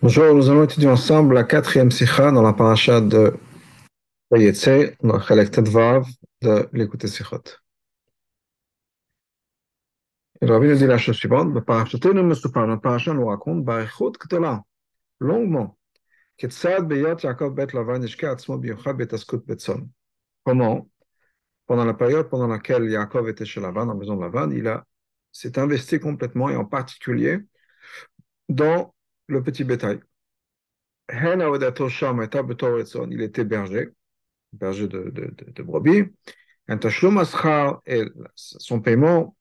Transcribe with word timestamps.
Bonjour, 0.00 0.34
nous 0.34 0.48
allons 0.48 0.64
étudier 0.64 0.88
ensemble 0.88 1.34
la 1.34 1.44
quatrième 1.44 1.90
sikha 1.90 2.30
dans 2.30 2.42
la 2.42 2.52
paracha 2.52 3.00
de 3.00 3.36
Vayetse, 4.30 4.96
dans 5.02 5.16
le 5.16 5.22
Chalek 5.22 5.50
Tedvav 5.50 6.06
de 6.40 6.68
l'écouter 6.72 7.08
sikhot. 7.08 7.42
Et 10.40 10.46
rabbi 10.46 10.68
nous 10.68 10.76
dit 10.76 10.86
la 10.86 10.98
chose 10.98 11.16
suivante, 11.16 11.54
le 11.54 11.62
paracha 11.62 13.14
nous 13.14 13.26
raconte, 13.26 13.64
Barichut 13.64 14.12
Ktola, 14.18 14.62
longuement, 15.20 15.78
Ketzad 16.36 16.86
Beyot 16.88 17.18
Yaakov 17.22 17.54
Bet 17.54 17.68
Lavan 17.74 18.02
Ishka 18.02 18.30
Atzmo 18.30 18.58
Biyuchad 18.58 18.96
Betaskut 18.96 19.44
Betson. 19.46 19.88
Comment, 20.44 20.88
pendant 21.66 21.84
la 21.84 21.94
période 21.94 22.28
pendant 22.28 22.48
laquelle 22.48 22.90
Yaakov 22.90 23.28
était 23.28 23.44
chez 23.44 23.60
Lavan, 23.60 23.88
en 23.88 23.94
maison 23.94 24.16
de 24.16 24.22
Lavan, 24.22 24.50
il 24.50 24.82
s'est 25.32 25.58
investi 25.58 26.00
complètement 26.00 26.48
et 26.48 26.56
en 26.56 26.64
particulier 26.64 27.40
dans 28.48 28.93
le 29.26 29.42
petit 29.42 29.64
bétail. 29.64 30.00
Il 33.10 33.20
était 33.20 33.44
berger, 33.44 33.88
berger 34.52 34.88
de, 34.88 35.10
de, 35.10 35.34
de, 35.36 35.52
de 35.52 35.62
brebis. 35.62 36.04
Et 36.68 38.02
son 38.34 38.80
paiement, 38.80 39.36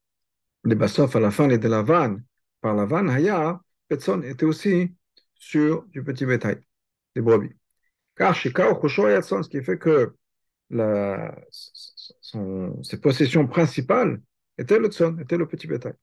les 0.65 0.75
bassof 0.75 1.15
à 1.15 1.19
la 1.19 1.31
fin, 1.31 1.47
les 1.47 1.57
de 1.57 1.67
la 1.69 1.81
vanne, 1.81 2.23
par 2.61 2.75
la 2.75 2.85
vanne, 2.85 3.09
Haya, 3.09 3.61
Petson 3.87 4.21
était 4.23 4.45
aussi 4.45 4.93
sur 5.35 5.83
du 5.87 6.03
petit 6.03 6.25
bétail, 6.25 6.57
des 7.15 7.21
brebis. 7.21 7.53
Car 8.15 8.35
ce 8.35 8.49
qui 9.49 9.63
fait 9.63 9.77
que 9.77 10.15
ses 12.81 12.97
possessions 12.99 13.47
principales 13.47 14.21
étaient 14.57 14.79
le 14.79 14.89
tson, 14.89 15.17
était 15.19 15.37
le 15.37 15.47
petit 15.47 15.67
bétail. 15.67 15.93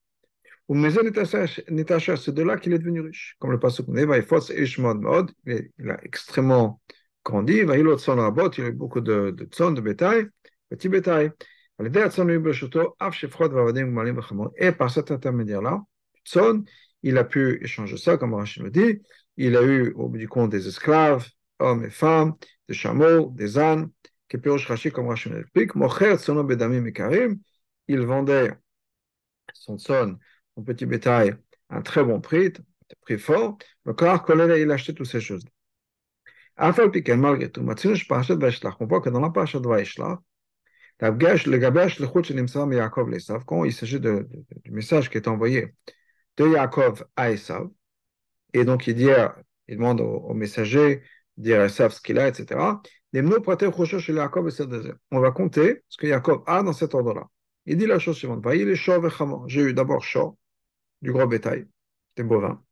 Ou 0.70 0.74
Mezen 0.77 1.02
Netacha, 1.05 2.16
c'est 2.16 2.33
de 2.33 2.42
là 2.45 2.56
qu'il 2.56 2.73
est 2.73 2.79
devenu 2.79 3.01
riche. 3.01 3.34
Comme 3.41 3.51
le 3.51 3.59
qu'on 3.59 3.92
il, 3.97 5.90
a 5.90 6.04
extrêmement 6.04 6.80
grandi, 7.24 7.54
il 7.54 7.71
a 7.73 7.76
eu 7.76 8.73
beaucoup 8.73 9.01
de, 9.01 9.32
de 9.32 9.45
tson, 9.46 9.73
de 9.73 9.80
bétail, 9.80 10.29
petit 10.68 10.88
bétail. 10.88 11.32
Et 14.59 14.73
par 14.73 14.91
cet 14.93 15.10
intermédiaire-là, 15.10 15.82
tson, 16.24 16.63
il 17.02 17.18
a 17.18 17.24
pu 17.24 17.59
échanger 17.65 17.96
ça, 17.96 18.16
comme 18.16 18.35
Rachid 18.35 18.63
me 18.63 18.71
dit. 18.71 19.02
Il 19.37 19.57
a 19.57 19.65
eu 19.65 19.91
au 19.95 20.09
bout 20.09 20.18
du 20.18 20.29
compte 20.29 20.51
des 20.51 20.68
esclaves, 20.68 21.26
hommes 21.59 21.85
et 21.85 21.91
femmes, 21.91 22.35
des 22.68 22.74
chameaux, 22.74 23.32
des 23.35 23.59
ânes, 23.59 23.91
qui 24.29 24.38
comme 24.93 25.09
Rachid 25.09 25.32
l'explique. 25.32 25.73
Il 27.88 28.01
vendait 28.02 28.52
son 29.52 29.76
son 29.76 30.16
son 30.61 30.65
petit 30.65 30.87
bétail 30.87 31.35
à 31.69 31.79
un 31.79 31.83
très 31.83 32.05
bon 32.05 32.21
prix, 32.21 32.47
un 32.47 32.95
prix 33.03 33.19
fort, 33.19 33.59
le 33.85 33.95
corps 33.95 34.25
il 34.29 34.71
achetait 34.71 34.93
toutes 34.93 35.07
ces 35.07 35.21
choses. 35.21 35.45
malgré 36.59 37.51
tout, 37.51 37.61
on 37.61 38.87
voit 38.87 39.01
que 39.01 39.11
dans 39.11 39.21
la 39.21 39.31
parashat 39.31 39.61
Vaishlach, 39.61 40.19
le 41.01 41.57
gabesh, 41.57 41.99
le 41.99 42.07
chut 42.07 42.33
de 42.33 42.75
Yaakov 42.75 43.09
l'Esav, 43.09 43.45
quand 43.47 43.65
il 43.65 43.73
s'agit 43.73 44.01
de, 44.01 44.29
du 44.65 44.71
message 44.71 45.09
qui 45.09 45.16
est 45.16 45.29
envoyé 45.29 45.75
de 46.37 46.47
Yaakov 46.47 47.05
à 47.16 47.31
Esav, 47.31 47.69
et 48.53 48.65
donc 48.65 48.87
il 48.87 48.95
dit, 48.95 49.09
il 49.69 49.77
demande 49.77 50.01
au, 50.01 50.05
au 50.05 50.35
messager 50.35 51.03
dire 51.38 51.63
Esav 51.63 51.93
ce 51.93 52.03
qu'il 52.03 52.19
a, 52.19 52.29
etc. 52.29 52.83
On 53.13 53.21
va 55.21 55.31
compter 55.31 55.83
ce 55.88 55.97
que 55.97 56.07
Yaakov 56.07 56.43
a 56.47 56.63
dans 56.63 56.73
cet 56.73 56.95
ordre-là. 56.95 57.27
Il 57.66 57.77
dit 57.77 57.87
la 57.87 57.99
chose 57.99 58.16
suivante. 58.16 58.45
J'ai 59.47 59.63
eu 59.63 59.75
d'abord 59.75 60.03
Shor, 60.03 60.37
du 61.02 61.12
gros 61.12 61.26
bétail, 61.26 61.66
des 62.16 62.23
bovins, 62.23 62.62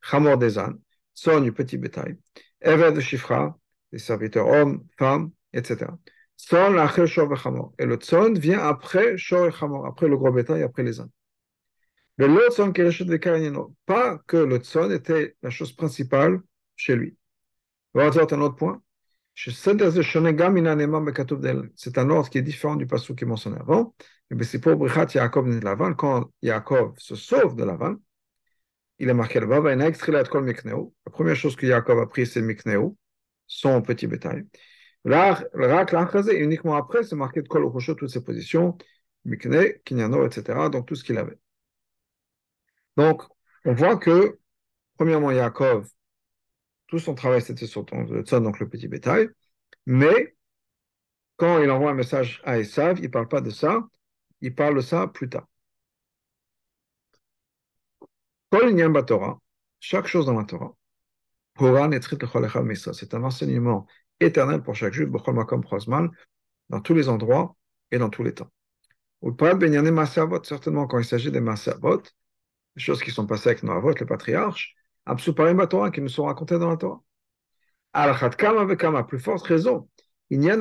Chamor 0.00 0.38
des 0.38 0.58
ânes, 0.58 0.80
Son 1.12 1.40
du 1.40 1.52
petit 1.52 1.78
bétail, 1.78 2.18
Eved 2.60 2.94
de 2.94 3.00
Shifra, 3.00 3.58
des 3.92 3.98
serviteurs 3.98 4.48
hommes, 4.48 4.86
femmes, 4.98 5.30
etc. 5.52 5.86
Son 6.36 7.06
Shor 7.06 7.32
et 7.32 7.36
Chamor. 7.36 7.74
Et 7.78 7.86
le 7.86 7.96
Tson 7.96 8.34
vient 8.34 8.60
après 8.60 9.16
Chamor, 9.16 9.86
après 9.86 10.08
le 10.08 10.16
gros 10.16 10.32
bétail, 10.32 10.62
après 10.62 10.82
les 10.82 11.00
ânes. 11.00 11.10
Mais 12.18 12.28
l'autre 12.28 12.54
Tson 12.54 12.72
qui 12.72 12.80
est 12.80 13.52
pas 13.86 14.18
que 14.26 14.36
le 14.36 14.58
Tson 14.58 14.90
était 14.90 15.36
la 15.42 15.50
chose 15.50 15.72
principale 15.72 16.40
chez 16.76 16.96
lui. 16.96 17.16
On 17.94 18.00
va 18.00 18.10
voir 18.10 18.32
un 18.32 18.40
autre 18.40 18.56
point. 18.56 18.82
C'est 19.36 19.68
un 21.98 22.10
ordre 22.10 22.30
qui 22.30 22.38
est 22.38 22.42
différent 22.42 22.76
du 22.76 22.86
passage 22.86 23.16
qui 23.16 23.24
est 23.24 23.26
mentionné 23.26 23.56
avant. 23.58 23.94
C'est 24.42 24.60
pour 24.60 24.76
Brichat 24.76 25.06
Yaakov 25.14 25.48
de 25.48 25.64
Lavan, 25.64 25.94
quand 25.94 26.30
Yaakov 26.42 26.94
se 26.98 27.16
sauve 27.16 27.56
de 27.56 27.64
Lavan, 27.64 27.96
il 28.98 29.08
est 29.08 29.14
marqué 29.14 29.40
là-bas, 29.40 29.72
il 29.72 29.80
a 29.80 29.88
extrait 29.88 30.12
la 30.12 30.22
première 30.24 31.36
chose 31.36 31.56
que 31.56 31.66
Yaakov 31.66 31.98
a 31.98 32.06
pris, 32.06 32.26
c'est 32.26 32.42
Mikneo, 32.42 32.96
son 33.46 33.82
petit 33.82 34.06
bétail. 34.06 34.46
Là, 35.04 35.44
uniquement 36.32 36.76
après, 36.76 37.02
c'est 37.02 37.16
marqué 37.16 37.42
de 37.42 37.48
Kol 37.48 37.70
toutes 37.96 38.08
ses 38.08 38.22
positions, 38.22 38.78
Mikne, 39.24 39.74
Kinyano, 39.84 40.24
etc., 40.26 40.70
donc 40.70 40.86
tout 40.86 40.94
ce 40.94 41.04
qu'il 41.04 41.18
avait. 41.18 41.38
Donc, 42.96 43.22
on 43.64 43.74
voit 43.74 43.96
que, 43.96 44.38
premièrement, 44.96 45.30
Yaakov 45.30 45.88
tout 46.94 47.00
son 47.00 47.14
travail, 47.16 47.42
c'était 47.42 47.66
sur 47.66 47.84
le 47.90 48.22
tzon, 48.22 48.40
donc 48.40 48.60
le 48.60 48.68
petit 48.68 48.86
bétail. 48.86 49.28
Mais 49.84 50.36
quand 51.36 51.60
il 51.60 51.68
envoie 51.68 51.90
un 51.90 51.94
message 51.94 52.40
à 52.44 52.58
Esav, 52.60 52.98
il 52.98 53.02
ne 53.02 53.08
parle 53.08 53.26
pas 53.26 53.40
de 53.40 53.50
ça, 53.50 53.88
il 54.40 54.54
parle 54.54 54.76
de 54.76 54.80
ça 54.80 55.08
plus 55.08 55.28
tard. 55.28 55.48
Chaque 59.80 60.06
chose 60.06 60.26
dans 60.26 60.38
la 60.38 60.44
Torah, 60.44 60.76
c'est 62.92 63.14
un 63.14 63.24
enseignement 63.24 63.86
éternel 64.20 64.62
pour 64.62 64.76
chaque 64.76 64.92
juif, 64.92 65.08
dans 65.10 66.80
tous 66.80 66.94
les 66.94 67.08
endroits 67.08 67.56
et 67.90 67.98
dans 67.98 68.08
tous 68.08 68.22
les 68.22 68.34
temps. 68.34 68.52
Certainement, 70.44 70.86
quand 70.86 71.00
il 71.00 71.04
s'agit 71.04 71.32
des 71.32 71.40
Masavot, 71.40 72.02
les 72.76 72.82
choses 72.82 73.02
qui 73.02 73.10
sont 73.10 73.26
passées 73.26 73.48
avec 73.48 73.64
Noavot, 73.64 73.94
le 73.98 74.06
patriarche, 74.06 74.76
Torah, 75.66 75.90
qui 75.90 76.00
nous 76.00 76.08
sont 76.08 76.24
racontés 76.24 76.58
dans 76.58 76.70
la 76.70 76.76
Torah. 76.76 77.02
Alachat 77.92 78.30
Kama 78.30 78.60
avec 78.60 78.82
plus 79.08 79.20
forte 79.20 79.46
raison. 79.46 79.88
Il 80.30 80.42
y 80.42 80.50
a 80.50 80.56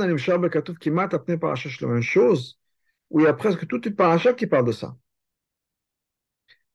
qui 0.79 0.91
m'a 0.91 1.03
appelé 1.03 1.37
paracha 1.37 1.69
la 1.81 1.87
même 1.87 2.01
chose, 2.01 2.59
où 3.09 3.19
il 3.19 3.23
y 3.23 3.27
a 3.27 3.33
presque 3.33 3.65
toute 3.67 3.85
une 3.85 3.95
paracha 3.95 4.33
qui 4.33 4.47
parle 4.47 4.65
de 4.65 4.71
ça. 4.71 4.95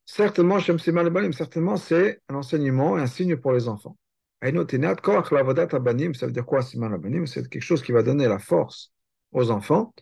Certainement, 0.05 0.59
Shem 0.59 0.79
certainement, 0.79 1.77
c'est 1.77 2.23
un 2.29 2.37
enseignement 2.37 2.99
et 2.99 3.03
un 3.03 3.07
signe 3.07 3.37
pour 3.37 3.53
les 3.53 3.69
enfants. 3.69 3.97
Ça 4.43 4.51
veut 4.51 6.33
dire 6.33 6.47
quoi, 6.47 6.63
Siman 6.63 7.27
C'est 7.27 7.49
quelque 7.49 7.61
chose 7.61 7.83
qui 7.83 7.93
va 7.93 8.03
donner 8.03 8.27
la 8.27 8.39
force 8.39 8.93
aux 9.33 9.51
enfants. 9.51 9.93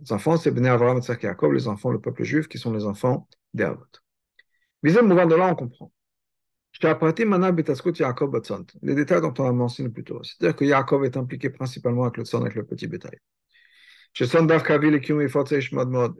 Les 0.00 0.12
enfants, 0.12 0.36
c'est 0.36 0.50
Bnei 0.50 0.68
Avraham 0.68 0.98
et 0.98 1.22
Yaakov, 1.22 1.52
les 1.52 1.68
enfants, 1.68 1.90
le 1.90 2.00
peuple 2.00 2.24
juif, 2.24 2.48
qui 2.48 2.58
sont 2.58 2.72
les 2.72 2.84
enfants 2.84 3.28
d'Avot. 3.54 3.84
Mais 4.82 4.92
de 5.26 5.34
là, 5.34 5.46
on 5.46 5.54
comprend. 5.54 5.92
Les 8.82 8.94
détails 8.94 9.20
dont 9.20 9.34
on 9.38 9.46
a 9.46 9.52
mentionné 9.52 9.88
plus 9.88 10.04
tôt. 10.04 10.22
C'est-à-dire 10.22 10.56
que 10.56 10.64
Yaakov 10.64 11.04
est 11.04 11.16
impliqué 11.16 11.48
principalement 11.50 12.04
avec 12.04 12.18
le 12.18 12.24
son, 12.24 12.42
avec 12.42 12.54
le 12.54 12.64
petit 12.64 12.86
bétail. 12.86 13.18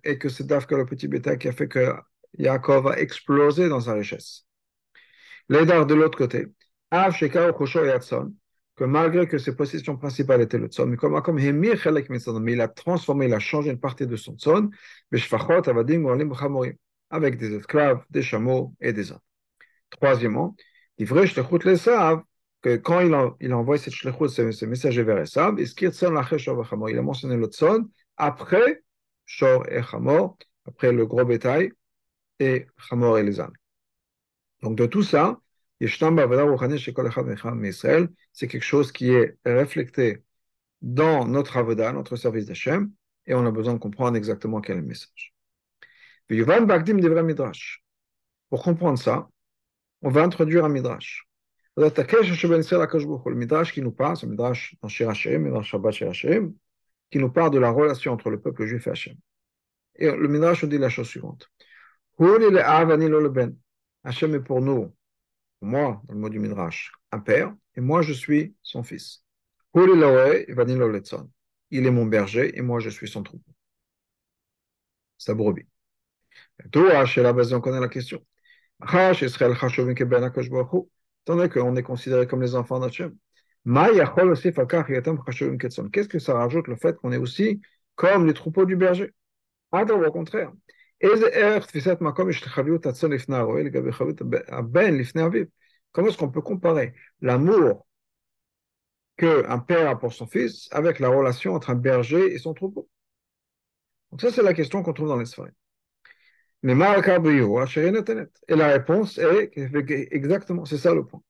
Et 0.05 0.19
que 0.19 0.29
c'est 0.29 0.47
Dafka 0.47 0.77
le 0.77 0.87
petit 0.87 1.09
bétail 1.09 1.39
qui 1.39 1.49
a 1.49 1.53
fait 1.53 1.69
que 1.69 1.93
Yaakov 2.39 2.89
a 2.89 2.99
explosé 2.99 3.69
dans 3.69 3.81
sa 3.81 3.95
richesse. 3.95 4.47
L'édar 5.49 5.87
de 5.87 5.95
l'autre 5.95 6.19
côté. 6.19 6.47
Que 8.77 8.85
malgré 8.85 9.27
que 9.27 9.39
ses 9.39 9.57
possessions 9.57 9.97
principales 9.97 10.43
étaient 10.43 10.59
le 10.59 10.67
tson, 10.69 10.87
mais 10.87 12.53
il 12.53 12.61
a 12.61 12.69
transformé, 12.69 13.27
il 13.27 13.33
a 13.35 13.39
changé 13.39 13.71
une 13.71 13.81
partie 13.81 14.07
de 14.07 14.17
son 14.17 14.37
tson, 14.37 14.71
avec 17.11 17.39
des 17.39 17.55
esclaves, 17.55 18.05
des 18.11 18.23
chameaux 18.23 18.75
et 18.81 18.93
des 18.93 19.13
hommes. 19.13 19.21
Troisièmement, 19.97 20.57
vrai, 21.01 21.27
je 21.27 21.41
les 21.69 21.77
savent 21.77 22.23
que 22.63 22.77
quand 22.77 23.01
il, 23.01 23.15
a, 23.15 23.35
il 23.41 23.53
envoie 23.55 23.79
cette 23.79 23.95
shlichut, 23.95 24.29
ce, 24.29 24.51
ce 24.51 24.65
messager 24.65 25.03
vers 25.03 25.19
Esav, 25.19 25.57
il 25.59 26.99
a 26.99 27.03
mentionné 27.03 27.37
le 27.37 27.47
tson 27.47 27.89
après 28.17 28.83
Shor 29.25 29.69
et 29.69 29.83
Chamor, 29.83 30.39
après 30.67 30.93
le 30.93 31.07
gros 31.07 31.25
bétail 31.25 31.73
et 32.39 32.67
Chamor 32.79 33.19
et 33.19 33.23
les 33.23 33.41
ânes. 33.41 33.53
Donc 34.63 34.77
de 34.77 34.87
tout 34.87 35.03
ça, 35.03 35.39
c'est 35.79 35.89
quelque 38.49 38.63
chose 38.63 38.93
qui 38.93 39.11
est 39.11 39.37
reflété 39.45 40.23
dans 40.81 41.27
notre 41.27 41.57
avoda, 41.59 41.93
notre 41.93 42.17
service 42.17 42.47
d'Hachem, 42.47 42.91
et 43.27 43.35
on 43.35 43.45
a 43.45 43.51
besoin 43.51 43.75
de 43.75 43.79
comprendre 43.79 44.17
exactement 44.17 44.61
quel 44.61 44.79
est 44.79 44.81
le 44.81 44.87
message. 44.87 45.35
Pour 48.49 48.63
comprendre 48.63 48.99
ça, 48.99 49.29
on 50.03 50.11
va 50.11 50.23
introduire 50.23 50.65
un 50.65 50.69
midrash. 50.69 51.27
Le 51.77 53.35
midrash 53.35 53.73
qui 53.73 53.83
nous 53.83 53.93
parle, 53.93 54.17
c'est 54.17 54.27
le 54.27 54.31
midrash 54.31 54.77
dans 54.81 54.89
Shirachim, 54.89 55.39
midrash 55.39 55.71
Shabbat 55.71 55.93
Shirachim, 55.93 56.55
qui 57.11 57.19
nous 57.19 57.31
parle 57.31 57.51
de 57.51 57.59
la 57.59 57.71
relation 57.71 58.13
entre 58.13 58.31
le 58.31 58.41
peuple 58.41 58.65
juif 58.67 58.87
et 58.87 58.91
Hachem. 58.91 59.17
Et 59.97 60.11
le 60.11 60.29
midrash 60.29 60.63
nous 60.63 60.69
dit 60.69 60.79
la 60.79 60.89
chose 60.89 61.09
suivante. 61.09 61.51
Hachem 64.05 64.35
est 64.35 64.41
pour 64.41 64.63
nous 64.63 64.93
moi, 65.61 66.03
dans 66.05 66.15
le 66.15 66.21
mot 66.21 66.29
du 66.29 66.39
Midrash, 66.39 66.93
un 67.13 67.19
père, 67.19 67.55
et 67.75 67.81
moi 67.81 68.03
je 68.03 68.13
suis 68.13 68.55
son 68.63 68.83
fils. 68.83 69.25
Il 71.71 71.87
est 71.87 71.91
mon 71.91 72.07
berger 72.07 72.57
et 72.57 72.63
moi 72.63 72.81
je 72.81 72.91
suis 72.91 73.09
son 73.09 73.23
troupeau. 73.23 73.53
Sa 75.19 75.35
brebis. 75.35 75.67
On 76.75 77.61
connaît 77.61 77.81
la 77.81 77.89
question. 77.89 78.25
Tandis 81.25 81.49
qu'on 81.49 81.77
est 81.77 81.83
considéré 81.83 82.27
comme 82.27 82.43
les 82.43 82.55
enfants 82.55 82.79
d'Hachem. 82.79 83.17
Qu'est-ce 83.65 84.09
que 86.09 86.19
ça 86.19 86.35
rajoute 86.35 86.69
le 86.69 86.77
fait 86.77 86.97
qu'on 86.97 87.13
est 87.13 87.17
aussi 87.17 87.61
comme 87.95 88.27
les 88.27 88.35
troupeaux 88.35 88.65
du 88.65 88.77
berger? 88.77 89.13
Au 89.73 90.13
contraire. 90.13 90.53
Comment 95.93 96.09
est-ce 96.09 96.19
qu'on 96.19 96.31
peut 96.31 96.43
comparer 96.43 96.95
l'amour 97.21 97.87
qu'un 99.17 99.59
père 99.59 99.89
a 99.89 99.99
pour 99.99 100.13
son 100.13 100.27
fils 100.27 100.69
avec 100.71 101.01
la 101.01 101.09
relation 101.09 101.55
entre 101.55 101.71
un 101.71 101.75
berger 101.75 102.33
et 102.33 102.39
son 102.39 102.55
troupeau? 102.55 102.89
Donc 104.11 104.21
ça, 104.21 104.31
c'est 104.31 104.43
la 104.43 104.55
question 104.55 104.83
qu'on 104.83 104.93
trouve 104.93 105.09
dans 105.09 105.17
les 105.17 105.27
sphères. 105.27 105.51
Et 106.64 106.76
la 108.56 108.68
réponse 108.68 109.18
est 109.18 109.52
exactement, 110.12 110.66
c'est 110.66 110.78
ça 110.78 110.94
le 110.94 111.06
point. 111.06 111.22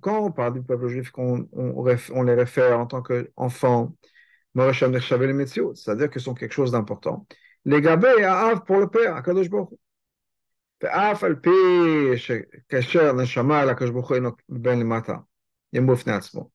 Quand 0.00 0.18
on 0.24 0.32
parle 0.32 0.54
du 0.54 0.62
peuple 0.62 0.88
juif, 0.88 1.10
qu'on 1.10 1.48
on, 1.52 2.22
les 2.22 2.34
réfère 2.34 2.78
en 2.78 2.86
tant 2.86 3.02
qu'enfants, 3.02 3.94
c'est-à-dire 4.54 6.10
qu'ils 6.10 6.22
sont 6.22 6.34
quelque 6.34 6.52
chose 6.52 6.72
d'important. 6.72 7.26
Les 7.64 7.80
gabés 7.80 8.24
Av 8.24 8.64
pour 8.64 8.78
le 8.78 8.88
père, 8.88 9.14
Akadosh 9.16 9.48
Baruch 9.50 9.70
ואף 10.82 11.24
על 11.24 11.34
פי 11.34 11.50
שקשר 12.16 13.12
נשמה 13.12 13.64
לקדוש 13.64 13.90
ברוך 13.90 14.08
הוא 14.08 14.16
אינו 14.16 14.30
בין 14.48 14.80
למטה, 14.80 15.16
ימו 15.72 15.92
בפני 15.92 16.12
עצמו. 16.12 16.48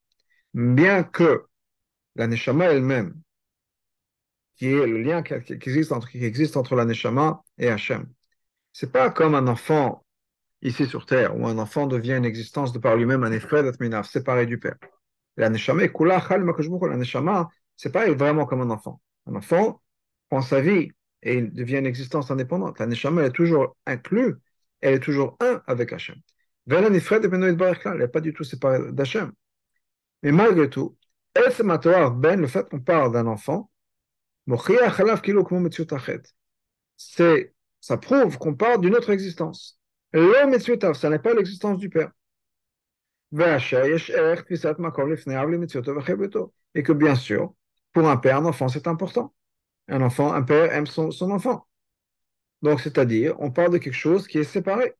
Bien 0.56 1.02
que 1.02 1.46
la 2.16 2.26
neshama 2.28 2.66
elle-même, 2.66 3.14
qui 4.59 4.67
est 4.67 4.85
le 4.85 5.01
lien 5.01 5.23
qui 5.23 5.33
existe 5.53 5.91
entre, 5.91 6.09
qui 6.09 6.23
existe 6.23 6.55
la 6.71 7.41
et 7.57 7.69
Hachem, 7.69 8.07
c'est 8.73 8.91
pas 8.91 9.09
comme 9.09 9.33
un 9.33 9.47
enfant 9.47 10.05
ici 10.61 10.85
sur 10.85 11.05
terre, 11.05 11.35
où 11.37 11.47
un 11.47 11.57
enfant 11.57 11.87
devient 11.87 12.17
une 12.17 12.25
existence 12.25 12.73
de 12.73 12.79
par 12.79 12.97
lui-même, 12.97 13.23
un 13.23 13.31
effet 13.31 13.63
d'atminav, 13.63 14.05
séparé 14.05 14.45
du 14.45 14.59
père. 14.59 14.75
La 15.37 15.49
neshama 15.49 15.83
la 15.87 16.97
neshama 16.97 17.49
c'est 17.77 17.93
pas 17.93 18.11
vraiment 18.11 18.45
comme 18.45 18.59
un 18.59 18.69
enfant. 18.71 19.01
Un 19.25 19.35
enfant 19.35 19.81
prend 20.29 20.41
sa 20.41 20.59
vie 20.59 20.91
et 21.23 21.37
il 21.37 21.53
devient 21.53 21.77
une 21.77 21.85
existence 21.85 22.29
indépendante. 22.29 22.77
La 22.79 22.87
Neshama 22.87 23.23
est 23.23 23.31
toujours 23.31 23.77
inclue, 23.85 24.35
elle 24.81 24.95
est 24.95 24.99
toujours 24.99 25.37
un 25.39 25.61
avec 25.65 25.93
Hachem. 25.93 26.17
Elle 26.69 26.91
n'est 26.91 28.07
pas 28.07 28.19
du 28.19 28.33
tout 28.33 28.43
séparée 28.43 28.91
d'Hachem. 28.91 29.31
Mais 30.23 30.33
malgré 30.33 30.69
tout, 30.69 30.97
ben, 31.33 32.41
le 32.41 32.47
fait 32.47 32.69
qu'on 32.69 32.81
parle 32.81 33.13
d'un 33.13 33.27
enfant, 33.27 33.71
c'est, 36.97 37.53
ça 37.79 37.97
prouve 37.97 38.37
qu'on 38.37 38.55
parle 38.55 38.81
d'une 38.81 38.95
autre 38.95 39.11
existence. 39.11 39.79
Ça 40.11 41.09
n'est 41.09 41.19
pas 41.19 41.33
l'existence 41.33 41.77
du 41.77 41.89
Père. 41.89 42.11
Et 46.75 46.83
que 46.83 46.91
bien 46.91 47.15
sûr, 47.15 47.53
pour 47.93 48.09
un 48.09 48.17
père, 48.17 48.37
un 48.37 48.45
enfant, 48.45 48.67
c'est 48.67 48.87
important. 48.87 49.33
Un 49.87 50.01
enfant, 50.01 50.33
un 50.33 50.41
père 50.41 50.73
aime 50.73 50.87
son, 50.87 51.11
enfant. 51.31 51.67
Donc, 52.63 52.81
c'est-à-dire, 52.81 53.35
on 53.39 53.51
parle 53.51 53.73
de 53.73 53.77
quelque 53.77 53.93
chose 53.93 54.27
qui 54.27 54.39
est 54.39 54.43
séparé, 54.43 54.95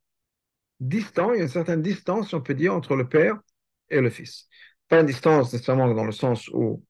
distant, 0.80 1.34
il 1.34 1.38
y 1.38 1.40
a 1.40 1.44
une 1.44 1.50
certaine 1.50 1.82
distance, 1.82 2.30
si 2.30 2.36
on 2.36 2.42
peut 2.42 2.54
dire, 2.54 2.74
entre 2.74 2.96
le 2.96 3.10
père 3.10 3.40
et 3.90 4.00
le 4.00 4.12
fils. 4.12 4.48
Pas 4.88 5.00
une 5.00 5.08
distance 5.08 5.52
nécessairement 5.52 5.92
dans 5.94 6.06
le 6.06 6.12
sens 6.12 6.48
où 6.50 6.84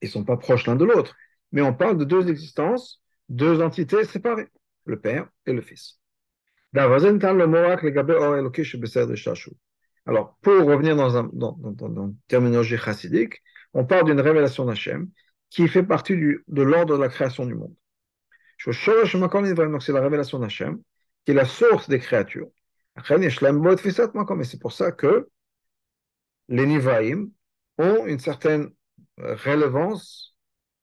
ils 0.00 0.06
ne 0.06 0.10
sont 0.10 0.24
pas 0.24 0.36
proches 0.36 0.66
l'un 0.66 0.76
de 0.76 0.84
l'autre, 0.84 1.14
mais 1.52 1.62
on 1.62 1.74
parle 1.74 1.98
de 1.98 2.04
deux 2.04 2.28
existences, 2.28 3.00
deux 3.28 3.62
entités 3.62 4.04
séparées, 4.04 4.48
le 4.84 4.98
père 4.98 5.28
et 5.46 5.52
le 5.52 5.60
fils. 5.62 5.98
Alors, 10.06 10.36
pour 10.42 10.64
revenir 10.64 10.96
dans, 10.96 11.16
un, 11.16 11.30
une 11.30 12.16
terminologie 12.28 12.76
chassidique, 12.76 13.42
on 13.74 13.84
parle 13.84 14.06
d'une 14.06 14.20
révélation 14.20 14.64
d'Hachem 14.64 15.08
qui 15.50 15.68
fait 15.68 15.82
partie 15.82 16.16
de 16.16 16.62
l'ordre 16.62 16.96
de 16.96 17.00
la 17.00 17.08
création 17.08 17.46
du 17.46 17.54
monde. 17.54 17.74
Donc 18.64 18.74
c'est 19.82 19.92
la 19.92 20.00
révélation 20.00 20.38
d'Hachem 20.38 20.80
qui 21.24 21.30
est 21.32 21.34
la 21.34 21.44
source 21.44 21.88
des 21.88 21.98
créatures. 21.98 22.48
Et 22.96 24.44
c'est 24.44 24.60
pour 24.60 24.72
ça 24.72 24.92
que 24.92 25.28
les 26.48 26.66
Nivaïm 26.66 27.30
ont 27.78 28.06
une 28.06 28.18
certaine 28.18 28.70
euh, 29.20 29.34
relevance, 29.36 30.31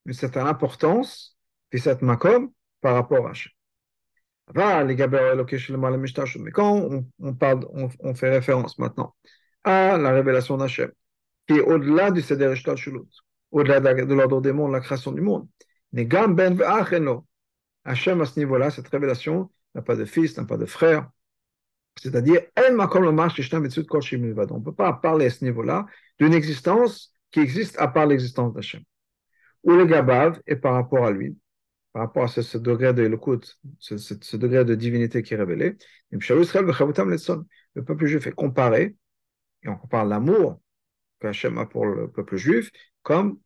une 0.05 0.13
certaine 0.13 0.47
importance, 0.47 1.37
cette 1.73 2.01
makom, 2.01 2.51
par 2.81 2.95
rapport 2.95 3.27
à 3.27 3.31
Hachem. 3.31 3.51
Mais 4.55 6.51
quand 6.51 7.03
on, 7.19 7.33
parle, 7.35 7.67
on, 7.99 8.15
fait 8.15 8.31
référence 8.31 8.79
maintenant 8.79 9.15
à 9.63 9.97
la 9.97 10.11
révélation 10.11 10.57
d'Hachem, 10.57 10.91
qui 11.47 11.55
est 11.55 11.61
au-delà 11.61 12.09
du 12.09 12.21
Seder 12.21 12.55
Shulut, 12.55 13.01
au-delà 13.51 13.79
de 13.79 14.13
l'ordre 14.13 14.41
des 14.41 14.51
mondes, 14.51 14.71
la 14.71 14.79
création 14.79 15.11
du 15.11 15.21
monde. 15.21 15.47
Mais 15.93 16.05
Ben 16.05 16.59
Hachem 17.83 18.21
à 18.21 18.25
ce 18.25 18.39
niveau-là, 18.39 18.71
cette 18.71 18.87
révélation 18.87 19.51
n'a 19.75 19.81
pas 19.81 19.95
de 19.95 20.05
fils, 20.05 20.37
n'a 20.37 20.45
pas 20.45 20.57
de 20.57 20.65
frère. 20.65 21.09
C'est-à-dire, 22.01 22.41
on 22.57 22.71
ne 22.71 24.63
peut 24.63 24.73
pas 24.73 24.93
parler 24.93 25.25
à 25.27 25.29
ce 25.29 25.43
niveau-là 25.43 25.85
d'une 26.19 26.33
existence 26.33 27.13
qui 27.31 27.39
existe 27.39 27.77
à 27.77 27.87
part 27.87 28.07
l'existence 28.07 28.53
d'Hachem. 28.53 28.81
Ou 29.63 29.71
le 29.73 29.85
Gabav 29.85 30.41
est 30.45 30.55
par 30.55 30.73
rapport 30.73 31.05
à 31.05 31.11
lui, 31.11 31.37
par 31.93 32.03
rapport 32.03 32.23
à 32.23 32.27
ce, 32.27 32.57
degré 32.57 32.93
de 32.93 33.19
ce, 33.79 33.97
ce, 33.97 34.37
degré 34.37 34.63
de 34.65 34.75
divinité 34.75 35.21
qui 35.21 35.33
est 35.33 35.37
révélé. 35.37 35.77
Le 36.11 37.83
peuple 37.83 38.05
juif 38.05 38.27
est 38.27 38.31
comparé, 38.31 38.95
et 39.63 39.69
on 39.69 39.75
compare 39.75 40.05
l'amour 40.05 40.61
qu'Hachem 41.19 41.57
a 41.57 41.65
pour 41.65 41.85
le 41.85 42.09
peuple 42.09 42.37
juif, 42.37 42.71
comme 43.03 43.39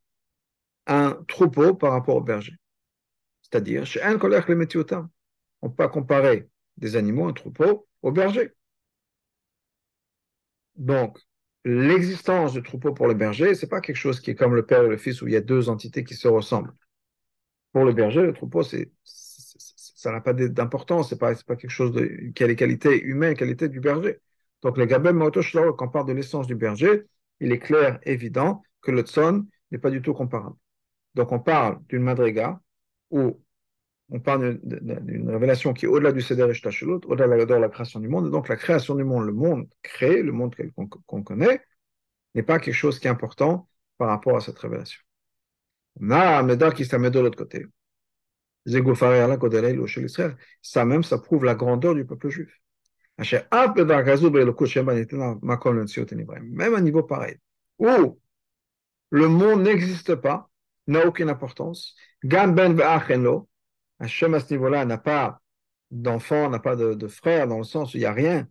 un 0.85 1.23
troupeau 1.27 1.73
par 1.73 1.91
rapport 1.91 2.15
au 2.15 2.21
berger. 2.21 2.53
C'est-à-dire, 3.41 3.85
chez 3.85 4.01
un 4.01 4.17
collègue 4.17 4.47
le 4.47 4.67
on 5.61 5.69
peut 5.69 5.75
pas 5.75 5.87
comparer 5.87 6.49
des 6.77 6.95
animaux, 6.95 7.27
un 7.27 7.33
troupeau, 7.33 7.87
au 8.01 8.11
berger. 8.11 8.51
Donc, 10.75 11.19
l'existence 11.65 12.53
du 12.53 12.63
troupeau 12.63 12.93
pour 12.93 13.07
le 13.07 13.13
berger, 13.13 13.55
c'est 13.55 13.69
pas 13.69 13.81
quelque 13.81 13.97
chose 13.97 14.19
qui 14.19 14.31
est 14.31 14.35
comme 14.35 14.55
le 14.55 14.65
père 14.65 14.83
et 14.83 14.89
le 14.89 14.97
fils 14.97 15.21
où 15.21 15.27
il 15.27 15.33
y 15.33 15.37
a 15.37 15.41
deux 15.41 15.69
entités 15.69 16.03
qui 16.03 16.15
se 16.15 16.27
ressemblent. 16.27 16.73
Pour 17.71 17.85
le 17.85 17.93
berger, 17.93 18.21
le 18.21 18.33
troupeau, 18.33 18.63
c'est, 18.63 18.91
ça 19.03 20.11
n'a 20.11 20.21
pas 20.21 20.33
d'importance, 20.33 21.09
c'est 21.09 21.19
pas, 21.19 21.33
pas 21.35 21.55
quelque 21.55 21.69
chose 21.69 21.91
de, 21.91 22.31
qui 22.35 22.43
a 22.43 22.47
les 22.47 22.55
qualités 22.55 23.01
humaines, 23.01 23.35
qualités 23.35 23.69
du 23.69 23.79
berger. 23.79 24.19
Donc, 24.61 24.77
le 24.77 24.85
Gabem 24.85 25.19
quand 25.19 25.85
on 25.85 25.89
parle 25.89 26.07
de 26.07 26.13
l'essence 26.13 26.47
du 26.47 26.55
berger, 26.55 27.03
il 27.39 27.51
est 27.51 27.59
clair, 27.59 27.99
évident, 28.03 28.61
que 28.81 28.91
le 28.91 29.01
tson 29.01 29.45
n'est 29.71 29.79
pas 29.79 29.89
du 29.89 30.01
tout 30.01 30.13
comparable. 30.13 30.55
Donc 31.15 31.31
on 31.31 31.39
parle 31.39 31.79
d'une 31.89 32.01
madriga 32.01 32.59
où 33.11 33.42
on 34.13 34.19
parle 34.19 34.59
d'une 34.61 35.29
révélation 35.31 35.73
qui 35.73 35.85
est 35.85 35.87
au-delà 35.87 36.11
du 36.11 36.21
Seder 36.21 36.43
et 36.43 36.67
au-delà 36.85 37.45
de 37.45 37.53
la 37.55 37.69
création 37.69 37.99
du 37.99 38.07
monde. 38.07 38.27
Et 38.27 38.29
donc 38.29 38.47
la 38.47 38.55
création 38.55 38.93
du 38.93 39.03
monde, 39.03 39.25
le 39.25 39.33
monde 39.33 39.67
créé, 39.81 40.21
le 40.21 40.31
monde 40.31 40.55
qu'on 41.07 41.23
connaît, 41.23 41.61
n'est 42.35 42.43
pas 42.43 42.59
quelque 42.59 42.75
chose 42.75 42.99
qui 42.99 43.07
est 43.07 43.09
important 43.09 43.67
par 43.97 44.09
rapport 44.09 44.37
à 44.37 44.39
cette 44.39 44.59
révélation. 44.59 45.01
On 45.99 46.11
a 46.11 46.43
Médard 46.43 46.75
qui 46.75 46.85
s'amène 46.85 47.11
de 47.11 47.19
l'autre 47.19 47.37
côté. 47.37 47.65
Ça 50.61 50.85
même, 50.85 51.03
ça 51.03 51.17
prouve 51.17 51.43
la 51.43 51.55
grandeur 51.55 51.95
du 51.95 52.05
peuple 52.05 52.29
juif. 52.29 52.61
Même 53.17 53.45
à 56.75 56.81
niveau 56.81 57.03
pareil, 57.03 57.37
où 57.79 58.19
le 59.09 59.27
monde 59.27 59.63
n'existe 59.63 60.13
pas, 60.15 60.51
n'a 60.85 61.05
aucune 61.07 61.29
importance. 61.29 61.95
Ve'acheno, 62.23 63.49
Hachem 63.99 64.33
à 64.33 64.39
ce 64.39 64.53
niveau-là 64.53 64.85
n'a 64.85 64.97
pas 64.97 65.41
d'enfant, 65.91 66.49
n'a 66.49 66.59
pas 66.59 66.75
de, 66.75 66.93
de, 66.93 67.07
frère, 67.07 67.47
dans 67.47 67.57
le 67.57 67.63
sens 67.63 67.93
où 67.93 67.97
il 67.97 68.01
n'y 68.01 68.05
a 68.05 68.13
rien 68.13 68.47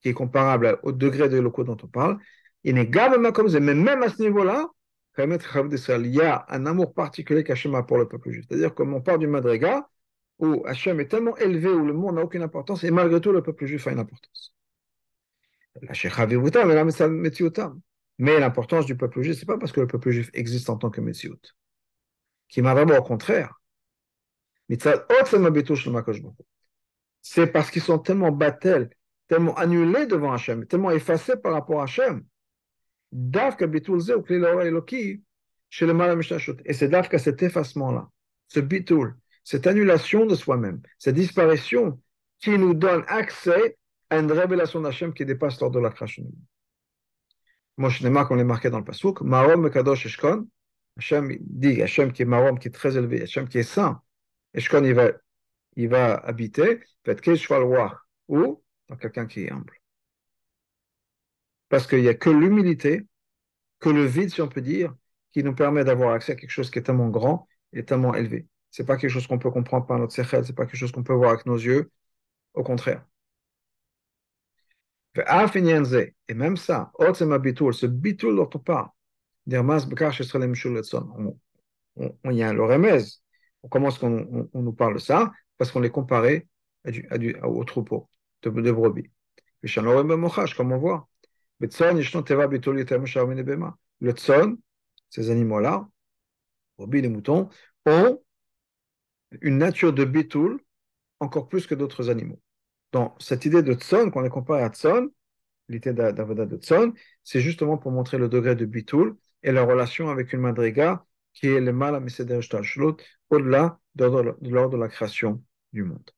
qui 0.00 0.10
est 0.10 0.14
comparable 0.14 0.78
au 0.82 0.92
degré 0.92 1.28
de 1.28 1.38
locaux 1.38 1.64
dont 1.64 1.76
on 1.82 1.88
parle. 1.88 2.18
Il 2.62 2.74
n'est 2.74 2.90
comme 2.90 3.48
ça, 3.48 3.60
mais 3.60 3.74
même 3.74 4.02
à 4.02 4.08
ce 4.08 4.22
niveau-là, 4.22 4.68
il 5.16 6.06
y 6.06 6.20
a 6.20 6.44
un 6.48 6.66
amour 6.66 6.92
particulier 6.92 7.44
qu'Hachem 7.44 7.74
a 7.74 7.82
pour 7.82 7.98
le 7.98 8.08
peuple 8.08 8.30
juif. 8.30 8.46
C'est-à-dire 8.48 8.74
comme 8.74 8.94
on 8.94 9.00
parle 9.00 9.20
du 9.20 9.26
Madriga, 9.26 9.88
où 10.38 10.64
Hachem 10.66 11.00
est 11.00 11.08
tellement 11.08 11.36
élevé, 11.36 11.68
où 11.68 11.86
le 11.86 11.92
monde 11.92 12.16
n'a 12.16 12.22
aucune 12.22 12.42
importance, 12.42 12.84
et 12.84 12.90
malgré 12.90 13.20
tout, 13.20 13.32
le 13.32 13.42
peuple 13.42 13.66
juif 13.66 13.86
a 13.86 13.92
une 13.92 14.00
importance. 14.00 14.54
Mais 18.18 18.40
l'importance 18.40 18.86
du 18.86 18.96
peuple 18.96 19.22
juif, 19.22 19.36
ce 19.36 19.40
n'est 19.40 19.46
pas 19.46 19.58
parce 19.58 19.72
que 19.72 19.80
le 19.80 19.86
peuple 19.86 20.10
juif 20.10 20.30
existe 20.34 20.70
en 20.70 20.76
tant 20.76 20.90
que 20.90 21.00
Metsiout. 21.00 21.40
Qui 22.48 22.62
m'a 22.62 22.74
vraiment 22.74 22.96
au 22.96 23.02
contraire. 23.02 23.60
C'est 27.22 27.46
parce 27.46 27.70
qu'ils 27.70 27.82
sont 27.82 27.98
tellement 27.98 28.32
battels 28.32 28.90
tellement 29.28 29.54
annulé 29.54 30.06
devant 30.06 30.32
Hachem, 30.32 30.66
tellement 30.66 30.90
effacé 30.90 31.36
par 31.36 31.52
rapport 31.52 31.80
à 31.80 31.84
Hachem. 31.84 32.24
Et 36.64 36.72
c'est 36.72 36.88
Davka 36.88 37.18
cet 37.18 37.42
effacement-là, 37.42 38.08
ce 38.48 38.60
bitul, 38.60 39.16
cette 39.42 39.66
annulation 39.66 40.26
de 40.26 40.34
soi-même, 40.34 40.82
cette 40.98 41.14
disparition 41.14 42.00
qui 42.38 42.58
nous 42.58 42.74
donne 42.74 43.04
accès 43.06 43.76
à 44.10 44.18
une 44.18 44.30
révélation 44.30 44.80
d'Hachem 44.80 45.12
qui 45.14 45.24
dépasse 45.24 45.60
l'ordre 45.60 45.76
de 45.76 45.82
la 45.82 45.90
création. 45.90 46.24
Moshe 47.76 48.02
Nema, 48.02 48.24
comme 48.24 48.36
on 48.36 48.38
l'a 48.38 48.44
marqué 48.44 48.70
dans 48.70 48.78
le 48.78 48.84
Pasuk, 48.84 49.20
Marom 49.22 49.70
Kadosh 49.70 50.06
Eshkon, 50.06 50.46
Hachem 50.96 51.36
dit, 51.40 51.82
Hachem 51.82 52.12
qui 52.12 52.22
est 52.22 52.26
Marom, 52.26 52.58
qui 52.58 52.68
est 52.68 52.72
très 52.72 52.96
élevé, 52.96 53.22
Hachem 53.22 53.48
qui 53.48 53.58
est 53.58 53.64
saint, 53.64 54.00
Eshkon, 54.54 54.84
il 54.84 54.94
va, 54.94 55.12
il 55.76 55.88
va 55.88 56.14
habiter, 56.14 56.80
ou 58.28 58.62
dans 58.88 58.96
quelqu'un 58.96 59.26
qui 59.26 59.44
est 59.44 59.50
humble. 59.50 59.74
Parce 61.68 61.86
qu'il 61.86 62.02
n'y 62.02 62.08
a 62.08 62.14
que 62.14 62.30
l'humilité, 62.30 63.06
que 63.80 63.88
le 63.88 64.04
vide, 64.04 64.30
si 64.30 64.40
on 64.40 64.48
peut 64.48 64.60
dire, 64.60 64.94
qui 65.32 65.42
nous 65.42 65.54
permet 65.54 65.84
d'avoir 65.84 66.14
accès 66.14 66.32
à 66.32 66.36
quelque 66.36 66.50
chose 66.50 66.70
qui 66.70 66.78
est 66.78 66.82
tellement 66.82 67.08
grand 67.08 67.48
et 67.72 67.84
tellement 67.84 68.14
élevé. 68.14 68.46
Ce 68.70 68.82
n'est 68.82 68.86
pas 68.86 68.96
quelque 68.96 69.10
chose 69.10 69.26
qu'on 69.26 69.38
peut 69.38 69.50
comprendre 69.50 69.86
par 69.86 69.98
notre 69.98 70.12
sechel, 70.12 70.44
ce 70.44 70.50
n'est 70.50 70.54
pas 70.54 70.66
quelque 70.66 70.76
chose 70.76 70.92
qu'on 70.92 71.02
peut 71.02 71.12
voir 71.12 71.30
avec 71.32 71.46
nos 71.46 71.56
yeux, 71.56 71.90
au 72.54 72.62
contraire. 72.62 73.04
Et 75.16 76.34
même 76.34 76.56
ça, 76.56 76.92
ce 76.98 77.86
bitul 77.86 78.36
dont 78.36 78.50
on 81.96 82.30
il 82.30 82.36
y 82.36 82.42
a 82.42 82.52
le 82.52 82.64
remez. 82.64 82.98
On 83.64 83.68
commence, 83.68 84.00
on, 84.02 84.48
on, 84.52 84.62
nous 84.62 84.74
parle 84.74 84.94
de 84.94 84.98
ça 84.98 85.32
parce 85.56 85.72
qu'on 85.72 85.82
est 85.82 85.90
comparé 85.90 86.46
à 86.84 87.48
au 87.48 87.64
troupeau 87.64 88.08
de, 88.42 88.50
brebis. 88.50 89.10
Comme 90.56 90.72
on 90.72 90.78
voit. 90.78 91.08
Le 91.60 91.68
tson, 94.12 94.58
ces 95.08 95.30
animaux-là, 95.30 95.88
brebis, 96.76 97.00
les 97.00 97.08
moutons, 97.08 97.48
ont 97.86 98.22
une 99.40 99.56
nature 99.56 99.94
de 99.94 100.04
bitul 100.04 100.60
encore 101.20 101.48
plus 101.48 101.66
que 101.66 101.74
d'autres 101.74 102.10
animaux. 102.10 102.40
Donc, 102.92 103.14
cette 103.18 103.46
idée 103.46 103.62
de 103.62 103.72
tson, 103.72 104.10
qu'on 104.10 104.24
est 104.24 104.30
comparé 104.30 104.62
à 104.62 104.68
tson, 104.68 105.08
l'idée 105.70 105.94
d'avoda 105.94 106.44
de 106.44 106.56
tson, 106.58 106.92
c'est 107.22 107.40
justement 107.40 107.78
pour 107.78 107.92
montrer 107.92 108.18
le 108.18 108.28
degré 108.28 108.54
de 108.54 108.66
bitul 108.66 109.16
et 109.42 109.52
la 109.52 109.62
relation 109.62 110.10
avec 110.10 110.34
une 110.34 110.40
madriga 110.40 111.04
qui 111.34 111.48
est 111.48 111.60
le 111.60 111.72
mal 111.72 111.94
à 111.94 112.00
au-delà 113.30 113.80
de 113.94 114.04
l'ordre 114.04 114.70
de 114.70 114.76
la 114.76 114.88
création 114.88 115.42
du 115.72 115.82
monde. 115.84 116.10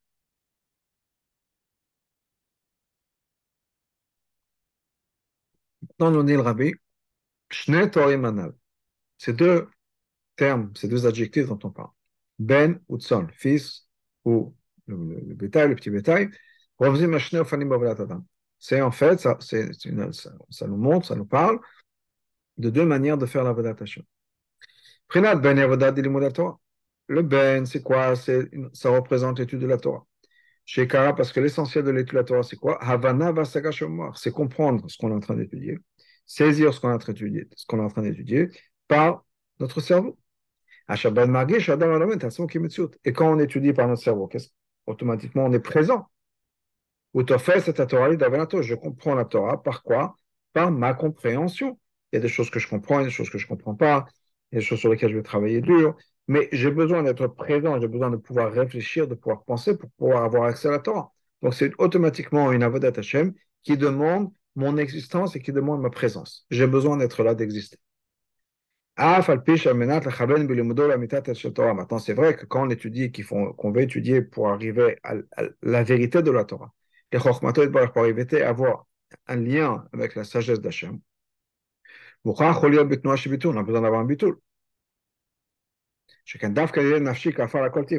Dit 5.98 6.32
le 6.32 6.40
rabbi, 6.40 6.74
ces 9.18 9.32
deux 9.32 9.68
termes, 10.36 10.72
ces 10.76 10.88
deux 10.88 11.06
adjectifs 11.06 11.46
dont 11.46 11.58
on 11.64 11.70
parle, 11.70 11.90
ben 12.38 12.80
ou 12.88 12.98
tson, 12.98 13.28
fils 13.32 13.88
ou 14.24 14.54
le, 14.86 15.34
bétail, 15.34 15.68
le 15.68 15.74
petit 15.74 15.90
bétail, 15.90 16.30
c'est 18.58 18.80
en 18.80 18.90
fait, 18.90 19.20
ça, 19.20 20.66
nous 20.66 20.76
montre, 20.76 21.06
ça 21.06 21.14
nous 21.14 21.26
parle 21.26 21.58
de 22.58 22.70
deux 22.70 22.84
manières 22.84 23.18
de 23.18 23.26
faire 23.26 23.44
la 23.44 23.52
Hashem. 23.80 24.04
Ben 25.14 25.54
Le 27.08 27.22
ben, 27.22 27.66
c'est 27.66 27.82
quoi? 27.82 28.16
Ça 28.16 28.90
représente 28.90 29.38
l'étude 29.38 29.60
de 29.60 29.66
la 29.66 29.78
Torah. 29.78 30.04
Chez 30.64 30.88
Kara, 30.88 31.14
parce 31.14 31.32
que 31.32 31.40
l'essentiel 31.40 31.84
de 31.84 31.90
l'étude 31.90 32.14
de 32.14 32.18
la 32.18 32.24
Torah, 32.24 32.42
c'est 32.42 32.56
quoi? 32.56 32.82
Havana 32.82 33.32
C'est 34.14 34.32
comprendre 34.32 34.90
ce 34.90 34.98
qu'on 34.98 35.10
est 35.10 35.14
en 35.14 35.20
train 35.20 35.36
d'étudier, 35.36 35.78
saisir 36.26 36.74
ce 36.74 36.80
qu'on 36.80 36.90
est 36.90 36.94
en 36.94 36.98
train 36.98 37.12
d'étudier, 37.12 37.48
ce 37.54 37.66
qu'on 37.66 37.78
est 37.78 37.84
en 37.84 37.88
train 37.88 38.02
d'étudier 38.02 38.48
par 38.88 39.24
notre 39.60 39.80
cerveau. 39.80 40.18
Et 40.88 40.94
quand 43.12 43.32
on 43.32 43.38
étudie 43.38 43.72
par 43.72 43.88
notre 43.88 44.02
cerveau, 44.02 44.28
automatiquement 44.86 45.44
on 45.44 45.52
est 45.52 45.60
présent. 45.60 46.08
Je 47.14 48.74
comprends 48.74 49.14
la 49.14 49.24
Torah. 49.24 49.62
Par 49.62 49.82
quoi? 49.82 50.16
Par 50.52 50.70
ma 50.70 50.94
compréhension. 50.94 51.78
Il 52.12 52.16
y 52.16 52.18
a 52.18 52.20
des 52.20 52.28
choses 52.28 52.50
que 52.50 52.60
je 52.60 52.68
comprends, 52.68 52.98
il 52.98 53.02
y 53.02 53.04
a 53.04 53.08
des 53.08 53.12
choses 53.12 53.30
que 53.30 53.38
je 53.38 53.46
ne 53.46 53.48
comprends 53.48 53.74
pas, 53.74 54.06
des 54.58 54.64
choses 54.64 54.78
sur 54.78 54.90
lesquelles 54.90 55.10
je 55.10 55.16
vais 55.16 55.22
travailler 55.22 55.60
dur, 55.60 55.96
mais 56.28 56.48
j'ai 56.52 56.70
besoin 56.70 57.02
d'être 57.02 57.26
présent, 57.28 57.80
j'ai 57.80 57.88
besoin 57.88 58.10
de 58.10 58.16
pouvoir 58.16 58.52
réfléchir, 58.52 59.06
de 59.06 59.14
pouvoir 59.14 59.44
penser 59.44 59.76
pour 59.76 59.90
pouvoir 59.90 60.24
avoir 60.24 60.44
accès 60.44 60.68
à 60.68 60.72
la 60.72 60.78
Torah. 60.78 61.12
Donc 61.42 61.54
c'est 61.54 61.72
automatiquement 61.78 62.50
une 62.52 62.62
avodat 62.62 62.92
Hashem 62.96 63.34
qui 63.62 63.76
demande 63.76 64.30
mon 64.56 64.76
existence 64.78 65.36
et 65.36 65.40
qui 65.40 65.52
demande 65.52 65.82
ma 65.82 65.90
présence. 65.90 66.46
J'ai 66.50 66.66
besoin 66.66 66.96
d'être 66.96 67.22
là, 67.22 67.34
d'exister. 67.34 67.78
Maintenant, 68.96 69.28
c'est 71.98 72.14
vrai 72.14 72.34
que 72.34 72.46
quand 72.46 72.66
on 72.66 72.70
étudie, 72.70 73.12
qu'on 73.12 73.72
veut 73.72 73.82
étudier 73.82 74.22
pour 74.22 74.48
arriver 74.48 74.98
à, 75.02 75.16
la 75.62 75.82
vérité 75.82 76.22
de 76.22 76.30
la 76.30 76.44
Torah, 76.44 76.72
pour 77.10 78.02
arriver 78.02 78.42
à 78.42 78.48
avoir 78.48 78.86
un 79.26 79.36
lien 79.36 79.86
avec 79.92 80.14
la 80.14 80.24
sagesse 80.24 80.60
d'Hachem, 80.60 80.98
on 82.24 82.32
a 82.32 83.62
besoin 83.62 83.82
d'avoir 83.82 84.00
un 84.00 84.04
bitul. 86.26 86.54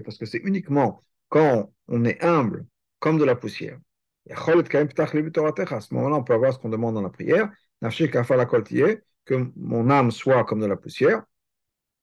Parce 0.03 0.17
que 0.17 0.25
c'est 0.25 0.37
uniquement 0.39 1.03
quand 1.29 1.71
on 1.87 2.05
est 2.05 2.23
humble, 2.23 2.65
comme 2.99 3.17
de 3.17 3.25
la 3.25 3.35
poussière. 3.35 3.79
À 4.29 4.35
ce 4.35 5.93
moment-là, 5.93 6.15
on 6.17 6.23
peut 6.23 6.33
avoir 6.33 6.53
ce 6.53 6.59
qu'on 6.59 6.69
demande 6.69 6.95
dans 6.95 7.01
la 7.01 7.09
prière. 7.09 7.49
Que 9.25 9.51
mon 9.55 9.89
âme 9.89 10.11
soit 10.11 10.43
comme 10.45 10.59
de 10.59 10.65
la 10.65 10.75
poussière. 10.75 11.23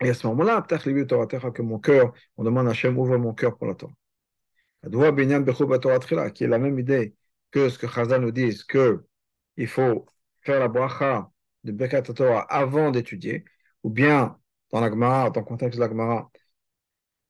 Et 0.01 0.11
à 0.11 0.15
ce 0.15 0.27
moment-là, 0.27 0.63
que 0.63 1.63
mon 1.63 1.79
cœur, 1.79 2.13
on 2.37 2.45
demande 2.45 2.67
à 2.69 2.71
Hachem, 2.71 2.99
ouvre 2.99 3.17
mon 3.17 3.33
cœur 3.33 3.57
pour 3.57 3.67
la 3.67 3.75
Torah. 3.75 3.93
Qui 6.31 6.45
est 6.45 6.49
la 6.49 6.59
même 6.59 6.79
idée 6.79 7.15
que 7.51 7.69
ce 7.69 7.79
que 7.79 7.87
Chazal 7.87 8.21
nous 8.21 8.31
dit, 8.31 8.55
qu'il 8.69 9.69
faut 9.69 10.07
faire 10.43 10.61
la 10.61 10.69
bracha 10.69 11.31
de 11.63 11.73
Bekat 11.73 12.03
Torah 12.03 12.43
avant 12.43 12.91
d'étudier, 12.91 13.45
ou 13.83 13.91
bien 13.91 14.39
dans 14.73 14.81
la 14.81 14.91
dans 14.91 15.33
le 15.41 15.45
contexte 15.45 15.79
de 15.79 15.85
la 15.85 15.89
Gemara, 15.89 16.31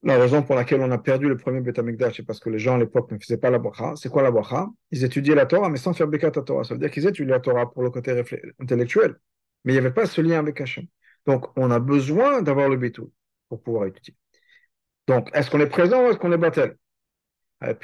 la 0.05 0.19
raison 0.19 0.43
pour 0.43 0.55
laquelle 0.55 0.83
on 0.83 0.91
a 0.91 0.99
perdu 0.99 1.29
le 1.29 1.37
premier 1.37 1.61
Beth 1.61 1.81
c'est 2.15 2.23
parce 2.25 2.39
que 2.39 2.51
les 2.51 2.59
gens 2.59 2.75
à 2.75 2.79
l'époque 2.79 3.11
ne 3.11 3.19
faisaient 3.19 3.39
pas 3.39 3.51
la 3.51 3.59
bracha. 3.59 3.95
C'est 3.97 4.11
quoi 4.11 4.23
la 4.23 4.31
bracha? 4.31 4.69
Ils 4.91 5.03
étudiaient 5.03 5.35
la 5.35 5.47
Torah, 5.47 5.71
mais 5.71 5.79
sans 5.79 5.95
faire 5.95 6.09
Bekat 6.09 6.31
Torah. 6.31 6.63
Ça 6.65 6.75
veut 6.75 6.81
dire 6.81 6.91
qu'ils 6.91 7.07
étudiaient 7.07 7.33
la 7.33 7.41
Torah 7.41 7.73
pour 7.73 7.83
le 7.83 7.91
côté 7.91 8.23
intellectuel. 8.61 9.17
Mais 9.65 9.73
il 9.73 9.77
n'y 9.77 9.79
avait 9.79 9.95
pas 9.95 10.05
ce 10.05 10.21
lien 10.21 10.39
avec 10.39 10.61
Hachem. 10.61 10.85
Donc, 11.27 11.47
on 11.57 11.71
a 11.71 11.79
besoin 11.79 12.43
d'avoir 12.43 12.69
le 12.69 12.77
Betou 12.77 13.13
pour 13.49 13.63
pouvoir 13.63 13.87
étudier. 13.87 14.15
Donc, 15.07 15.31
est-ce 15.33 15.51
qu'on 15.51 15.61
est 15.61 15.69
présent 15.69 16.05
ou 16.05 16.11
est-ce 16.11 16.19
qu'on 16.19 16.33
est 16.33 16.39
battel 16.39 16.77
euh, 17.63 17.75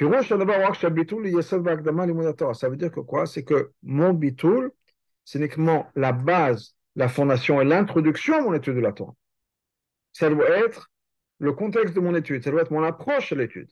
Ça 2.55 2.69
veut 2.69 2.77
dire 2.77 2.91
que 2.91 3.01
quoi? 3.01 3.27
C'est 3.27 3.45
que 3.45 3.73
mon 3.83 4.13
bitoul, 4.13 4.73
c'est 5.25 5.39
uniquement 5.39 5.91
la 5.95 6.13
base, 6.13 6.75
la 6.97 7.09
fondation 7.09 7.63
et 7.63 7.65
l'introduction 7.65 8.35
à 8.37 8.41
mon 8.43 8.53
étude 8.53 8.75
de 8.75 8.81
la 8.81 8.93
Torah. 8.93 9.15
Ça 10.13 10.29
doit 10.29 10.49
être 10.51 10.91
le 11.39 11.53
contexte 11.53 11.95
de 11.95 12.01
mon 12.01 12.15
étude, 12.15 12.45
ça 12.45 12.51
doit 12.51 12.63
être 12.63 12.71
mon 12.71 12.83
approche 12.83 13.33
à 13.33 13.37
l'étude. 13.37 13.71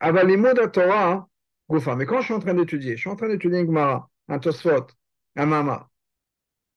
La 0.00 0.68
Torah, 0.68 1.12
hein, 1.12 1.96
mais 1.96 2.06
quand 2.06 2.20
je 2.20 2.24
suis 2.24 2.34
en 2.34 2.38
train 2.40 2.54
d'étudier, 2.54 2.96
je 2.96 3.00
suis 3.00 3.10
en 3.10 3.16
train 3.16 3.28
d'étudier 3.28 3.64
Gemara, 3.66 4.10
un 4.28 4.38
Tosfot, 4.38 4.86
un 5.36 5.46
Mama. 5.46 5.90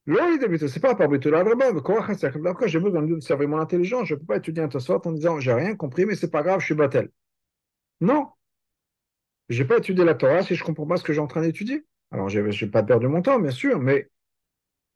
C'est 0.06 0.82
pas 0.82 0.96
par 0.96 1.10
Après, 1.14 2.68
j'ai 2.68 2.80
besoin 2.80 3.02
de 3.04 3.20
servir 3.22 3.48
mon 3.48 3.60
intelligence. 3.60 4.08
Je 4.08 4.16
ne 4.16 4.20
peux 4.20 4.26
pas 4.26 4.38
étudier 4.38 4.62
un 4.62 4.68
Tosfot 4.68 5.02
en 5.06 5.12
disant 5.14 5.40
j'ai 5.40 5.54
rien 5.54 5.76
compris, 5.76 6.06
mais 6.06 6.16
c'est 6.16 6.30
pas 6.30 6.44
grave, 6.44 6.60
je 6.60 6.66
suis 6.66 6.76
battel. 6.76 7.10
Non. 8.02 8.28
Je 9.48 9.62
n'ai 9.62 9.68
pas 9.68 9.78
étudié 9.78 10.04
la 10.04 10.16
Torah 10.16 10.44
si 10.44 10.56
je 10.56 10.62
ne 10.62 10.66
comprends 10.66 10.86
pas 10.86 10.98
ce 10.98 11.04
que 11.04 11.14
j'ai 11.14 11.22
en 11.22 11.28
train 11.28 11.42
d'étudier. 11.42 11.86
Alors, 12.12 12.28
je 12.30 12.40
ne 12.40 12.52
vais 12.52 12.68
pas 12.68 12.84
perdre 12.84 13.08
mon 13.08 13.22
temps, 13.22 13.40
bien 13.40 13.52
sûr, 13.52 13.80
mais 13.80 14.10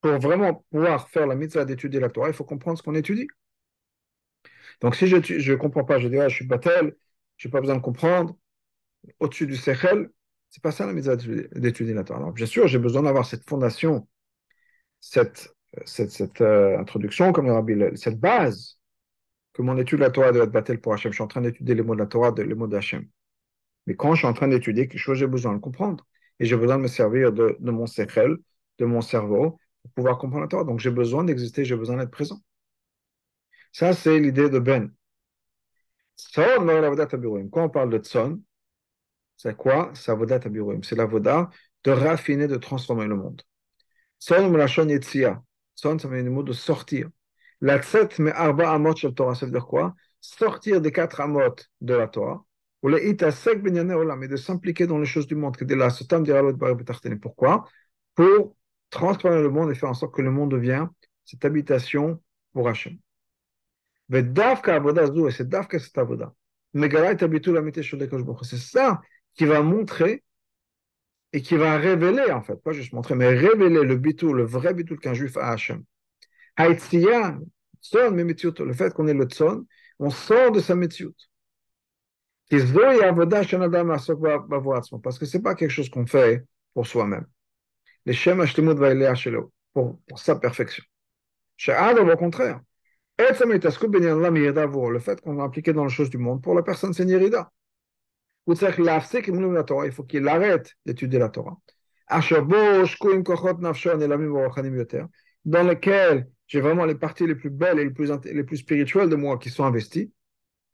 pour 0.02 0.18
vraiment 0.20 0.66
pouvoir 0.72 1.10
faire 1.10 1.26
la 1.26 1.36
mitzvah 1.36 1.66
d'étudier 1.66 2.00
la 2.00 2.10
Torah, 2.10 2.28
il 2.28 2.34
faut 2.34 2.44
comprendre 2.44 2.78
ce 2.78 2.84
qu'on 2.84 2.96
étudie. 2.96 3.28
Donc, 4.82 4.96
si 4.96 5.08
je 5.08 5.16
ne 5.52 5.56
comprends 5.56 5.84
pas, 5.84 6.00
je 6.00 6.08
dis, 6.08 6.18
je 6.18 6.36
suis 6.36 6.46
batel, 6.46 6.96
je 7.38 7.48
n'ai 7.48 7.52
pas 7.52 7.62
besoin 7.62 7.76
de 7.76 7.82
comprendre, 7.82 8.38
au-dessus 9.20 9.48
du 9.48 9.56
sechel, 9.56 10.10
c'est 10.50 10.64
pas 10.64 10.72
ça 10.72 10.86
la 10.86 10.94
mitzvah 10.94 11.16
d'étudier 11.16 11.94
la 11.94 12.04
Torah. 12.04 12.20
Alors, 12.20 12.34
bien 12.34 12.46
sûr, 12.46 12.68
j'ai 12.68 12.80
besoin 12.80 13.04
d'avoir 13.04 13.26
cette 13.26 13.48
fondation, 13.48 14.08
cette, 15.00 15.54
cette, 15.86 16.42
euh, 16.42 16.78
introduction, 16.80 17.32
comme 17.34 17.48
le 17.48 17.54
rabbi, 17.54 17.76
cette 17.96 18.20
base, 18.20 18.80
que 19.54 19.62
mon 19.62 19.78
étude 19.78 20.00
de 20.00 20.04
la 20.04 20.12
Torah 20.12 20.32
doit 20.32 20.44
être 20.46 20.52
batel 20.52 20.80
pour 20.80 20.94
Hachem. 20.94 21.12
Je 21.12 21.18
suis 21.18 21.24
en 21.24 21.28
train 21.28 21.42
d'étudier 21.42 21.76
les 21.76 21.84
mots 21.84 21.96
de 21.96 22.00
la 22.00 22.08
Torah, 22.08 22.34
les 22.38 22.54
mots 22.56 22.68
d'Hachem. 22.68 23.08
Mais 23.88 23.96
quand 23.96 24.14
je 24.14 24.20
suis 24.20 24.28
en 24.28 24.34
train 24.34 24.48
d'étudier 24.48 24.88
quelque 24.88 25.00
chose, 25.00 25.18
j'ai 25.18 25.28
besoin 25.28 25.52
de 25.52 25.58
le 25.58 25.62
comprendre. 25.62 26.06
Et 26.40 26.46
j'ai 26.46 26.58
besoin 26.58 26.78
de 26.78 26.84
me 26.84 26.88
servir 26.88 27.32
de, 27.34 27.58
de 27.60 27.72
mon 27.72 27.88
sechel, 27.88 28.38
de 28.80 28.86
mon 28.86 29.02
cerveau, 29.02 29.60
pour 29.84 29.92
pouvoir 29.96 30.18
comprendre 30.20 30.44
la 30.44 30.48
Torah. 30.48 30.64
Donc, 30.64 30.80
j'ai 30.80 30.92
besoin 30.92 31.24
d'exister, 31.24 31.66
j'ai 31.66 31.76
besoin 31.76 31.98
d'être 31.98 32.12
présent. 32.12 32.40
Ça, 33.78 33.94
c'est 33.94 34.20
l'idée 34.20 34.50
de 34.50 34.58
Ben. 34.58 34.92
Quand 36.34 37.64
on 37.64 37.70
parle 37.70 37.92
de 37.92 38.00
Tson, 38.00 38.42
c'est 39.36 39.56
quoi 39.56 39.92
C'est 39.94 40.10
Avodat 40.10 40.40
Abiruim. 40.44 40.82
C'est 40.82 40.96
de 40.96 41.92
raffiner, 41.92 42.48
de 42.48 42.56
transformer 42.56 43.06
le 43.06 43.16
monde. 43.16 43.44
Son 44.18 44.50
Melachon 44.50 44.90
Yetzia. 44.90 45.44
Son, 45.76 46.00
ça 46.00 46.08
veut 46.08 46.16
dire 46.16 46.26
le 46.26 46.32
mot 46.32 46.42
de 46.42 46.54
sortir. 46.54 47.08
La 47.62 47.78
tset 47.78 48.18
me 48.18 48.32
arba 48.32 48.72
amot 48.72 48.96
shel 48.96 49.14
Torah, 49.14 49.36
ça 49.36 49.46
veut 49.46 49.52
dire 49.52 49.68
quoi? 49.68 49.94
Sortir 50.22 50.82
des 50.82 50.92
quatre 50.92 51.22
amot 51.22 51.56
de 51.80 51.94
la 51.94 52.08
Torah, 52.08 52.44
ou 52.82 52.90
itasek 52.90 53.62
benyane 53.62 53.92
olam, 53.92 54.24
et 54.24 54.28
de 54.28 54.38
s'impliquer 54.38 54.88
dans 54.88 54.98
les 54.98 55.06
choses 55.06 55.28
du 55.28 55.36
monde. 55.36 55.56
Pourquoi? 57.22 57.70
Pour 58.16 58.56
transformer 58.90 59.42
le 59.44 59.52
monde 59.52 59.70
et 59.70 59.76
faire 59.76 59.90
en 59.90 59.94
sorte 59.94 60.16
que 60.16 60.24
le 60.24 60.32
monde 60.32 60.50
devienne 60.50 60.90
cette 61.26 61.46
habitation 61.46 62.24
pour 62.54 62.68
Hachem. 62.68 62.98
Et 64.14 64.24
c'est 65.32 65.48
Davka 65.50 65.80
cette 65.80 65.98
avoda. 65.98 66.34
C'est 68.44 68.58
ça 68.58 69.02
qui 69.34 69.46
va 69.46 69.62
montrer 69.62 70.24
et 71.34 71.42
qui 71.42 71.56
va 71.56 71.78
révéler, 71.78 72.32
en 72.32 72.42
fait, 72.42 72.56
pas 72.56 72.72
juste 72.72 72.94
montrer, 72.94 73.16
mais 73.16 73.28
révéler 73.30 73.84
le 73.84 73.98
bitou, 73.98 74.34
le 74.34 74.44
vrai 74.44 74.74
bitou 74.74 74.96
qu'un 74.96 75.14
juif 75.14 75.36
a 75.38 75.48
à 75.48 75.52
Hachem. 75.54 75.84
Le 76.58 76.76
fait 78.74 78.94
qu'on 78.94 79.08
est 79.08 79.14
le 79.14 79.26
tzon, 79.26 79.66
on 80.00 80.10
sort 80.10 80.52
de 80.52 80.60
sa 80.60 80.76
metziut. 80.76 81.14
Parce 82.50 82.64
que 85.20 85.26
ce 85.26 85.38
n'est 85.38 85.44
pas 85.44 85.56
quelque 85.56 85.70
chose 85.70 85.90
qu'on 85.90 86.06
fait 86.06 86.46
pour 86.74 86.88
soi-même. 86.88 87.26
Les 88.06 88.14
shem 88.14 88.44
pour, 89.74 90.00
pour 90.08 90.20
sa 90.20 90.36
perfection. 90.38 90.84
Au 91.68 92.18
contraire. 92.18 92.62
Le 93.20 95.00
fait 95.00 95.22
qu'on 95.22 95.40
a 95.40 95.44
appliqué 95.44 95.74
dans 95.74 95.86
les 95.86 95.90
choses 95.90 96.10
du 96.10 96.18
monde, 96.18 96.42
pour 96.42 96.54
la 96.54 96.64
personne, 96.64 96.94
c'est 96.94 97.06
Nirida. 97.06 97.52
Il 98.48 98.56
faut 99.92 100.04
qu'il 100.04 100.28
arrête 100.28 100.76
d'étudier 100.86 101.20
la 101.20 101.30
Torah. 101.30 101.58
Dans 105.46 105.64
lequel 105.64 106.30
j'ai 106.48 106.62
vraiment 106.62 106.86
les 106.86 106.96
parties 106.96 107.28
les 107.28 107.36
plus 107.36 107.50
belles 107.50 107.80
et 107.80 107.84
les 107.84 107.92
plus, 107.92 108.10
les 108.24 108.44
plus 108.44 108.58
spirituelles 108.58 109.10
de 109.10 109.16
moi 109.16 109.38
qui 109.38 109.50
sont 109.50 109.66
investies. 109.66 110.14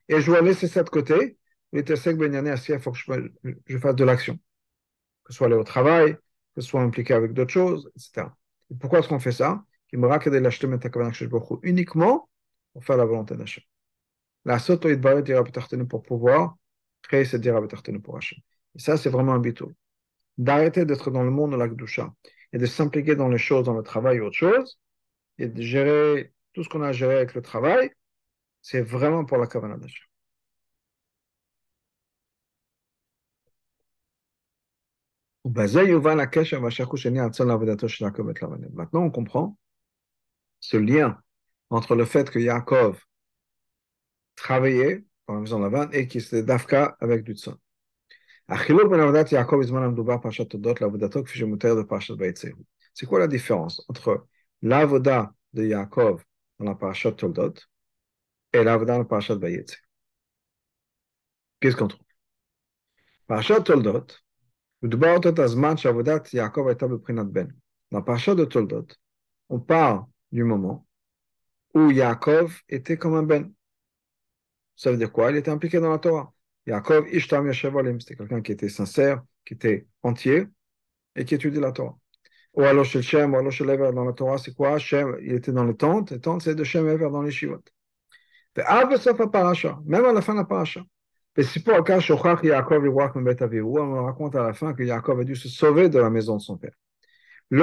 Et 0.09 0.19
je 0.21 0.25
dois 0.27 0.41
laisser 0.41 0.67
ça 0.67 0.83
de 0.83 0.89
côté. 0.89 1.37
Il 1.71 1.83
faut 2.79 2.91
que 2.91 2.99
je, 3.65 3.77
fasse 3.79 3.95
de 3.95 4.03
l'action. 4.03 4.35
Que 5.23 5.31
ce 5.31 5.37
soit 5.37 5.47
aller 5.47 5.55
au 5.55 5.63
travail, 5.63 6.13
que 6.55 6.61
ce 6.61 6.67
soit 6.67 6.81
impliqué 6.81 7.15
avec 7.15 7.33
d'autres 7.33 7.53
choses, 7.53 7.89
etc. 7.95 8.27
Et 8.69 8.75
pourquoi 8.75 8.99
est-ce 8.99 9.07
qu'on 9.07 9.19
fait 9.19 9.31
ça? 9.31 9.63
Uniquement 11.63 12.29
pour 12.73 12.83
faire 12.83 12.97
la 12.97 13.05
volonté 13.05 13.35
d'Hachem. 13.35 13.63
La 14.45 14.59
soto 14.59 14.93
dira 14.93 15.43
pour 15.89 16.03
pouvoir 16.03 16.57
créer 17.01 17.25
cette 17.25 17.41
dira 17.41 17.61
pour 18.03 18.17
Hachem. 18.17 18.39
Et 18.75 18.79
ça, 18.79 18.97
c'est 18.97 19.09
vraiment 19.09 19.33
un 19.33 19.39
bitou. 19.39 19.71
D'arrêter 20.37 20.85
d'être 20.85 21.11
dans 21.11 21.23
le 21.23 21.29
monde 21.29 21.51
de 21.51 21.57
la 21.57 21.67
Gdusha 21.67 22.13
et 22.51 22.57
de 22.57 22.65
s'impliquer 22.65 23.15
dans 23.15 23.29
les 23.29 23.37
choses, 23.37 23.65
dans 23.65 23.73
le 23.73 23.83
travail 23.83 24.19
ou 24.19 24.25
autre 24.25 24.35
chose, 24.35 24.79
et 25.37 25.47
de 25.47 25.61
gérer 25.61 26.33
tout 26.53 26.63
ce 26.63 26.69
qu'on 26.69 26.81
a 26.81 26.89
à 26.89 26.91
gérer 26.91 27.15
avec 27.15 27.33
le 27.33 27.41
travail, 27.41 27.91
c'est 28.61 28.81
vraiment 28.81 29.25
pour 29.25 29.37
la 29.37 29.47
Kavanah 29.47 29.77
d'Hachem. 29.77 30.05
Maintenant, 38.73 39.03
on 39.03 39.11
comprend 39.11 39.57
ce 40.61 40.77
lien 40.77 41.21
entre 41.69 41.95
le 41.95 42.05
fait 42.05 42.29
que 42.29 42.39
Yaakov 42.39 42.99
travaillait 44.35 45.03
dans 45.27 45.35
la 45.35 45.39
maison 45.41 45.59
de 45.59 45.63
Lavan 45.63 45.89
et 45.91 46.07
qu'il 46.07 46.21
s'était 46.21 46.43
d'Afka 46.43 46.97
avec 46.99 47.23
du 47.23 47.33
tzon. 47.33 47.57
C'est 52.93 53.05
quoi 53.07 53.19
la 53.19 53.27
différence 53.27 53.85
entre 53.87 54.27
l'avoda 54.61 55.33
de 55.53 55.65
Yaakov 55.65 56.23
dans 56.59 56.65
la 56.65 56.75
parashat 56.75 57.13
Toldot 57.13 57.53
et 58.51 58.63
l'avoda 58.63 58.93
dans 58.93 58.99
la 58.99 59.05
parashat 59.05 59.35
Vayetze 59.35 59.77
Qu'est-ce 61.59 61.77
qu'on 61.77 61.87
trouve? 61.87 62.05
Parashat 63.27 63.61
Toldot, 63.61 64.07
dans 64.81 64.89
la 67.91 68.01
parashat 68.01 68.35
de 68.35 68.43
Toldot, 68.43 68.87
on 69.47 69.59
parle 69.61 70.05
du 70.33 70.43
moment 70.43 70.85
où 71.73 71.91
Yaakov 71.91 72.61
était 72.69 72.97
comme 72.97 73.15
un 73.15 73.23
ben. 73.23 73.51
Ça 74.75 74.91
veut 74.91 74.97
dire 74.97 75.11
quoi? 75.11 75.31
Il 75.31 75.37
était 75.37 75.51
impliqué 75.51 75.79
dans 75.79 75.91
la 75.91 75.99
Torah. 75.99 76.33
Yaakov 76.65 77.07
Ishtam 77.13 77.47
Yashevalim, 77.47 77.99
c'était 77.99 78.15
quelqu'un 78.15 78.41
qui 78.41 78.51
était 78.51 78.69
sincère, 78.69 79.21
qui 79.45 79.53
était 79.53 79.87
entier 80.01 80.47
et 81.15 81.25
qui 81.25 81.35
étudiait 81.35 81.61
la 81.61 81.71
Torah. 81.71 81.97
Ou 82.55 82.61
alors 82.61 82.85
chez 82.85 83.01
Shem, 83.01 83.33
ou 83.33 83.37
alors 83.37 83.51
chez 83.51 83.63
Ever 83.63 83.91
dans 83.93 84.05
la 84.05 84.13
Torah, 84.13 84.37
c'est 84.37 84.53
quoi? 84.53 84.77
Shem, 84.77 85.17
il 85.21 85.33
était 85.33 85.51
dans 85.51 85.65
les 85.65 85.75
tentes, 85.75 86.11
les 86.11 86.19
tentes 86.19 86.43
c'est 86.43 86.55
de 86.55 86.63
Shem 86.63 86.87
Ever 86.87 87.09
dans 87.09 87.21
les 87.21 87.31
Shivot. 87.31 87.63
Même 88.55 90.05
à 90.05 90.13
la 90.13 90.21
fin 90.21 90.33
de 90.33 90.39
la 90.39 90.45
paracha. 90.45 90.81
On 91.35 91.41
raconte 94.05 94.35
à 94.35 94.43
la 94.43 94.53
fin 94.53 94.73
que 94.73 94.83
Yaakov 94.83 95.19
a 95.19 95.23
dû 95.23 95.35
se 95.35 95.49
sauver 95.49 95.89
de 95.89 95.97
la 95.97 96.11
maison 96.11 96.37
de 96.37 96.41
son 96.41 96.57
père. 96.57 96.73
Il 97.49 97.57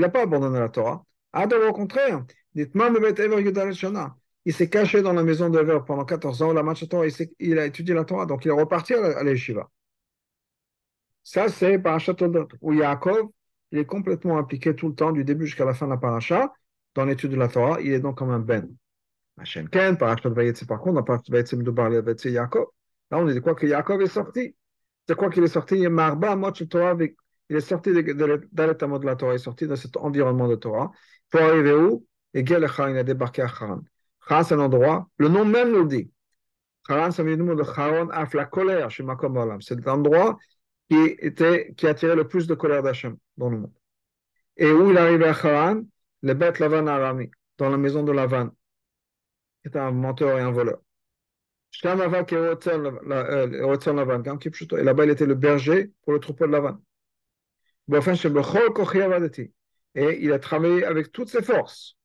n'a 0.00 0.08
pas 0.08 0.22
abandonné 0.22 0.58
la 0.58 0.68
Torah. 0.68 1.04
Adam, 1.32 1.68
au 1.68 1.72
contraire, 1.72 2.24
il 4.44 4.52
s'est 4.52 4.68
caché 4.68 5.02
dans 5.02 5.12
la 5.12 5.22
maison 5.22 5.48
d'Ever 5.48 5.80
pendant 5.86 6.04
14 6.04 6.42
ans. 6.42 6.52
La 6.52 6.62
Torah, 6.74 7.06
il, 7.38 7.58
a 7.58 7.66
étudié 7.66 7.94
la 7.94 8.04
Torah, 8.04 8.26
donc 8.26 8.44
il 8.44 8.48
est 8.48 8.52
reparti 8.52 8.94
à 8.94 9.22
l'Eshiva. 9.22 9.70
Ça, 11.22 11.48
c'est 11.48 11.78
Parashat 11.78 12.14
Toldot, 12.14 12.48
où 12.60 12.72
Yaakov, 12.74 13.28
il 13.72 13.78
est 13.78 13.86
complètement 13.86 14.38
impliqué 14.38 14.74
tout 14.74 14.88
le 14.88 14.94
temps, 14.94 15.10
du 15.10 15.24
début 15.24 15.46
jusqu'à 15.46 15.64
la 15.64 15.74
fin 15.74 15.86
de 15.86 15.92
la 15.92 15.96
Parasha, 15.96 16.52
dans 16.94 17.06
l'étude 17.06 17.30
de 17.30 17.36
la 17.36 17.48
Torah. 17.48 17.80
Il 17.80 17.92
est 17.92 18.00
donc 18.00 18.18
comme 18.18 18.30
un 18.30 18.38
Ben. 18.38 18.68
Hachem 19.38 19.68
Ken, 19.68 19.96
Parashat 19.96 20.28
Vayetze, 20.28 20.64
par 20.64 20.80
contre, 20.80 21.02
Parashat 21.02 21.56
Mdoubar, 21.56 21.90
Yaakov. 21.90 22.66
Là, 23.10 23.18
on 23.18 23.26
dit 23.26 23.40
quoi 23.40 23.54
que 23.54 23.66
Yaakov 23.66 24.02
est 24.02 24.06
sorti. 24.06 24.54
C'est 25.08 25.16
quoi 25.16 25.30
qu'il 25.30 25.42
est 25.42 25.48
sorti 25.48 25.76
Il 25.76 25.84
est 25.84 25.88
Marba, 25.88 26.36
Torah, 26.68 26.96
il 27.48 27.56
est 27.56 27.60
sorti 27.60 27.92
de, 27.92 28.00
de, 28.00 28.48
de 28.52 28.62
la 28.62 29.16
Torah, 29.16 29.32
il 29.32 29.36
est 29.36 29.38
sorti 29.38 29.66
de 29.66 29.74
cet 29.74 29.96
environnement 29.96 30.48
de 30.48 30.56
Torah 30.56 30.90
pour 31.30 31.40
arriver 31.40 31.74
où? 31.74 32.06
Et 32.34 32.40
il 32.40 32.54
a 32.54 33.02
débarqué 33.02 33.42
à 33.42 33.46
Haran. 33.46 33.80
Haran, 34.26 34.44
c'est 34.44 34.54
un 34.54 34.60
endroit, 34.60 35.08
le 35.18 35.28
nom 35.28 35.44
même 35.44 35.72
nous 35.72 35.82
le 35.82 35.88
dit. 35.88 36.10
Haran, 36.88 37.10
ça 37.10 37.22
veut 37.22 37.36
dire 37.36 37.44
le 37.44 37.62
Haran 37.62 38.08
la 38.32 38.44
colère 38.44 38.90
chez 38.90 39.02
Makom 39.02 39.36
Olam. 39.36 39.60
C'est 39.62 39.82
l'endroit 39.84 40.38
qui, 40.90 41.16
était, 41.18 41.72
qui 41.76 41.86
attirait 41.86 42.16
le 42.16 42.26
plus 42.26 42.46
de 42.46 42.54
colère 42.54 42.82
d'Hachem 42.82 43.16
dans 43.36 43.48
le 43.48 43.58
monde. 43.58 43.72
Et 44.56 44.70
où 44.70 44.90
il 44.90 44.98
arrivait 44.98 45.28
à 45.28 45.30
Haran 45.30 45.82
Le 46.22 46.34
Beth 46.34 46.58
Lavan 46.58 46.86
Arami, 46.86 47.30
dans 47.58 47.70
la 47.70 47.76
maison 47.76 48.02
de 48.02 48.12
Lavan, 48.12 48.48
qui 49.62 49.68
était 49.68 49.78
un 49.78 49.92
menteur 49.92 50.38
et 50.38 50.42
un 50.42 50.50
voleur. 50.50 50.78
Et 51.82 51.86
là-bas, 51.86 52.22
il 55.04 55.10
était 55.10 55.26
le 55.26 55.34
berger 55.34 55.90
pour 56.02 56.12
le 56.12 56.20
troupeau 56.20 56.46
de 56.46 56.52
Lavan 56.52 56.78
et 59.96 60.18
il 60.20 60.32
a 60.32 60.38
travaillé 60.38 60.84
avec 60.84 61.12
toutes 61.12 61.28
ses 61.28 61.42
forces. 61.42 61.96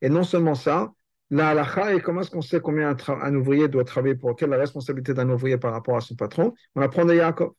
Et 0.00 0.08
non 0.08 0.22
seulement 0.22 0.54
ça, 0.54 0.92
la 1.30 1.48
halakha, 1.48 1.94
et 1.94 2.00
comment 2.00 2.20
est-ce 2.20 2.30
qu'on 2.30 2.40
sait 2.40 2.60
combien 2.60 2.96
un, 3.08 3.34
ouvrier 3.34 3.68
doit 3.68 3.84
travailler 3.84 4.14
pour 4.14 4.36
quelle 4.36 4.50
la 4.50 4.56
responsabilité 4.56 5.12
d'un 5.12 5.28
ouvrier 5.28 5.58
par 5.58 5.72
rapport 5.72 5.96
à 5.96 6.00
son 6.00 6.14
patron. 6.14 6.54
On 6.74 6.82
apprend 6.82 7.04
de 7.04 7.14
Yaakov. 7.14 7.52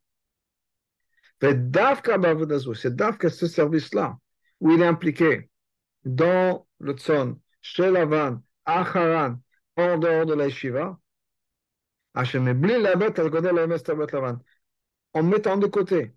C'est 1.42 1.70
Davka, 1.70 3.30
ce 3.30 3.48
service-là, 3.48 4.18
où 4.60 4.72
il 4.72 4.82
est 4.82 4.88
impliqué 4.88 5.50
dans 6.04 6.66
le 6.80 6.94
tzon, 6.94 7.40
chez 7.62 7.92
Lavan, 7.92 8.42
à 8.66 8.80
Haran, 8.80 9.36
en 9.76 9.98
dehors 9.98 10.26
de 10.26 10.34
la 10.34 10.46
yeshiva, 10.46 10.98
en 15.14 15.24
mettant 15.24 15.58
de 15.58 15.68
côté 15.68 16.17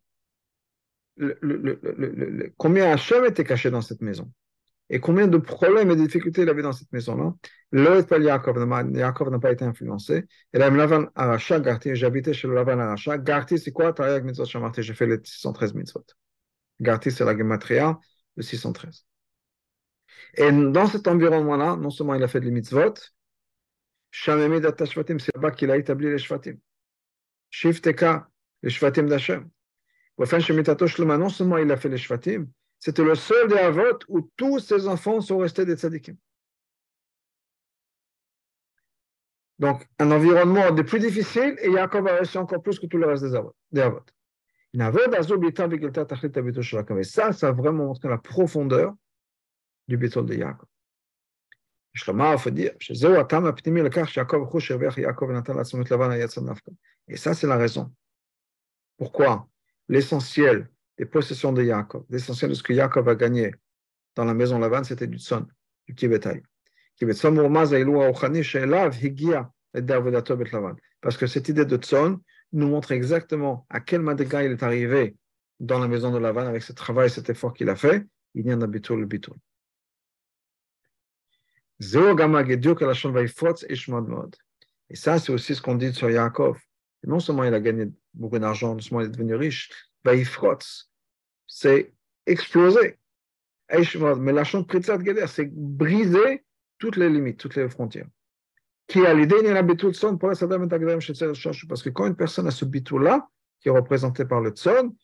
le, 1.21 2.53
combien 2.57 2.91
Hachem 2.93 3.25
était 3.25 3.45
caché 3.45 3.71
dans 3.71 3.83
cette 3.83 4.01
maison 4.01 4.31
et 4.91 4.99
combien 4.99 5.29
de 5.29 5.39
problèmes 5.39 5.91
et 5.93 5.97
de 5.97 6.05
difficultés 6.05 6.43
il 6.43 6.49
avait 6.49 6.63
dans 6.63 6.73
cette 6.73 6.93
maison-là. 6.93 7.33
Yaakov 7.73 8.59
n'a 9.31 9.39
pas 9.39 9.53
été 9.53 9.65
influencé. 9.65 10.27
Et 10.53 10.59
là, 10.59 10.69
Lavan 10.69 11.07
Aracha, 11.15 11.63
j'habitais 11.95 12.35
chez 12.35 12.49
le 12.49 12.55
Lavan 12.55 12.81
Aracha. 12.81 13.17
Garti, 13.19 13.59
c'est 13.59 13.71
quoi? 13.71 13.95
J'ai 14.77 14.95
fait 14.95 15.07
les 15.07 15.19
613 15.23 15.75
mitzvot. 15.75 16.05
Garti, 16.81 17.13
c'est 17.13 17.25
la 17.25 17.39
Gematria, 17.39 18.01
le 18.35 18.43
613. 18.43 19.07
Et 20.35 20.51
dans 20.51 20.87
cet 20.87 21.07
environnement-là, 21.07 21.77
non 21.77 21.91
seulement 21.91 22.15
il 22.15 22.23
a 22.25 22.29
fait 22.29 22.41
les 22.41 22.51
mitzvot, 22.51 22.95
Shamemid 24.11 24.67
Atashvatim, 24.67 25.21
c'est 25.21 25.35
là-bas 25.37 25.53
qu'il 25.53 25.71
a 25.71 25.77
établi 25.77 26.11
les 26.11 26.19
Shvatim. 26.19 26.57
Shifteka, 27.51 28.29
les 28.63 28.71
Shvatim 28.71 29.07
d'Hachem 29.07 29.49
Non 30.20 31.30
seulement 31.30 31.58
il 31.58 31.72
a 31.72 31.78
fait 31.78 31.90
les 31.90 31.98
Shvatim, 31.98 32.48
c'était 32.80 33.04
le 33.04 33.16
seul 33.16 33.50
des 33.50 33.58
Avot 33.58 34.00
où 34.08 34.22
tous 34.36 34.60
ses 34.60 34.88
enfants 34.88 35.20
sont 35.22 35.40
restés 35.40 35.66
des 35.66 35.76
tzadikim. 35.76 36.16
Donc, 39.58 39.88
un 40.00 40.12
environnement 40.12 40.70
des 40.72 40.84
plus 40.84 41.00
difficiles 41.00 41.56
et 41.62 41.70
Yaakov 41.70 42.08
a 42.08 42.16
réussi 42.16 42.38
encore 42.38 42.62
plus 42.62 42.78
que 42.80 42.88
tout 42.88 42.98
le 42.98 43.08
reste 43.08 43.24
des 43.24 43.36
Avot. 43.36 43.56
Des 43.72 43.80
avot. 43.82 44.02
Et 44.74 44.80
ça, 47.04 47.32
ça 47.32 47.48
a 47.48 47.52
vraiment 47.54 47.86
montré 47.86 48.10
la 48.10 48.18
profondeur 48.18 48.94
du 49.88 49.96
béton 49.98 50.24
de 50.24 50.36
Yaakov. 50.36 50.68
שלמה 51.96 52.36
אף 52.36 52.48
הודיע 52.48 52.72
שזהו 52.80 53.20
הטעם 53.20 53.46
הפנימי 53.46 53.82
לכך 53.82 54.10
שיעקב 54.10 54.46
חוש 54.46 54.72
הרוויח 54.72 54.98
יעקב 54.98 55.26
ונתן 55.26 55.58
לעצמו 55.58 55.82
את 55.82 55.92
לבן 55.92 56.12
היצר 56.12 56.42
נפקא. 56.42 56.72
Et 57.10 57.18
ça, 57.18 57.34
c'est 57.34 57.48
la 57.48 57.58
raison. 57.58 57.92
Pourquoi 58.98 59.48
l'essentiel 59.91 60.71
des 60.97 61.05
possessions 61.05 61.53
de 61.53 61.63
Yaakov, 61.65 62.05
l'essentiel 62.11 62.51
de 62.51 62.55
ce 62.55 62.63
que 62.63 62.73
Yaakov 62.73 63.09
a 63.09 63.17
gagné 63.17 63.53
dans 64.15 64.25
la 64.25 64.35
maison 64.35 64.59
Lavan, 64.59 64.85
c'était 64.85 65.09
du 65.09 65.19
tson, 65.19 65.47
du 65.87 65.95
kibetaï. 65.95 66.43
Parce 71.01 71.17
que 71.17 71.27
cette 71.27 71.49
idée 71.49 71.65
de 71.65 71.77
tson 71.77 72.21
nous 72.53 72.69
montre 72.69 72.93
exactement 72.93 73.67
à 73.69 73.81
quel 73.81 74.03
madriga 74.03 74.45
il 74.45 74.53
est 74.53 74.63
arrivé 74.63 75.17
dans 75.59 75.81
la 75.81 75.89
maison 75.89 76.13
de 76.13 76.19
Lavan 76.19 76.47
avec 76.47 76.63
ce 76.63 76.73
travail, 76.73 77.11
cet 77.11 77.29
effort 77.29 77.53
qu'il 77.53 77.69
a 77.69 77.77
fait. 77.77 78.07
Il 78.35 78.47
y 78.47 78.55
en 78.55 78.61
a 78.61 78.67
bitul 78.69 79.05
bitul. 79.07 79.35
Et 84.91 84.97
ça, 84.97 85.19
c'est 85.19 85.33
aussi 85.33 85.55
ce 85.55 85.63
qu'on 85.63 85.75
dit 85.75 85.93
sur 85.93 86.11
Yaakov. 86.11 86.59
non 87.05 87.19
seulement 87.19 87.45
il 87.45 87.55
a 87.55 87.61
gagné 87.61 87.87
beaucoup 88.15 88.39
d'argent, 88.39 88.75
non 88.75 88.81
seulement 88.81 89.03
il 89.03 89.07
est 89.07 89.11
devenu 89.11 89.35
riche, 89.35 89.71
c'est 91.47 91.93
explosé. 92.27 92.99
Mais 94.19 94.33
la 94.33 94.45
chambre 94.45 94.67
de 94.67 95.27
c'est 95.27 95.51
briser 95.53 96.45
toutes 96.79 96.97
les 96.97 97.09
limites, 97.09 97.39
toutes 97.39 97.57
les 97.57 97.69
frontières. 97.69 98.09
Qui 98.89 99.07
a 99.07 99.15
l'idée 99.15 99.37
parce 101.69 101.83
que 101.83 101.91
quand 101.91 102.07
une 102.07 102.17
personne 102.17 102.49
a 102.49 102.51
ce 102.51 102.65
bitou-là, 102.65 103.29
qui 103.61 103.69
est 103.69 103.73
représenté 103.73 104.25
par 104.25 104.41
le 104.41 104.51
tson, 104.51 104.97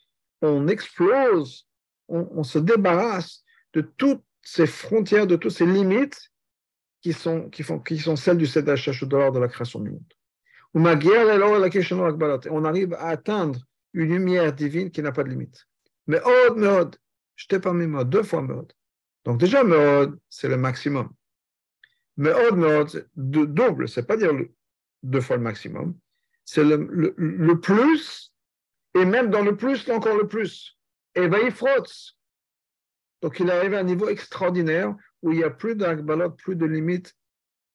on 0.43 0.67
explose, 0.67 1.69
on, 2.09 2.43
se 2.43 2.59
débarrasse 2.59 3.45
de 3.75 3.83
toutes 3.83 4.25
ces 4.43 4.67
frontières, 4.67 5.27
de 5.27 5.37
toutes 5.37 5.53
ces 5.53 5.67
limites 5.67 6.31
qui 7.03 7.13
sont, 7.13 7.49
qui 7.51 7.63
font, 7.63 7.79
qui 7.79 7.99
sont 7.99 8.17
celles 8.17 8.39
du 8.39 8.47
Sedach 8.47 9.05
dollar 9.05 9.31
de 9.31 9.39
la 9.39 9.49
création 9.49 9.81
du 9.81 9.91
monde. 9.91 10.13
On 10.75 10.85
arrive 12.65 12.95
à 12.95 13.09
atteindre 13.09 13.61
une 13.93 14.09
lumière 14.11 14.53
divine 14.53 14.91
qui 14.91 15.03
n'a 15.03 15.13
pas 15.13 15.25
de 15.25 15.31
limite. 15.31 15.67
Mais 16.07 16.21
od, 16.23 16.57
meod, 16.57 16.97
je 17.35 17.47
t'ai 17.47 17.61
pas 17.61 17.73
mis 17.73 17.87
mode, 17.87 18.11
deux 18.11 18.23
fois 18.23 18.43
meod. 18.43 18.73
Donc 19.25 19.39
déjà, 19.41 19.65
meod, 19.65 20.19
c'est 20.29 20.49
le 20.49 20.57
maximum. 20.57 21.11
Meod, 22.17 22.57
meod, 22.57 23.09
double, 23.17 23.89
c'est 23.89 24.07
pas 24.07 24.17
dire 24.17 24.33
deux 25.03 25.21
fois 25.21 25.37
le 25.37 25.43
maximum, 25.43 25.97
c'est 26.45 26.65
le, 26.65 27.55
plus, 27.61 28.33
et 28.95 29.05
même 29.05 29.31
dans 29.31 29.43
le 29.43 29.57
plus, 29.57 29.89
encore 29.91 30.17
le 30.17 30.27
plus. 30.27 30.79
Et 31.15 31.29
va 31.29 31.41
y 31.41 31.51
frotte. 31.51 31.93
Donc 33.23 33.41
il 33.41 33.49
est 33.49 33.53
arrivé 33.53 33.77
à 33.77 33.81
un 33.81 33.85
niveau 33.85 34.09
extraordinaire 34.09 34.95
où 35.23 35.33
il 35.33 35.39
n'y 35.39 35.45
a 35.45 35.51
plus 35.51 35.75
d'agbalot, 35.75 36.31
plus 36.31 36.57
de 36.57 36.67
limites, 36.67 37.15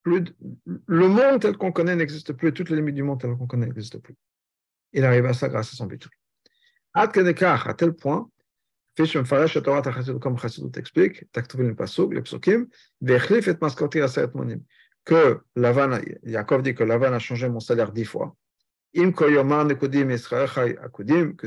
le 0.06 1.08
monde 1.08 1.42
tel 1.42 1.58
qu'on 1.58 1.72
connaît 1.72 1.96
n'existe 1.96 2.34
plus, 2.34 2.54
toutes 2.54 2.70
les 2.70 2.78
limites 2.78 2.96
du 2.96 3.04
monde 3.04 3.22
tel 3.22 3.36
qu'on 3.36 3.48
connaît 3.48 3.68
n'existent 3.68 4.00
plus. 4.00 4.16
Il 4.94 5.06
arrive 5.06 5.26
à 5.26 5.34
ça 5.34 5.48
grâce 5.48 5.72
à 5.74 5.76
son 5.76 5.86
bitou. 5.86 6.10
À 6.94 7.08
tel 7.08 7.94
point, 7.94 8.30
comme 8.98 10.38
Chassidut 10.38 10.78
explique, 10.78 11.24
le 11.34 12.22
psukim, 12.22 12.68
que 15.04 15.40
Lavan, 15.56 16.00
Yaakov 16.24 16.62
dit 16.62 16.76
que 16.76 16.84
Lavan 16.84 17.14
a 17.14 17.20
changé 17.20 17.50
mon 17.50 17.60
salaire 17.60 17.92
dix 17.92 18.06
fois. 18.06 18.36
Que 18.94 19.00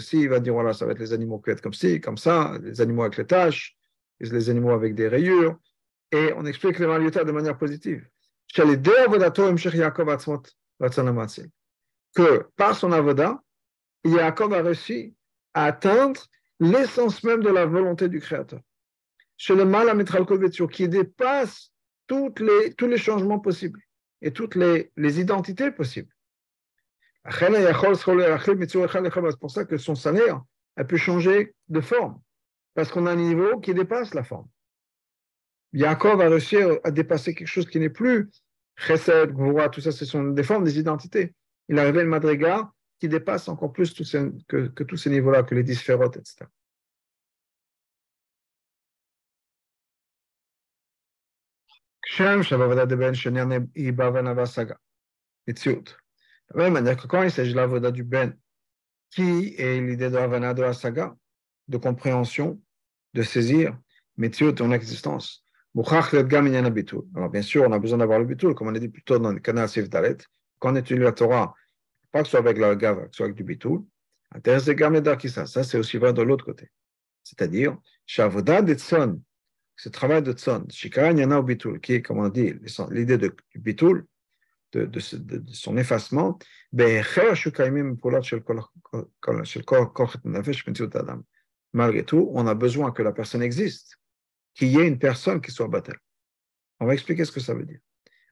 s'il 0.00 0.28
va 0.28 0.40
dire 0.40 0.54
voilà, 0.54 0.72
ça 0.72 0.86
va 0.86 0.92
être 0.92 0.98
les 0.98 1.12
animaux 1.12 1.38
qui 1.38 1.50
vont 1.50 1.56
être 1.56 1.60
comme 1.60 1.74
ci, 1.74 2.00
comme 2.00 2.16
ça, 2.16 2.58
les 2.62 2.80
animaux 2.80 3.02
avec 3.02 3.18
les 3.18 3.26
taches, 3.26 3.76
les 4.18 4.48
animaux 4.48 4.70
avec 4.70 4.94
des 4.94 5.08
rayures, 5.08 5.58
et 6.10 6.32
on 6.36 6.46
explique 6.46 6.78
les 6.78 6.86
réalités 6.86 7.22
de 7.24 7.32
manière 7.32 7.58
positive. 7.58 8.08
Que 12.14 12.46
par 12.56 12.76
son 12.76 12.92
avoda, 12.92 13.42
Yaakov 14.04 14.52
a 14.52 14.62
réussi 14.62 15.14
à 15.54 15.64
atteindre 15.64 16.20
l'essence 16.60 17.24
même 17.24 17.42
de 17.42 17.48
la 17.48 17.66
volonté 17.66 18.08
du 18.08 18.20
Créateur. 18.20 18.60
Chez 19.36 19.56
le 19.56 19.64
mal 19.64 19.88
à 19.88 19.94
qui 20.68 20.88
dépasse 20.88 21.72
toutes 22.06 22.40
les, 22.40 22.74
tous 22.74 22.86
les 22.86 22.98
changements 22.98 23.40
possibles 23.40 23.80
et 24.22 24.32
toutes 24.32 24.54
les, 24.54 24.92
les 24.96 25.20
identités 25.20 25.70
possibles. 25.70 26.12
C'est 27.28 27.48
pour 29.40 29.50
ça 29.50 29.64
que 29.64 29.78
son 29.78 29.94
salaire 29.94 30.42
a 30.76 30.84
pu 30.84 30.98
changer 30.98 31.54
de 31.68 31.80
forme, 31.80 32.20
parce 32.74 32.90
qu'on 32.90 33.06
a 33.06 33.12
un 33.12 33.16
niveau 33.16 33.58
qui 33.60 33.74
dépasse 33.74 34.14
la 34.14 34.22
forme. 34.22 34.48
Yaakov 35.74 36.20
a 36.20 36.28
réussi 36.28 36.56
à 36.84 36.90
dépasser 36.92 37.34
quelque 37.34 37.48
chose 37.48 37.68
qui 37.68 37.80
n'est 37.80 37.90
plus 37.90 38.30
chesed, 38.76 39.32
gvura, 39.32 39.68
tout 39.68 39.80
ça, 39.80 39.90
ce 39.90 40.04
sont 40.04 40.22
des 40.22 40.44
formes, 40.44 40.64
des 40.64 40.78
identités. 40.78 41.34
Il 41.68 41.78
a 41.78 41.82
arrivé 41.82 42.02
le 42.02 42.08
madriga 42.08 42.72
qui 43.00 43.08
dépasse 43.08 43.48
encore 43.48 43.72
plus 43.72 43.92
que, 43.92 44.66
tous 44.68 44.96
ces 44.96 45.10
niveaux-là, 45.10 45.42
que 45.42 45.54
les 45.54 45.64
dysphérotes, 45.64 46.16
etc. 46.16 46.46
De 56.52 56.58
la 56.58 56.64
même 56.64 56.74
manière 56.74 56.96
que 56.96 57.08
quand 57.08 57.22
il 57.24 57.32
s'agit 57.32 57.50
de 57.50 57.56
l'avoda 57.56 57.90
du 57.90 58.04
Ben, 58.04 58.36
qui 59.10 59.56
est 59.58 59.80
l'idée 59.80 60.10
de 60.10 60.14
l'avana 60.14 60.54
de 60.54 60.62
la 60.62 60.72
saga, 60.72 61.16
de 61.66 61.78
compréhension, 61.78 62.62
de 63.14 63.22
saisir, 63.22 63.76
Metziut, 64.16 64.54
ton 64.54 64.70
existence. 64.70 65.43
Alors 67.16 67.30
bien 67.30 67.42
sûr, 67.42 67.64
on 67.64 67.72
a 67.72 67.78
besoin 67.78 67.98
d'avoir 67.98 68.20
le 68.20 68.24
bitul, 68.24 68.54
comme 68.54 68.68
on 68.68 68.74
a 68.74 68.78
dit 68.78 68.88
plus 68.88 69.02
tôt 69.02 69.18
dans 69.18 69.32
le 69.32 69.40
canal 69.40 69.68
Sif 69.68 69.90
Dalet. 69.90 70.18
Quand 70.60 70.72
on 70.72 70.76
étudie 70.76 71.00
la 71.00 71.12
Torah, 71.12 71.54
pas 72.12 72.20
que 72.20 72.26
ce 72.26 72.30
soit 72.32 72.40
avec 72.40 72.58
la 72.58 72.76
gava, 72.76 73.02
que 73.02 73.08
ce 73.10 73.16
soit 73.16 73.26
avec 73.26 73.36
du 73.36 73.42
bitul, 73.42 73.82
ça 74.44 75.64
c'est 75.64 75.78
aussi 75.78 75.98
vrai 75.98 76.12
de 76.12 76.22
l'autre 76.22 76.44
côté. 76.44 76.70
C'est-à-dire, 77.24 77.76
ce 78.06 79.88
travail 79.88 80.22
de 80.22 80.32
Tson, 80.32 80.66
qui 80.66 81.94
est, 81.94 82.02
comme 82.02 82.18
on 82.18 82.28
dit, 82.28 82.54
l'idée 82.90 83.18
de, 83.18 83.34
de, 84.72 84.84
de, 84.84 85.42
son 85.52 85.76
effacement, 85.76 86.38
malgré 91.72 92.04
tout, 92.04 92.30
on 92.32 92.46
a 92.46 92.54
besoin 92.54 92.92
que 92.92 93.02
la 93.02 93.12
personne 93.12 93.42
existe 93.42 93.98
qu'il 94.54 94.68
y 94.68 94.78
ait 94.78 94.86
une 94.86 94.98
personne 94.98 95.40
qui 95.40 95.50
soit 95.50 95.68
battel. 95.68 95.96
On 96.80 96.86
va 96.86 96.94
expliquer 96.94 97.24
ce 97.24 97.32
que 97.32 97.40
ça 97.40 97.54
veut 97.54 97.64
dire. 97.64 97.80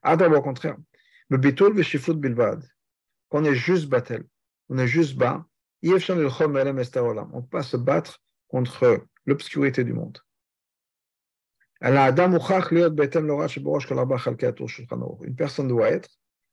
Ah, 0.01 0.15
d'abord, 0.15 0.39
au 0.39 0.43
contraire. 0.43 0.77
Le 1.29 1.37
bitul 1.37 1.75
veshifut 1.75 2.13
bilvad. 2.13 2.63
Qu'on 3.29 3.45
est 3.45 3.55
juste 3.55 3.87
battel, 3.87 4.25
on 4.69 4.77
est 4.77 4.87
juste 4.87 5.15
bas. 5.15 5.45
On 5.81 5.89
ne 5.89 7.41
peut 7.41 7.47
pas 7.49 7.63
se 7.63 7.77
battre 7.77 8.21
contre 8.47 9.07
l'obscurité 9.25 9.83
du 9.83 9.93
monde. 9.93 10.19
Une 11.81 12.15
personne 15.35 15.67
doit 15.67 15.89
être, 15.89 16.09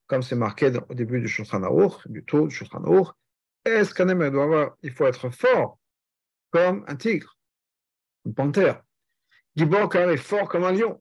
comme 0.08 0.22
c'est 0.22 0.34
marqué 0.34 0.72
au 0.88 0.94
début 0.94 1.20
du 1.20 1.28
Shulchan 1.28 1.62
Aruch, 1.62 2.08
du 2.08 2.24
tour 2.24 2.48
du 2.48 2.54
Shulchan 2.54 2.82
Aruch, 2.82 3.08
il 4.82 4.92
faut 4.92 5.06
être 5.06 5.30
fort 5.30 5.78
comme 6.50 6.84
un 6.88 6.96
tigre, 6.96 7.38
une 8.24 8.34
panthère? 8.34 8.82
Gibor 9.56 9.94
est 9.94 10.16
fort 10.16 10.48
comme 10.48 10.64
un 10.64 10.72
lion. 10.72 11.00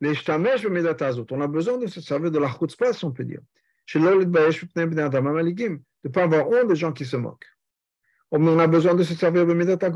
Les 0.00 0.14
shtamesh 0.14 0.66
on 0.66 1.40
a 1.40 1.46
besoin 1.46 1.78
de 1.78 1.86
se 1.86 2.00
servir 2.00 2.30
de 2.30 2.38
la 2.38 2.48
chutzpah, 2.48 2.92
si 2.92 3.04
on 3.04 3.12
peut 3.12 3.24
dire. 3.24 3.40
Chez 3.86 4.00
de 4.00 4.06
ne 4.06 6.10
pas 6.10 6.22
avoir 6.24 6.48
honte 6.48 6.68
des 6.68 6.76
gens 6.76 6.92
qui 6.92 7.04
se 7.04 7.16
moquent. 7.16 7.46
On 8.32 8.58
a 8.58 8.66
besoin 8.66 8.94
de 8.94 9.02
se 9.02 9.14
servir 9.14 9.46
de 9.46 9.54
Medat 9.54 9.90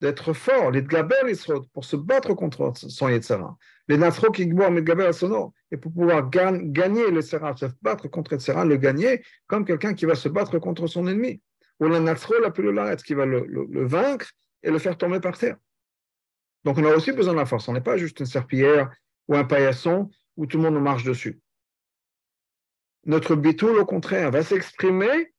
d'être 0.00 0.32
fort, 0.32 0.72
les 0.72 0.82
Dgaber 0.82 1.32
pour 1.72 1.84
se 1.84 1.96
battre 1.96 2.34
contre 2.34 2.72
son 2.74 3.08
Yetzara. 3.08 3.56
Les 3.88 3.96
Nasro 3.96 4.32
qui 4.32 4.46
Medgaber 4.46 5.12
Sono, 5.12 5.54
et 5.70 5.76
pour 5.76 5.92
pouvoir 5.92 6.28
gagner 6.28 7.10
le 7.10 7.22
Sera, 7.22 7.56
se 7.56 7.66
battre 7.80 8.08
contre 8.08 8.32
Yetzara, 8.32 8.64
le 8.64 8.76
gagner 8.76 9.22
comme 9.46 9.64
quelqu'un 9.64 9.94
qui 9.94 10.04
va 10.04 10.16
se 10.16 10.28
battre 10.28 10.58
contre 10.58 10.88
son 10.88 11.06
ennemi. 11.06 11.40
Ou 11.78 11.86
le 11.86 12.00
Nasro, 12.00 12.34
la 12.40 12.96
qui 12.96 13.14
va 13.14 13.24
le 13.24 13.86
vaincre 13.86 14.32
et 14.62 14.70
le 14.70 14.78
faire 14.78 14.98
tomber 14.98 15.20
par 15.20 15.38
terre. 15.38 15.56
Donc 16.64 16.78
on 16.78 16.84
a 16.84 16.94
aussi 16.94 17.12
besoin 17.12 17.32
de 17.32 17.38
la 17.38 17.46
force. 17.46 17.68
On 17.68 17.72
n'est 17.72 17.80
pas 17.80 17.96
juste 17.96 18.20
une 18.20 18.26
serpillière 18.26 18.94
ou 19.28 19.36
un 19.36 19.44
paillasson 19.44 20.10
où 20.36 20.46
tout 20.46 20.58
le 20.58 20.64
monde 20.64 20.82
marche 20.82 21.04
dessus. 21.04 21.40
Notre 23.04 23.34
bitoul, 23.34 23.78
au 23.78 23.86
contraire, 23.86 24.30
va 24.30 24.42
s'exprimer 24.42 25.34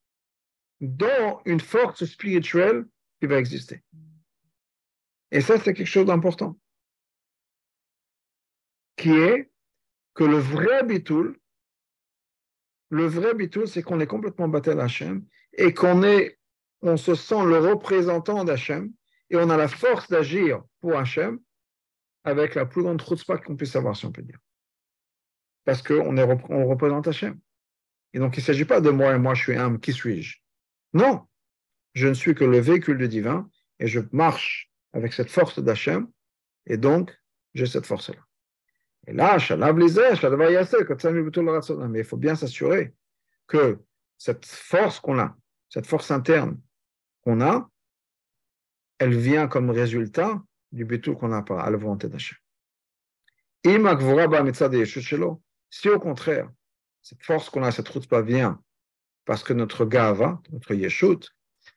dans 0.81 1.41
une 1.45 1.61
force 1.61 2.03
spirituelle 2.05 2.85
qui 3.19 3.27
va 3.27 3.37
exister. 3.37 3.81
Et 5.31 5.39
ça, 5.41 5.57
c'est 5.57 5.73
quelque 5.73 5.87
chose 5.87 6.05
d'important. 6.05 6.57
Qui 8.97 9.11
est 9.11 9.49
que 10.13 10.23
le 10.23 10.37
vrai 10.37 10.83
bitoul, 10.83 11.39
Le 12.93 13.07
vrai 13.07 13.33
bitul, 13.33 13.67
c'est 13.67 13.81
qu'on 13.81 13.99
est 14.01 14.07
complètement 14.07 14.47
battu 14.47 14.69
à 14.69 14.83
Hachem 14.83 15.25
et 15.53 15.73
qu'on 15.73 16.03
on 16.83 16.95
se 16.95 17.15
sent 17.15 17.43
le 17.43 17.57
représentant 17.57 18.43
d'Hachem 18.43 18.93
et 19.33 19.35
on 19.35 19.49
a 19.49 19.57
la 19.57 19.67
force 19.67 20.07
d'agir 20.09 20.61
pour 20.79 20.95
Hachem 20.95 21.39
avec 22.23 22.53
la 22.53 22.67
plus 22.67 22.83
grande 22.83 23.01
chutzpah 23.01 23.39
qu'on 23.39 23.55
puisse 23.55 23.75
avoir, 23.75 23.97
si 23.97 24.05
on 24.05 24.11
peut 24.11 24.21
dire. 24.21 24.37
Parce 25.65 25.81
qu'on 25.81 26.15
on 26.15 26.67
représente 26.67 27.07
Hachem. 27.07 27.39
Et 28.13 28.19
donc, 28.19 28.37
il 28.37 28.41
ne 28.41 28.45
s'agit 28.45 28.65
pas 28.65 28.79
de 28.79 28.91
moi 28.91 29.15
et 29.15 29.17
moi, 29.17 29.33
je 29.33 29.41
suis 29.41 29.55
âme, 29.55 29.79
qui 29.79 29.91
suis-je? 29.91 30.37
Non, 30.93 31.25
je 31.95 32.07
ne 32.07 32.13
suis 32.13 32.35
que 32.35 32.43
le 32.43 32.59
véhicule 32.59 32.99
du 32.99 33.07
divin 33.07 33.49
et 33.79 33.87
je 33.87 34.01
marche 34.11 34.71
avec 34.93 35.13
cette 35.13 35.31
force 35.31 35.57
d'Hachem 35.57 36.07
et 36.67 36.77
donc, 36.77 37.11
j'ai 37.55 37.65
cette 37.65 37.87
force-là. 37.87 38.21
Et 39.07 39.13
là, 39.13 39.37
mais 41.89 41.99
il 41.99 42.05
faut 42.05 42.17
bien 42.17 42.35
s'assurer 42.35 42.93
que 43.47 43.79
cette 44.19 44.45
force 44.45 44.99
qu'on 44.99 45.17
a, 45.17 45.35
cette 45.69 45.87
force 45.87 46.11
interne 46.11 46.61
qu'on 47.23 47.41
a, 47.41 47.67
elle 49.03 49.17
vient 49.17 49.49
comme 49.49 49.69
résultat 49.69 50.41
du 50.71 50.85
butour 50.85 51.19
qu'on 51.19 51.33
a 51.33 51.39
à 51.39 51.69
la 51.69 51.77
volonté 51.77 52.07
d'Hachem. 52.07 52.37
Si 55.69 55.89
au 55.89 55.99
contraire, 55.99 56.49
cette 57.01 57.21
force 57.21 57.49
qu'on 57.49 57.63
a, 57.63 57.71
cette 57.71 57.89
route 57.89 58.07
pas 58.07 58.21
vient 58.21 58.61
parce 59.25 59.43
que 59.43 59.51
notre 59.51 59.83
gava, 59.85 60.41
notre 60.51 60.73
yeshut, 60.73 61.29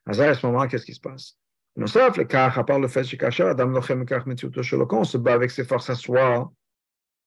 à 0.06 0.12
ce 0.12 0.46
moment-là, 0.46 0.68
qu'est-ce 0.68 0.86
qui 0.86 0.94
se 0.94 1.00
passe? 1.00 1.36
À 1.78 2.64
part 2.64 2.78
le 2.78 2.88
fait 2.88 3.02
que 3.02 4.94
on 4.94 5.04
se 5.04 5.18
bat 5.18 5.34
avec 5.34 5.50
ses 5.50 5.64
forces 5.64 5.90
à 5.90 5.96
soi, 5.96 6.52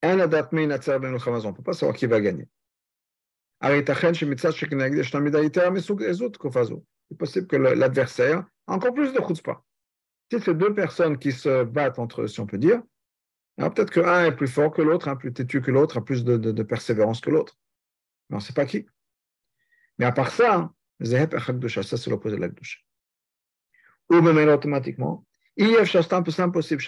ben, 0.02 0.22
on 0.22 0.28
ne 0.68 1.52
peut 1.52 1.64
pas 1.64 1.74
savoir 1.74 1.98
qui 1.98 2.06
va 2.06 2.22
gagner. 2.22 2.48
Il 3.62 3.72
est 3.72 3.90
possible 7.18 7.48
que 7.48 7.58
l'adversaire 7.58 8.46
a 8.68 8.74
encore 8.74 8.94
plus 8.94 9.14
de 9.14 9.20
chutzpah. 9.20 9.62
Si 10.32 10.40
c'est 10.40 10.54
deux 10.54 10.74
personnes 10.74 11.18
qui 11.18 11.32
se 11.32 11.64
battent 11.64 12.00
entre 12.00 12.22
eux, 12.22 12.28
si 12.28 12.40
on 12.40 12.46
peut 12.46 12.58
dire, 12.58 12.82
peut-être 13.58 13.92
qu'un 13.92 14.26
est 14.26 14.36
plus 14.36 14.48
fort 14.48 14.72
que 14.72 14.82
l'autre, 14.82 15.14
plus 15.18 15.34
têtu 15.34 15.62
que 15.62 15.72
l'autre, 15.72 15.98
a 15.98 16.06
plus 16.06 16.24
de, 16.24 16.64
persévérance 16.64 17.20
que 17.20 17.30
l'autre. 17.30 17.58
Mais 18.30 18.36
on 18.36 18.40
ne 18.40 18.44
sait 18.44 18.54
pas 18.54 18.66
qui. 18.66 18.86
Mais 19.98 20.06
à 20.06 20.12
part 20.12 20.32
ça, 20.32 20.72
ça 21.02 21.98
c'est 21.98 22.10
l'opposé 22.10 22.38
de 22.38 22.42
la 22.42 22.50
ou 24.10 24.22
même 24.22 24.50
automatiquement. 24.50 25.26
C'est 25.58 26.14
impossible 26.14 26.82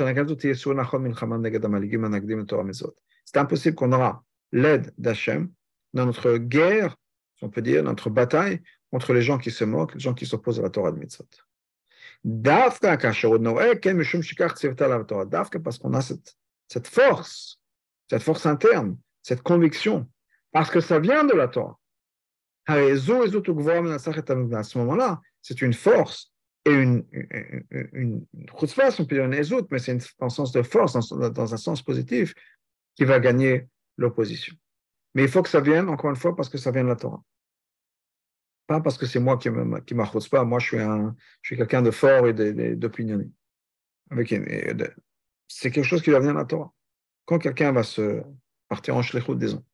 C'est 3.26 3.38
impossible 3.38 3.76
qu'on 3.76 3.92
aura 3.92 4.24
l'aide 4.52 4.94
d'Hachem 4.98 5.52
dans 5.94 6.06
notre 6.06 6.38
guerre, 6.38 6.96
on 7.42 7.50
peut 7.50 7.62
dire, 7.62 7.84
notre 7.84 8.10
bataille 8.10 8.62
contre 8.92 9.14
les 9.14 9.22
gens 9.22 9.38
qui 9.38 9.52
se 9.52 9.66
moquent, 9.66 9.96
les 9.96 10.00
gens 10.00 10.14
qui 10.14 10.26
s'opposent 10.26 10.60
à 10.60 10.64
la 10.64 10.70
Torah 10.70 10.92
de 10.92 11.00
Mitzvot. 11.00 11.28
Dafka 12.24 12.98
parce 15.60 15.78
qu'on 15.78 15.94
a 15.94 16.02
cette, 16.02 16.36
cette 16.68 16.88
force, 16.88 17.60
cette 18.10 18.24
force 18.24 18.46
interne, 18.46 18.98
cette 19.24 19.42
conviction, 19.42 20.08
parce 20.52 20.70
que 20.70 20.82
ça 20.82 21.00
vient 21.00 21.24
de 21.24 21.34
la 21.34 21.48
Torah. 21.48 21.78
À 22.68 22.76
ce 22.76 24.78
moment-là, 24.78 25.22
c'est 25.42 25.62
une 25.62 25.74
force 25.74 26.32
et 26.66 26.72
une, 26.72 27.04
on 28.44 29.06
peut 29.06 29.16
dire 29.16 29.26
une 29.26 29.34
ezout, 29.34 29.68
mais 29.72 29.80
c'est 29.80 29.98
un 30.20 30.30
sens 30.30 30.52
de 30.52 30.62
force, 30.62 30.94
dans, 30.94 31.54
un 31.54 31.58
sens 31.58 31.82
positif, 31.82 32.36
qui 32.96 33.04
va 33.04 33.20
gagner 33.20 33.68
l'opposition. 33.98 34.56
Mais 35.16 35.24
il 35.24 35.28
faut 35.28 35.42
que 35.42 35.50
ça 35.50 35.60
vienne, 35.60 35.90
encore 35.90 36.12
une 36.12 36.16
fois, 36.16 36.36
parce 36.36 36.50
que 36.50 36.58
ça 36.58 36.72
vient 36.72 36.84
de 36.84 36.90
la 36.90 36.96
Torah. 36.96 37.22
Parce 38.80 38.98
que 38.98 39.06
c'est 39.06 39.20
moi 39.20 39.38
qui 39.38 39.50
qui 39.86 39.94
pas, 40.30 40.44
moi 40.46 40.60
je 40.60 41.22
suis, 41.44 41.58
quelqu'un 41.58 41.82
de 41.82 41.92
fort 41.92 42.28
et 42.28 42.34
d'opinionné. 42.76 43.30
C'est 45.48 45.72
quelque 45.72 45.84
chose 45.84 46.02
qui 46.02 46.12
va 46.12 46.20
venir 46.20 46.34
de 46.34 46.40
la 46.40 46.46
Torah. 46.46 46.72
Quand 47.26 47.40
quelqu'un 47.40 47.72
va 47.72 47.84
se 47.84 48.22
partir 48.70 48.96
en 48.96 49.02
shlichut, 49.02 49.36
disons, 49.36 49.66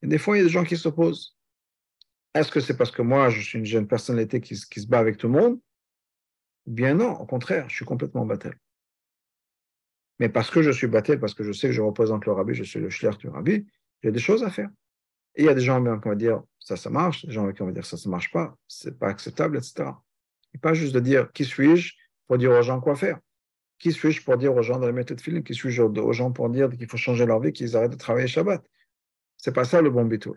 et 0.00 0.06
des 0.06 0.18
fois 0.18 0.36
il 0.36 0.40
y 0.40 0.42
a 0.42 0.44
des 0.44 0.50
gens 0.50 0.64
qui 0.64 0.76
s'opposent. 0.76 1.36
Est-ce 2.34 2.50
que 2.50 2.60
c'est 2.60 2.76
parce 2.76 2.90
que 2.90 3.02
moi 3.02 3.28
je 3.28 3.40
suis 3.40 3.58
une 3.58 3.66
jeune 3.66 3.86
personnalité 3.86 4.40
qui, 4.40 4.54
qui 4.54 4.80
se 4.80 4.86
bat 4.86 4.98
avec 4.98 5.18
tout 5.18 5.28
le 5.28 5.38
monde? 5.38 5.60
Bien 6.66 6.94
non, 6.94 7.12
au 7.12 7.26
contraire, 7.26 7.68
je 7.68 7.74
suis 7.74 7.84
complètement 7.84 8.24
battel. 8.24 8.54
Mais 10.18 10.28
parce 10.28 10.50
que 10.50 10.62
je 10.62 10.70
suis 10.70 10.86
battel, 10.86 11.18
parce 11.18 11.34
que 11.34 11.42
je 11.42 11.52
sais 11.52 11.66
que 11.66 11.72
je 11.72 11.82
représente 11.82 12.26
le 12.26 12.32
rabbi, 12.32 12.54
je 12.54 12.62
suis 12.62 12.80
le 12.80 12.88
shliach 12.88 13.18
du 13.18 13.28
rabbi, 13.28 13.66
j'ai 14.02 14.12
des 14.12 14.20
choses 14.20 14.44
à 14.44 14.50
faire. 14.50 14.70
Et 15.34 15.42
il 15.42 15.46
y 15.46 15.48
a 15.48 15.54
des 15.54 15.60
gens 15.60 15.82
qui 15.82 16.08
vont 16.08 16.14
dire 16.14 16.42
ça, 16.58 16.76
ça 16.76 16.90
marche, 16.90 17.24
des 17.26 17.32
gens 17.32 17.50
qui 17.52 17.62
vont 17.62 17.70
dire 17.70 17.86
ça, 17.86 17.96
ça 17.96 18.08
marche 18.08 18.30
pas, 18.30 18.56
c'est 18.68 18.98
pas 18.98 19.08
acceptable, 19.08 19.56
etc. 19.56 19.90
Et 20.54 20.58
pas 20.58 20.74
juste 20.74 20.94
de 20.94 21.00
dire 21.00 21.32
qui 21.32 21.44
suis-je 21.44 21.94
pour 22.26 22.38
dire 22.38 22.50
aux 22.50 22.62
gens 22.62 22.80
quoi 22.80 22.94
faire? 22.94 23.18
Qui 23.78 23.92
suis-je 23.92 24.22
pour 24.22 24.36
dire 24.36 24.54
aux 24.54 24.62
gens 24.62 24.78
de 24.78 24.86
la 24.86 24.92
méthode 24.92 25.20
film 25.20 25.42
Qui 25.42 25.54
suis-je 25.54 25.82
aux 25.82 26.12
gens 26.12 26.30
pour 26.30 26.48
dire 26.50 26.70
qu'il 26.70 26.88
faut 26.88 26.96
changer 26.96 27.26
leur 27.26 27.40
vie, 27.40 27.52
qu'ils 27.52 27.76
arrêtent 27.76 27.92
de 27.92 27.96
travailler 27.96 28.28
Shabbat? 28.28 28.64
C'est 29.38 29.52
pas 29.52 29.64
ça 29.64 29.82
le 29.82 29.90
bon 29.90 30.04
bitou. 30.04 30.36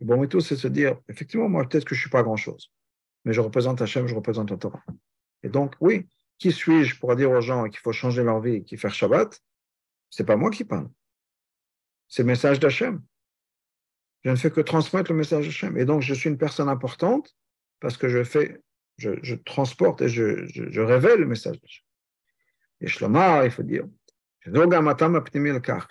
Le 0.00 0.06
bon 0.06 0.20
bitou, 0.20 0.40
c'est 0.40 0.54
se 0.54 0.68
dire 0.68 0.96
effectivement, 1.08 1.48
moi, 1.48 1.68
peut-être 1.68 1.84
que 1.84 1.96
je 1.96 2.00
suis 2.00 2.10
pas 2.10 2.22
grand-chose, 2.22 2.72
mais 3.24 3.32
je 3.32 3.40
représente 3.40 3.82
Hachem, 3.82 4.06
je 4.06 4.14
représente 4.14 4.50
le 4.50 4.58
Torah. 4.58 4.84
Et 5.42 5.48
donc, 5.48 5.74
oui, 5.80 6.06
qui 6.38 6.52
suis-je 6.52 7.00
pour 7.00 7.16
dire 7.16 7.32
aux 7.32 7.40
gens 7.40 7.64
qu'il 7.64 7.80
faut 7.80 7.92
changer 7.92 8.22
leur 8.22 8.40
vie 8.40 8.56
et 8.56 8.62
qu'il 8.62 8.78
faut 8.78 8.82
faire 8.82 8.94
Shabbat? 8.94 9.40
C'est 10.10 10.24
pas 10.24 10.36
moi 10.36 10.50
qui 10.50 10.64
parle. 10.64 10.88
C'est 12.06 12.22
le 12.22 12.28
message 12.28 12.60
d'Hachem. 12.60 13.02
Je 14.24 14.30
ne 14.30 14.36
fais 14.36 14.50
que 14.50 14.60
transmettre 14.60 15.12
le 15.12 15.18
message 15.18 15.46
d'Hachem. 15.46 15.76
Et 15.78 15.84
donc, 15.84 16.02
je 16.02 16.14
suis 16.14 16.28
une 16.28 16.38
personne 16.38 16.68
importante 16.68 17.36
parce 17.80 17.96
que 17.96 18.08
je 18.08 18.24
fais, 18.24 18.60
je, 18.96 19.34
transporte 19.34 20.02
et 20.02 20.08
je, 20.08 20.80
révèle 20.80 21.20
le 21.20 21.26
message 21.26 21.60
d'Hachem. 21.60 21.84
Et 22.80 22.86
il 23.44 23.50
faut 23.50 23.62
dire, 23.62 23.84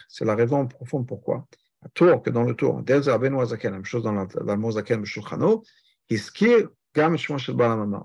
c'est 0.09 0.25
la 0.25 0.35
raison 0.35 0.67
profonde 0.67 1.07
pourquoi. 1.07 1.47
À 1.83 1.89
tour, 1.89 2.23
que 2.23 2.29
dans 2.29 2.43
le 2.43 2.55
tour, 2.55 2.83
la 2.87 3.19
même 3.19 3.85
chose 3.85 4.03
dans 4.03 4.57
mot 4.57 4.71
Zaken, 4.71 5.03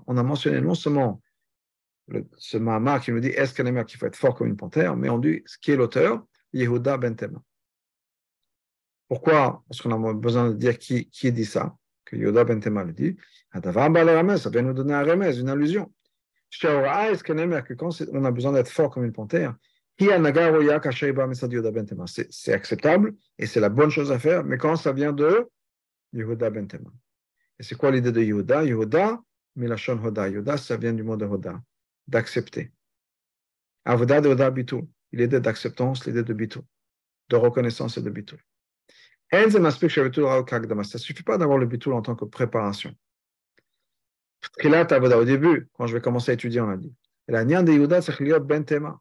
on 0.07 0.17
a 0.17 0.23
mentionné 0.23 0.61
non 0.61 0.75
seulement 0.75 1.21
ce 2.37 2.57
Mahamar 2.57 3.01
qui 3.01 3.11
nous 3.11 3.19
dit 3.19 3.29
est-ce 3.29 3.53
qu'un 3.53 3.83
qui 3.83 3.97
faut 3.97 4.05
être 4.05 4.15
fort 4.15 4.35
comme 4.35 4.47
une 4.47 4.57
panthère, 4.57 4.95
mais 4.95 5.09
on 5.09 5.17
dit 5.17 5.41
ce 5.45 5.57
qui 5.57 5.71
est 5.71 5.75
l'auteur, 5.75 6.23
Yehuda 6.53 6.97
ben 6.97 7.15
Tema. 7.15 7.41
Pourquoi 9.07 9.63
Parce 9.67 9.81
qu'on 9.81 9.91
a 9.91 10.13
besoin 10.13 10.49
de 10.49 10.53
dire 10.53 10.77
qui, 10.77 11.09
qui 11.09 11.31
dit 11.31 11.45
ça, 11.45 11.75
que 12.05 12.15
Yehuda 12.15 12.43
ben 12.43 12.59
Tema 12.59 12.83
le 12.83 12.93
dit. 12.93 13.15
Ça 13.53 14.49
vient 14.49 14.61
nous 14.61 14.73
donner 14.73 14.93
un 14.93 15.03
remède, 15.03 15.37
une 15.37 15.49
allusion. 15.49 15.91
que 16.59 17.73
quand 17.73 18.01
on 18.11 18.25
a 18.25 18.31
besoin 18.31 18.53
d'être 18.53 18.69
fort 18.69 18.89
comme 18.89 19.05
une 19.05 19.13
panthère, 19.13 19.55
ben 19.99 22.05
c'est 22.07 22.53
acceptable 22.53 23.13
et 23.37 23.45
c'est 23.45 23.59
la 23.59 23.69
bonne 23.69 23.91
chose 23.91 24.11
à 24.11 24.19
faire, 24.19 24.43
mais 24.43 24.57
quand 24.57 24.75
ça 24.75 24.91
vient 24.91 25.13
de 25.13 25.47
Yehuda 26.13 26.49
ben 26.49 26.67
Tema? 26.67 26.89
Et 27.59 27.63
c'est 27.63 27.75
quoi 27.75 27.91
l'idée 27.91 28.11
de 28.11 28.21
Yehuda 28.21 28.63
Yehuda, 28.63 29.21
Milachon 29.55 30.03
Hoda. 30.03 30.29
Yehuda, 30.29 30.57
ça 30.57 30.77
vient 30.77 30.93
du 30.93 31.03
mot 31.03 31.15
de 31.15 31.25
Hoda 31.25 31.61
d'accepter. 32.07 32.71
Avoda 33.85 34.21
de 34.21 34.29
Oda 34.29 34.49
Bitul, 34.49 34.87
l'idée 35.11 35.39
d'acceptance, 35.39 36.05
l'idée 36.05 36.23
de 36.23 36.33
Bitul, 36.33 36.63
de 37.29 37.35
reconnaissance 37.35 37.97
et 37.97 38.01
de 38.01 38.09
Bitul. 38.09 38.39
Ça 39.31 39.47
ne 39.47 40.97
suffit 40.97 41.23
pas 41.23 41.37
d'avoir 41.37 41.57
le 41.57 41.65
Bitul 41.65 41.93
en 41.93 42.01
tant 42.01 42.15
que 42.15 42.25
préparation. 42.25 42.93
Au 44.59 45.25
début, 45.25 45.69
quand 45.73 45.87
je 45.87 45.93
vais 45.93 46.01
commencer 46.01 46.31
à 46.31 46.33
étudier, 46.33 46.61
on 46.61 46.69
a 46.69 46.77
dit. 46.77 46.93
Ben 47.27 48.99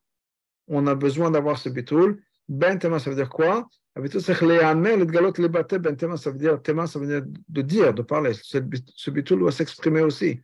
on 0.69 0.87
a 0.87 0.95
besoin 0.95 1.31
d'avoir 1.31 1.59
ce 1.59 1.69
bitul. 1.69 2.23
Ben 2.49 2.81
ça 2.81 2.89
veut 2.89 3.17
dire 3.17 3.29
quoi? 3.29 3.69
Ben 3.97 4.09
ça 4.09 4.33
veut 4.33 4.49
dire 6.39 6.59
ça 6.87 6.99
veut 6.99 7.07
dire 7.07 7.23
de 7.49 7.63
dire, 7.63 7.93
de 7.93 8.03
parler. 8.03 8.33
Ce 8.35 9.11
bitul 9.11 9.41
doit 9.41 9.53
s'exprimer 9.53 10.03
aussi 10.03 10.41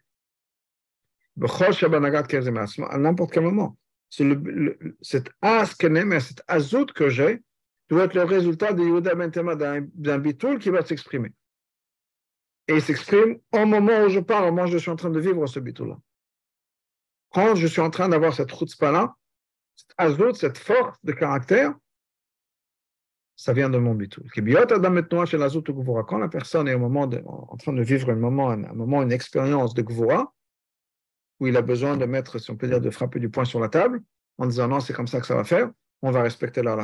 à 1.41 2.99
n'importe 2.99 3.33
quel 3.33 3.45
moment. 3.45 3.77
C'est 4.11 4.27
cet 5.03 5.31
as 5.43 5.67
cet 6.21 6.43
azout 6.49 6.87
que 6.93 7.11
j'ai, 7.11 7.43
doit 7.89 8.05
être 8.05 8.15
le 8.15 8.25
résultat 8.25 8.73
de 8.73 8.83
Yehuda 8.83 9.15
Bentema 9.15 9.55
d'un 9.57 10.19
bitoul 10.19 10.59
qui 10.59 10.71
va 10.71 10.85
s'exprimer. 10.85 11.33
Et 12.67 12.75
il 12.75 12.83
s'exprime 12.83 13.39
au 13.53 13.65
moment 13.65 14.05
où 14.05 14.09
je 14.09 14.21
parle, 14.21 14.45
au 14.45 14.53
moment 14.53 14.65
où 14.65 14.71
je 14.71 14.79
suis 14.79 14.91
en 14.91 14.97
train 14.97 15.11
de 15.11 15.21
vivre 15.21 15.47
ce 15.47 15.59
bitoul-là. 15.59 15.99
Quand 17.31 17.55
je 17.55 17.67
suis 17.67 17.81
en 17.81 17.91
train 17.91 18.09
d'avoir 18.09 18.35
cette 18.35 18.51
chutzpah-là, 18.55 19.15
cet 19.75 19.95
azout, 19.97 20.35
cette 20.35 20.59
force 20.59 20.99
de 21.03 21.13
caractère, 21.13 21.75
ça 23.37 23.53
vient 23.53 23.71
de 23.71 23.79
mon 23.79 23.95
bitoul. 23.95 24.29
Quand 24.31 26.19
la 26.19 26.29
personne 26.29 26.69
est 26.69 26.75
au 26.75 26.79
moment 26.79 27.03
en 27.03 27.57
train 27.57 27.73
de 27.73 27.83
vivre 27.83 28.11
un 28.11 28.17
moment, 28.17 28.51
un 28.51 28.57
moment, 28.57 29.03
une 29.03 29.13
expérience 29.13 29.75
de 29.75 29.83
gvura, 29.83 30.35
où 31.41 31.47
il 31.47 31.57
a 31.57 31.63
besoin 31.63 31.97
de 31.97 32.05
mettre, 32.05 32.39
si 32.39 32.51
on 32.51 32.57
peut 32.57 32.67
dire, 32.67 32.81
de 32.81 32.91
frapper 32.91 33.21
du 33.21 33.31
poing 33.31 33.45
sur 33.45 33.61
la 33.61 33.69
table, 33.69 34.03
en 34.39 34.47
disant 34.47 34.69
non, 34.69 34.81
c'est 34.81 34.93
comme 34.93 35.07
ça 35.07 35.21
que 35.21 35.27
ça 35.27 35.37
va 35.37 35.45
faire, 35.45 35.71
on 36.03 36.11
va 36.11 36.23
respecter 36.23 36.63
la 36.63 36.77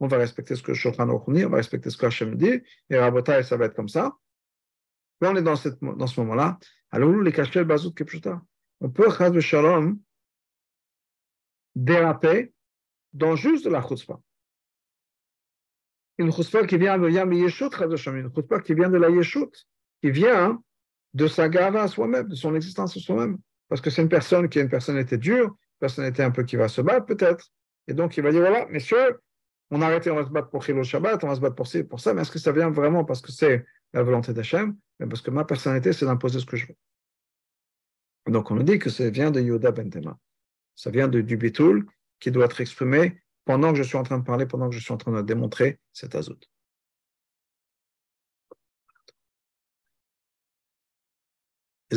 on 0.00 0.06
va 0.06 0.16
respecter 0.18 0.56
ce 0.56 0.62
que 0.62 0.74
Shulchan 0.74 1.08
on 1.08 1.48
va 1.48 1.56
respecter 1.56 1.90
ce 1.90 1.96
que 1.96 2.06
Hachem 2.06 2.36
dit, 2.36 2.62
et 2.90 2.98
Rabotai, 2.98 3.42
ça 3.42 3.56
va 3.56 3.66
être 3.66 3.74
comme 3.74 3.88
ça. 3.88 4.16
Là, 5.20 5.30
on 5.30 5.36
est 5.36 5.42
dans, 5.42 5.56
ce 5.56 6.20
moment-là. 6.20 6.58
Alors, 6.90 7.12
les 7.12 7.32
cachets, 7.32 7.64
bazout, 7.64 7.92
kepchuta. 7.92 8.42
On 8.80 8.90
peut, 8.90 9.08
chaz 9.16 9.38
shalom, 9.38 9.98
déraper 11.76 12.52
dans 13.12 13.36
juste 13.36 13.64
de 13.64 13.70
la 13.70 13.80
chutzpah. 13.80 14.20
Une 16.18 16.32
chutzpah 16.32 16.66
qui 16.66 16.76
vient 16.76 16.98
de 16.98 17.08
Yam 17.08 17.32
Yeshut, 17.32 17.72
une 17.80 18.32
chutzpah 18.34 18.60
qui 18.60 18.74
vient 18.74 18.90
de 18.90 18.98
la 18.98 19.10
Yeshut, 19.10 19.68
qui 20.02 20.10
vient 20.10 20.60
de 21.14 21.26
sa 21.28 21.48
gava 21.48 21.82
à 21.82 21.88
soi-même, 21.88 22.26
de 22.26 22.34
son 22.34 22.54
existence 22.54 22.96
à 22.96 23.00
soi-même. 23.00 23.38
Parce 23.68 23.80
que 23.80 23.90
c'est 23.90 24.02
une 24.02 24.08
personne 24.08 24.48
qui 24.48 24.58
a 24.58 24.62
une 24.62 24.68
personnalité 24.68 25.16
dure, 25.18 25.46
une 25.46 25.78
personnalité 25.78 26.22
un 26.22 26.30
peu 26.30 26.42
qui 26.42 26.56
va 26.56 26.68
se 26.68 26.80
battre 26.80 27.06
peut-être. 27.06 27.50
Et 27.88 27.94
donc, 27.94 28.16
il 28.16 28.22
va 28.22 28.30
dire, 28.30 28.40
voilà, 28.40 28.66
messieurs, 28.66 29.20
on 29.70 29.80
a 29.82 29.86
arrêté, 29.86 30.10
on 30.10 30.16
va 30.16 30.24
se 30.24 30.30
battre 30.30 30.50
pour 30.50 30.62
Chilo 30.62 30.84
Shabbat, 30.84 31.24
on 31.24 31.28
va 31.28 31.34
se 31.34 31.40
battre 31.40 31.56
pour, 31.56 31.66
pour 31.88 32.00
ça, 32.00 32.14
mais 32.14 32.22
est-ce 32.22 32.30
que 32.30 32.38
ça 32.38 32.52
vient 32.52 32.70
vraiment 32.70 33.04
parce 33.04 33.20
que 33.20 33.32
c'est 33.32 33.64
la 33.92 34.02
volonté 34.02 34.32
d'Hachem, 34.32 34.76
parce 34.98 35.22
que 35.22 35.30
ma 35.30 35.44
personnalité, 35.44 35.92
c'est 35.92 36.04
d'imposer 36.04 36.40
ce 36.40 36.46
que 36.46 36.56
je 36.56 36.66
veux? 36.66 36.76
Donc, 38.26 38.50
on 38.50 38.54
nous 38.54 38.62
dit 38.62 38.78
que 38.78 38.90
ça 38.90 39.08
vient 39.10 39.30
de 39.30 39.40
Yoda 39.40 39.72
Bentema. 39.72 40.18
Ça 40.76 40.90
vient 40.90 41.08
de, 41.08 41.20
du 41.20 41.36
Bitoul 41.36 41.86
qui 42.20 42.30
doit 42.30 42.44
être 42.44 42.60
exprimé 42.60 43.20
pendant 43.44 43.72
que 43.72 43.78
je 43.78 43.82
suis 43.82 43.96
en 43.96 44.04
train 44.04 44.18
de 44.18 44.24
parler, 44.24 44.46
pendant 44.46 44.68
que 44.68 44.74
je 44.76 44.80
suis 44.80 44.92
en 44.92 44.96
train 44.96 45.12
de 45.12 45.22
démontrer 45.22 45.80
cet 45.92 46.14
azout. 46.14 46.38
Et 51.90 51.96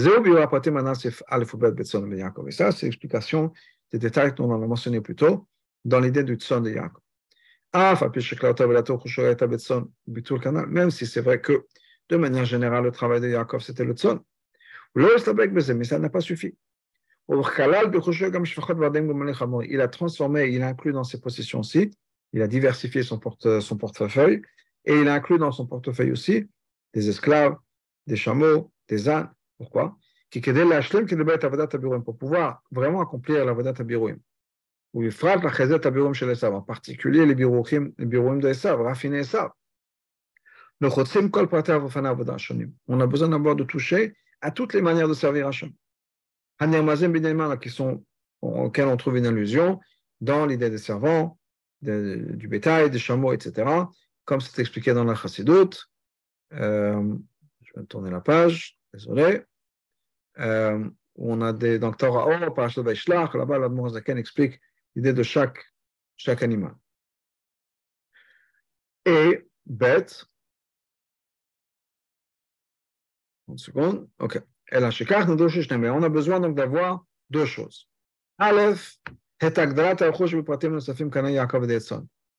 ça, 2.51 2.71
c'est 2.71 2.85
l'explication 2.85 3.53
des 3.91 3.99
détails 3.99 4.35
qu'on 4.35 4.51
a 4.53 4.57
mentionné 4.57 4.99
plus 4.99 5.15
tôt 5.15 5.47
dans 5.85 6.01
l'idée 6.01 6.23
du 6.23 6.35
tson 6.35 6.61
de 6.61 6.71
Yaakov. 6.71 7.01
Même 10.67 10.91
si 10.91 11.05
c'est 11.05 11.21
vrai 11.21 11.41
que, 11.41 11.65
de 12.09 12.17
manière 12.17 12.45
générale, 12.45 12.83
le 12.83 12.91
travail 12.91 13.21
de 13.21 13.29
Yaakov, 13.29 13.61
c'était 13.61 13.85
le 13.85 13.93
tson. 13.93 14.19
Mais 14.95 15.05
ça 15.17 15.33
n'a 15.99 16.09
pas 16.09 16.21
suffi. 16.21 16.55
Il 17.27 17.41
a 19.81 19.87
transformé, 19.87 20.47
il 20.49 20.61
a 20.61 20.67
inclus 20.67 20.93
dans 20.93 21.03
ses 21.03 21.19
possessions 21.19 21.59
aussi, 21.59 21.89
il 22.33 22.41
a 22.41 22.47
diversifié 22.47 23.03
son, 23.03 23.17
porte, 23.17 23.59
son 23.61 23.77
portefeuille, 23.77 24.41
et 24.85 24.93
il 24.93 25.07
a 25.07 25.15
inclus 25.15 25.39
dans 25.39 25.51
son 25.51 25.65
portefeuille 25.65 26.11
aussi 26.11 26.47
des 26.93 27.09
esclaves, 27.09 27.55
des 28.07 28.15
chameaux, 28.15 28.71
des 28.87 29.09
ânes. 29.09 29.29
Pourquoi? 29.57 29.97
Pour 32.03 32.17
pouvoir 32.17 32.63
vraiment 32.71 33.01
accomplir 33.01 33.43
la 33.43 33.53
Vadat 33.53 33.73
Abirouim. 33.79 34.17
En 34.95 36.61
particulier 36.61 37.25
les 37.25 37.35
Birouim, 37.35 37.91
les 37.97 38.05
Birouim 38.05 38.37
de 38.37 38.47
Esav, 38.47 38.81
raffiner 38.81 39.19
Esav. 39.19 39.51
On 40.81 40.89
a 42.99 43.07
besoin 43.07 43.29
d'abord 43.29 43.55
de 43.55 43.63
toucher 43.63 44.15
à 44.41 44.51
toutes 44.51 44.73
les 44.73 44.81
manières 44.81 45.07
de 45.07 45.13
servir 45.13 45.47
Hachem 45.47 45.71
qui 47.59 47.69
sont, 47.69 48.03
auxquels 48.41 48.87
on 48.87 48.97
trouve 48.97 49.17
une 49.17 49.25
allusion 49.25 49.79
dans 50.21 50.45
l'idée 50.45 50.69
des 50.69 50.77
servants, 50.77 51.37
du 51.81 52.47
bétail, 52.47 52.89
des 52.89 52.99
chameaux, 52.99 53.33
etc., 53.33 53.69
comme 54.23 54.39
c'est 54.39 54.61
expliqué 54.61 54.93
dans 54.93 55.03
la 55.03 55.15
Chassidoute. 55.15 55.89
Euh, 56.53 57.15
je 57.61 57.79
vais 57.79 57.85
tourner 57.85 58.09
la 58.09 58.21
page, 58.21 58.77
désolé. 58.93 59.41
Euh, 60.39 60.87
on 61.15 61.41
a 61.41 61.53
des, 61.53 61.79
dans 61.79 61.91
Torah 61.91 62.27
Or, 62.27 62.53
Parashat 62.53 62.81
Vaishlach, 62.81 63.33
là-bas, 63.35 63.59
l'Admor 63.59 63.89
Zaken 63.89 64.17
explique 64.17 64.59
l'idée 64.95 65.13
de 65.13 65.23
chaque, 65.23 65.63
chaque 66.17 66.41
animal. 66.43 66.75
Et 69.05 69.47
bête, 69.65 70.25
une 73.47 73.57
seconde, 73.57 74.09
ok. 74.19 74.41
On 74.71 76.03
a 76.03 76.09
besoin 76.09 76.39
donc 76.39 76.55
d'avoir 76.55 77.05
deux 77.29 77.45
choses. 77.45 77.87
Aleph, 78.39 78.97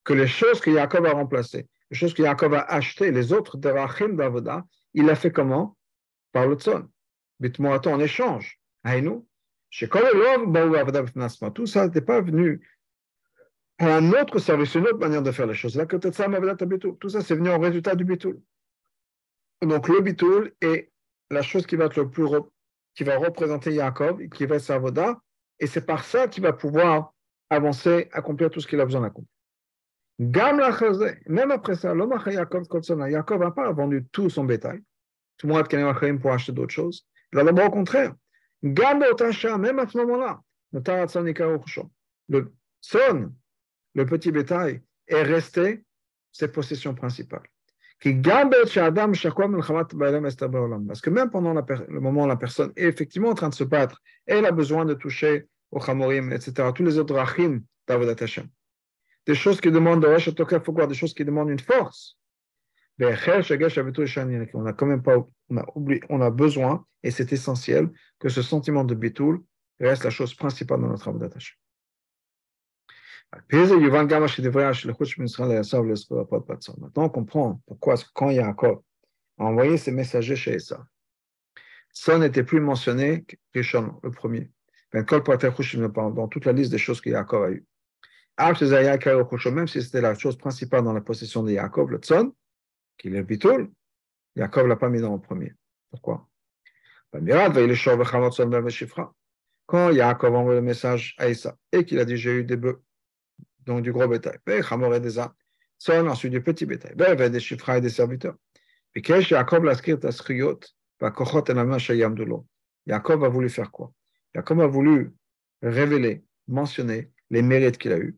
que 0.07 0.13
les 0.13 0.27
choses 0.27 0.61
que 0.61 0.71
Yaakov 0.71 1.07
a 1.07 1.13
remplacées, 1.13 1.69
les 1.91 1.97
choses 1.97 2.15
que 2.15 2.23
Yaakov 2.23 2.55
a 2.55 2.63
achetées, 2.63 3.13
les 3.13 3.33
autres 3.33 3.57
derachim 3.59 4.17
d'Avoda, 4.17 4.65
il 4.95 5.09
a 5.11 5.15
fait 5.15 5.31
comment? 5.31 5.77
Par 6.33 6.47
le 6.47 6.57
tzon. 6.57 6.89
Bitmoato 7.41 7.91
en 7.91 8.01
échange. 8.01 8.59
Aïnou. 8.83 9.27
Tout 11.55 11.67
ça 11.67 11.87
n'était 11.87 12.01
pas 12.01 12.21
venu 12.21 12.61
à 13.79 13.97
un 13.97 14.13
autre 14.13 14.39
service, 14.39 14.75
une 14.75 14.87
autre 14.87 14.99
manière 14.99 15.23
de 15.23 15.31
faire 15.31 15.47
les 15.47 15.55
choses. 15.55 15.79
Tout 15.89 17.09
ça, 17.09 17.21
c'est 17.21 17.35
venu 17.35 17.51
en 17.51 17.59
résultat 17.59 17.95
du 17.95 18.05
bitoul. 18.05 18.41
Donc 19.63 19.89
le 19.89 20.01
bitoul 20.01 20.53
est 20.61 20.91
la 21.31 21.43
chose 21.43 21.67
qui 21.67 21.77
va 21.77 21.87
être 21.87 21.97
le 21.97 22.09
plus 22.09 22.27
qui 22.95 23.05
va 23.05 23.19
représenter 23.19 23.75
Yaakov, 23.75 24.29
qui 24.29 24.47
va 24.47 24.57
être 24.57 24.63
Savoda, 24.63 25.21
et 25.61 25.67
c'est 25.67 25.85
par 25.85 26.05
ça 26.05 26.29
qu'il 26.29 26.43
va 26.43 26.53
pouvoir 26.53 27.13
avancer, 27.51 28.09
accomplir 28.13 28.51
tout 28.51 28.61
ce 28.61 28.67
qu'il 28.67 28.81
a 28.81 28.85
besoin 28.85 29.03
d'accomplir. 29.03 29.29
Même 30.19 31.51
après 31.51 31.75
ça, 31.75 31.93
l'homme 31.93 32.15
Yaakov 32.27 33.41
n'a 33.41 33.51
pas 33.51 33.71
vendu 33.73 34.07
tout 34.11 34.31
son 34.31 34.45
bétail. 34.45 34.81
Tout 35.37 35.47
le 35.47 35.53
monde 35.53 35.63
a 35.63 36.13
pour 36.19 36.33
acheter 36.33 36.53
d'autres 36.53 36.73
choses. 36.73 37.07
Il 37.33 37.39
a 37.39 37.45
d'abord 37.45 37.67
au 37.67 37.71
contraire. 37.71 38.15
Même 38.63 39.03
à 39.03 39.87
ce 39.87 39.99
moment-là, 39.99 40.41
le 42.29 42.53
son, 42.81 43.33
le 43.95 44.07
petit 44.07 44.33
bétail, 44.33 44.83
est 45.07 45.23
resté 45.23 45.85
ses 46.33 46.49
possessions 46.49 46.95
principales. 46.95 47.49
Parce 48.03 48.13
que 51.01 51.11
même 51.11 51.31
pendant 51.31 51.55
le 51.55 52.01
moment 52.01 52.25
où 52.25 52.27
la 52.27 52.37
personne 52.37 52.73
est 52.77 52.85
effectivement 52.89 53.31
en 53.31 53.35
train 53.35 53.49
de 53.49 53.55
se 53.55 53.65
battre, 53.65 54.03
elle 54.27 54.45
a 54.45 54.53
besoin 54.53 54.85
de 54.85 54.93
toucher 54.95 55.47
au 55.71 55.81
chamorim, 55.81 56.31
etc., 56.33 56.71
tous 56.75 56.85
les 56.85 56.99
autres 56.99 57.15
rachim 57.15 57.63
d'Avodat 57.89 58.23
Hashem. 58.23 58.49
Des 59.27 59.35
choses 59.35 59.61
qui 59.61 59.71
demandent 59.71 60.03
de 60.03 60.87
des 60.87 60.95
choses 60.95 61.15
qui 61.15 61.25
demandent 61.25 61.51
une 61.51 61.59
force. 61.59 62.19
On 62.99 63.07
a 64.67 64.73
quand 64.73 64.87
même 64.87 65.03
pas, 65.03 65.17
on 65.51 66.21
a, 66.21 66.31
besoin, 66.31 66.85
et 67.03 67.11
c'est 67.11 67.33
essentiel, 67.33 67.91
que 68.19 68.29
ce 68.29 68.43
sentiment 68.43 68.85
de 68.85 68.95
bitul 68.95 69.43
reste 69.81 70.05
la 70.05 70.11
chose 70.11 70.35
principale 70.35 70.81
dans 70.81 70.89
notre 70.89 71.09
Avodat 71.09 71.31
Hashem. 71.35 71.57
Maintenant, 76.79 77.05
on 77.05 77.09
comprend 77.09 77.61
pourquoi 77.67 77.95
quand 78.15 78.31
Yaakov 78.31 78.81
a 79.39 79.45
envoyé 79.45 79.77
ses 79.77 79.91
messagers 79.91 80.37
chez 80.37 80.55
Esav, 80.55 80.85
ça 81.93 82.19
n'était 82.19 82.45
plus 82.45 82.61
mentionné 82.61 83.25
que 83.25 83.61
le 84.03 84.11
premier. 84.11 84.51
Dans 84.93 86.29
toute 86.29 86.45
la 86.45 86.53
liste 86.53 86.71
des 86.71 86.79
choses 86.79 87.01
que 87.01 87.11
Yaakov 87.11 87.45
a 87.45 87.51
eues. 87.51 87.67
Même 88.39 89.69
si 89.69 89.83
c'était 89.83 90.01
la 90.01 90.15
chose 90.15 90.37
principale 90.37 90.85
dans 90.85 90.93
la 90.93 91.01
possession 91.01 91.43
de 91.43 91.53
Yaakov, 91.53 91.91
le 91.91 91.99
Tzon, 91.99 92.35
qui 92.99 93.09
est 93.09 93.11
le 93.11 93.23
Bitoul, 93.23 93.71
Yaakov 94.37 94.65
ne 94.65 94.69
l'a 94.69 94.77
pas 94.77 94.89
mis 94.89 95.01
dans 95.01 95.15
le 95.15 95.21
premier. 95.21 95.55
Pourquoi? 95.91 96.29
Quand 99.67 99.91
Yaakov 99.91 100.35
a 100.35 100.39
envoyé 100.39 100.61
le 100.61 100.65
message 100.65 101.15
à 101.19 101.29
Esav 101.29 101.57
et 101.73 101.85
qu'il 101.85 101.99
a 101.99 102.05
dit 102.05 102.17
J'ai 102.17 102.33
eu 102.33 102.45
des 102.45 102.57
bœufs 102.57 102.81
donc 103.65 103.83
du 103.83 103.93
gros 103.93 104.07
bétail. 104.07 104.39
et 104.47 105.01
des. 105.01 105.21
Son, 105.79 106.07
ensuite 106.07 106.33
du 106.33 106.43
petit 106.43 106.65
bétail. 106.67 106.95
avait 107.03 107.31
des 107.31 107.41
chiffres 107.41 107.69
et 107.71 107.81
des 107.81 107.91
serviteurs. 107.91 108.37
Et 108.95 109.03
Yaakov 112.87 113.25
a 113.25 113.29
voulu 113.29 113.49
faire 113.49 113.71
quoi? 113.71 113.93
Yaakov 114.35 114.61
a 114.61 114.67
voulu 114.67 115.13
révéler, 115.63 116.25
mentionner 116.47 117.11
les 117.31 117.43
mérites 117.43 117.79
qu'il 117.79 117.93
a 117.93 117.99
eus 117.99 118.17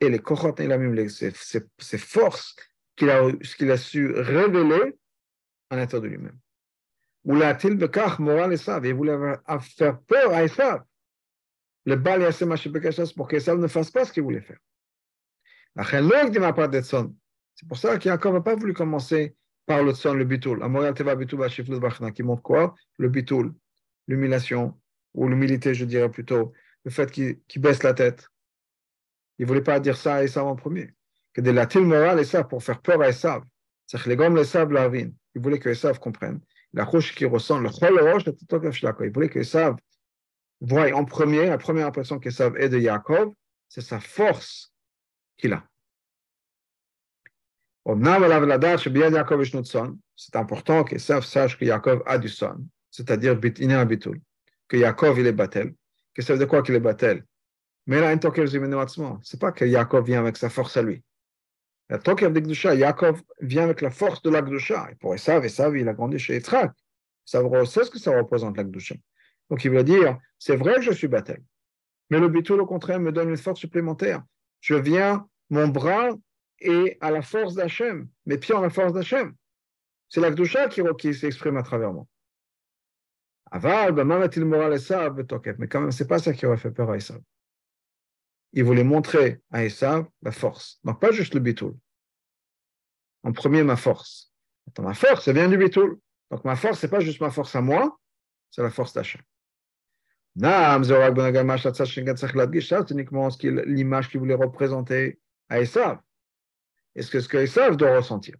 et 0.00 0.08
les 0.08 0.18
kochot 0.18 0.54
et 0.58 0.66
la 0.66 0.78
même, 0.78 1.08
ses, 1.08 1.32
ses, 1.78 1.98
forces 1.98 2.56
qu'il 2.96 3.10
a, 3.10 3.30
qu'il 3.56 3.70
a 3.70 3.76
su 3.76 4.12
révéler 4.12 4.98
à 5.70 5.76
l'intérieur 5.76 6.02
de 6.02 6.08
lui-même. 6.08 6.38
Ou 7.24 7.34
l'a-t-il 7.36 7.78
de 7.78 7.86
kach 7.86 8.18
moral 8.18 8.52
et 8.52 8.56
sav, 8.56 8.84
il 8.86 8.94
voulait 8.94 9.16
faire 9.60 10.00
peur 10.02 10.32
à 10.32 10.42
Esav. 10.44 10.82
Le 11.86 11.96
bal 11.96 12.22
et 12.22 12.30
pour 13.16 13.26
qu'Esav 13.26 13.58
ne 13.58 13.66
fasse 13.66 13.90
pas 13.90 14.04
ce 14.04 14.12
qu'il 14.12 14.22
voulait 14.22 14.42
faire. 14.42 14.58
C'est 17.54 17.68
pour 17.68 17.78
ça 17.78 17.98
qu'Yaakov 17.98 18.34
n'a 18.34 18.40
pas 18.40 18.54
voulu 18.54 18.74
commencer 18.74 19.34
par 19.66 19.82
le 19.82 19.94
son, 19.94 20.14
le 20.14 20.24
bitul. 20.24 20.58
Qui 22.14 22.22
montre 22.22 22.42
quoi? 22.42 22.74
Le 22.98 23.08
bitul, 23.08 23.54
l'humiliation, 24.08 24.78
ou 25.14 25.28
l'humilité, 25.28 25.74
je 25.74 25.84
dirais 25.84 26.10
plutôt, 26.10 26.52
le 26.84 26.90
fait 26.90 27.10
qu'il 27.10 27.40
baisse 27.56 27.82
la 27.82 27.94
tête. 27.94 28.28
Il 29.38 29.44
ne 29.44 29.48
voulait 29.48 29.62
pas 29.62 29.80
dire 29.80 29.96
ça 29.96 30.16
à 30.16 30.22
Esav 30.22 30.46
en 30.46 30.56
premier. 30.56 30.94
Que 31.32 31.40
de 31.40 31.50
la 31.50 31.66
til 31.66 31.82
morale 31.82 32.20
Esav 32.20 32.46
pour 32.46 32.62
faire 32.62 32.80
peur 32.82 33.00
à 33.00 33.08
Esav? 33.08 33.42
C'est 33.86 34.02
que 34.02 34.08
les 34.08 34.16
gommes 34.16 34.36
Esav 34.38 34.70
lavin. 34.70 35.10
Il 35.34 35.42
voulait 35.42 35.58
que 35.58 35.68
Esav 35.68 35.98
comprenne. 35.98 36.40
La 36.72 36.84
roche 36.84 37.14
qui 37.14 37.24
ressent, 37.24 37.58
le 37.58 37.68
chol 37.68 37.98
roche, 38.00 38.22
il 38.26 39.12
voulait 39.12 39.28
que 39.28 39.40
Esav 39.40 39.76
voie 40.60 40.92
en 40.92 41.04
premier, 41.04 41.46
la 41.46 41.58
première 41.58 41.86
impression 41.86 42.18
qu'Esav 42.18 42.56
est 42.56 42.68
de 42.68 42.78
Yaakov, 42.78 43.32
c'est 43.68 43.80
sa 43.80 44.00
force 44.00 44.72
qu'il 45.36 45.52
a. 45.52 45.64
C'est 50.16 50.36
important 50.36 50.84
qu'Esav 50.84 51.24
sache 51.24 51.58
que 51.58 51.64
Yaakov 51.64 52.02
a 52.06 52.18
du 52.18 52.28
son, 52.28 52.66
c'est-à-dire 52.90 53.40
que 53.40 54.76
Yaakov 54.76 55.18
il 55.18 55.26
est 55.26 55.32
batel. 55.32 55.74
Que 56.14 56.22
ça 56.22 56.36
dire 56.36 56.48
quoi 56.48 56.62
qu'il 56.62 56.74
est 56.74 56.80
batel? 56.80 57.24
Mais 57.86 58.00
là, 58.00 58.14
c'est 59.22 59.40
pas 59.40 59.52
que 59.52 59.64
Yaakov 59.64 60.04
vient 60.04 60.20
avec 60.20 60.36
sa 60.36 60.50
force 60.50 60.76
à 60.76 60.82
lui. 60.82 61.02
La 61.90 61.98
Tokev 61.98 62.32
de 62.32 62.38
Gdusha, 62.38 62.76
Yaakov 62.76 63.20
vient 63.40 63.64
avec 63.64 63.80
la 63.80 63.90
force 63.90 64.22
de 64.22 64.30
la 64.30 64.42
Gdusha. 64.42 64.88
Et 64.92 64.94
pour 64.94 65.12
Esav, 65.12 65.44
Esav, 65.44 65.76
il 65.76 65.88
a 65.88 65.92
grandi 65.92 66.20
chez 66.20 66.34
Yitzhak. 66.34 66.70
Ça 67.24 67.42
sait 67.66 67.84
ce 67.84 67.90
que 67.90 67.98
ça 67.98 68.16
représente 68.16 68.56
la 68.56 68.62
Gdusha. 68.62 68.94
Donc 69.50 69.64
il 69.64 69.72
veut 69.72 69.82
dire, 69.82 70.16
c'est 70.38 70.54
vrai 70.54 70.76
que 70.76 70.82
je 70.82 70.92
suis 70.92 71.08
batel. 71.08 71.42
Mais 72.08 72.20
le 72.20 72.28
bitul, 72.28 72.60
au 72.60 72.66
contraire, 72.66 73.00
me 73.00 73.10
donne 73.10 73.30
une 73.30 73.36
force 73.36 73.58
supplémentaire. 73.58 74.22
Je 74.60 74.76
viens, 74.76 75.26
mon 75.50 75.66
bras 75.66 76.10
et 76.60 76.96
à 77.00 77.10
la 77.10 77.22
force 77.22 77.56
d'Hachem, 77.56 78.08
mes 78.24 78.38
pieds 78.38 78.54
ont 78.54 78.60
la 78.60 78.70
force 78.70 78.92
d'Hachem. 78.92 79.34
C'est 80.08 80.20
la 80.20 80.30
Gdusha 80.30 80.68
qui, 80.68 80.82
qui 80.96 81.12
s'exprime 81.12 81.56
à 81.56 81.64
travers 81.64 81.92
moi. 81.92 82.06
Aval, 83.50 83.96
il 84.36 84.44
moral 84.44 84.78
mais 85.58 85.66
quand 85.66 85.80
même, 85.80 85.90
c'est 85.90 86.06
pas 86.06 86.20
ça 86.20 86.32
qui 86.32 86.46
aurait 86.46 86.56
fait 86.56 86.70
peur 86.70 86.88
à 86.88 86.96
Esav. 86.96 87.20
Il 88.52 88.64
voulait 88.64 88.84
montrer 88.84 89.40
à 89.50 89.64
Esav 89.64 90.06
la 90.22 90.32
force. 90.32 90.80
Donc, 90.84 91.00
pas 91.00 91.12
juste 91.12 91.34
le 91.34 91.40
bitoul. 91.40 91.76
En 93.22 93.32
premier, 93.32 93.62
ma 93.62 93.76
force. 93.76 94.32
Attends, 94.68 94.82
ma 94.82 94.94
force, 94.94 95.24
ça 95.24 95.32
vient 95.32 95.48
du 95.48 95.56
bitoul. 95.56 95.98
Donc, 96.30 96.44
ma 96.44 96.56
force, 96.56 96.80
c'est 96.80 96.88
pas 96.88 97.00
juste 97.00 97.20
ma 97.20 97.30
force 97.30 97.54
à 97.54 97.60
moi, 97.60 97.98
c'est 98.50 98.62
la 98.62 98.70
force 98.70 98.92
d'Hachem. 98.92 99.22
Nam, 100.36 100.84
c'est 100.84 100.94
uniquement 102.90 103.28
l'image 103.42 104.08
qu'il 104.08 104.20
voulait 104.20 104.34
représenter 104.34 105.18
à 105.48 105.60
Esav. 105.60 105.98
Est-ce 106.94 107.10
que 107.10 107.20
ce 107.20 107.28
que 107.28 107.74
doit 107.74 107.96
ressentir 107.96 108.36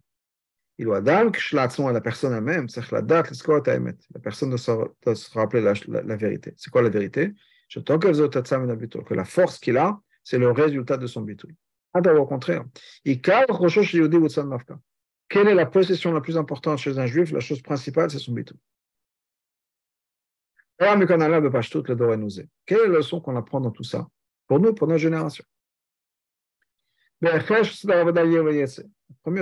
Il 0.77 0.85
doit 0.85 1.01
dire 1.01 1.31
que 1.31 1.55
la 1.55 2.01
personne 2.01 2.33
elle-même, 2.33 2.67
la 2.75 3.01
la 3.01 4.19
personne 4.19 4.49
doit 4.49 4.57
se, 4.57 5.31
rappeler 5.33 5.61
la, 5.61 6.15
vérité. 6.15 6.53
C'est 6.57 6.69
quoi 6.69 6.81
la 6.81 6.89
vérité? 6.89 7.33
Que 7.73 9.13
la 9.13 9.25
force 9.25 9.59
qu'il 9.59 9.77
a, 9.77 9.99
c'est 10.23 10.37
le 10.37 10.51
résultat 10.51 10.97
de 10.97 11.07
son 11.07 11.21
bitul. 11.21 11.55
Au 11.93 12.25
contraire. 12.25 12.65
Quelle 13.03 13.45
est 15.47 15.53
la 15.53 15.65
possession 15.65 16.11
la 16.11 16.21
plus 16.21 16.37
importante 16.37 16.79
chez 16.79 16.99
un 16.99 17.05
juif? 17.05 17.31
La 17.31 17.39
chose 17.39 17.61
principale, 17.61 18.11
c'est 18.11 18.19
son 18.19 18.33
bitul. 18.33 18.57
Quelle 20.77 21.01
est 21.01 22.87
la 22.87 22.87
leçon 22.87 23.21
qu'on 23.21 23.35
apprend 23.35 23.61
dans 23.61 23.71
tout 23.71 23.83
ça? 23.83 24.07
Pour 24.47 24.59
nous, 24.59 24.73
pour 24.73 24.87
notre 24.87 24.99
génération. 24.99 25.45
La 27.21 27.39
première 27.39 27.65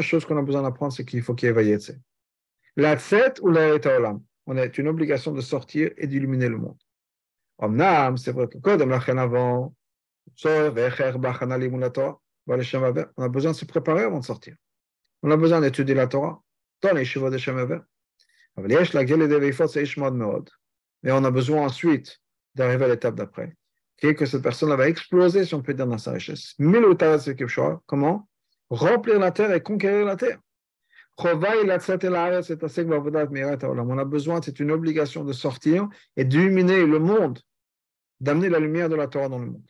chose 0.03 0.25
qu'on 0.25 0.37
a 0.37 0.41
besoin 0.41 0.63
d'apprendre, 0.63 0.93
c'est 0.93 1.05
qu'il 1.05 1.21
faut 1.21 1.33
qu'il 1.33 1.47
y 1.47 1.49
ait 1.49 1.53
Vayetse. 1.53 1.93
La 2.75 2.97
ou 3.41 3.49
la. 3.49 3.79
On 4.45 4.57
a 4.57 4.65
une 4.65 4.87
obligation 4.87 5.31
de 5.31 5.41
sortir 5.41 5.91
et 5.97 6.07
d'illuminer 6.07 6.49
le 6.49 6.57
monde. 6.57 6.77
Omnam, 7.59 8.17
c'est 8.17 8.31
vrai 8.31 8.47
que 8.47 8.57
Kodem 8.57 8.91
avant, 8.91 9.75
on 12.47 12.53
a 12.53 13.29
besoin 13.29 13.51
de 13.51 13.57
se 13.57 13.65
préparer 13.65 14.03
avant 14.03 14.19
de 14.19 14.25
sortir. 14.25 14.55
On 15.21 15.31
a 15.31 15.37
besoin 15.37 15.59
d'étudier 15.61 15.95
la 15.95 16.07
Torah 16.07 16.41
dans 16.81 16.93
les 16.93 17.05
chevaux 17.05 17.29
de 17.29 17.37
Shem 17.37 17.83
Mais 21.03 21.11
on 21.11 21.23
a 21.23 21.31
besoin 21.31 21.65
ensuite 21.65 22.21
d'arriver 22.55 22.85
à 22.85 22.87
l'étape 22.87 23.15
d'après 23.15 23.55
que 24.01 24.25
cette 24.25 24.41
personne 24.41 24.73
va 24.75 24.87
exploser, 24.87 25.45
si 25.45 25.53
on 25.53 25.61
peut 25.61 25.73
dire, 25.73 25.87
dans 25.87 25.97
sa 25.97 26.13
richesse. 26.13 26.55
Comment 27.85 28.29
Remplir 28.69 29.19
la 29.19 29.31
terre 29.31 29.51
et 29.51 29.61
conquérir 29.61 30.05
la 30.05 30.15
terre. 30.15 30.39
On 31.17 31.27
a 33.97 34.05
besoin, 34.05 34.41
c'est 34.41 34.59
une 34.59 34.71
obligation 34.71 35.25
de 35.25 35.33
sortir 35.33 35.89
et 36.15 36.23
d'illuminer 36.23 36.85
le 36.85 36.99
monde, 36.99 37.39
d'amener 38.19 38.49
la 38.49 38.59
lumière 38.59 38.89
de 38.89 38.95
la 38.95 39.07
Torah 39.07 39.29
dans 39.29 39.39
le 39.39 39.47
monde. 39.47 39.63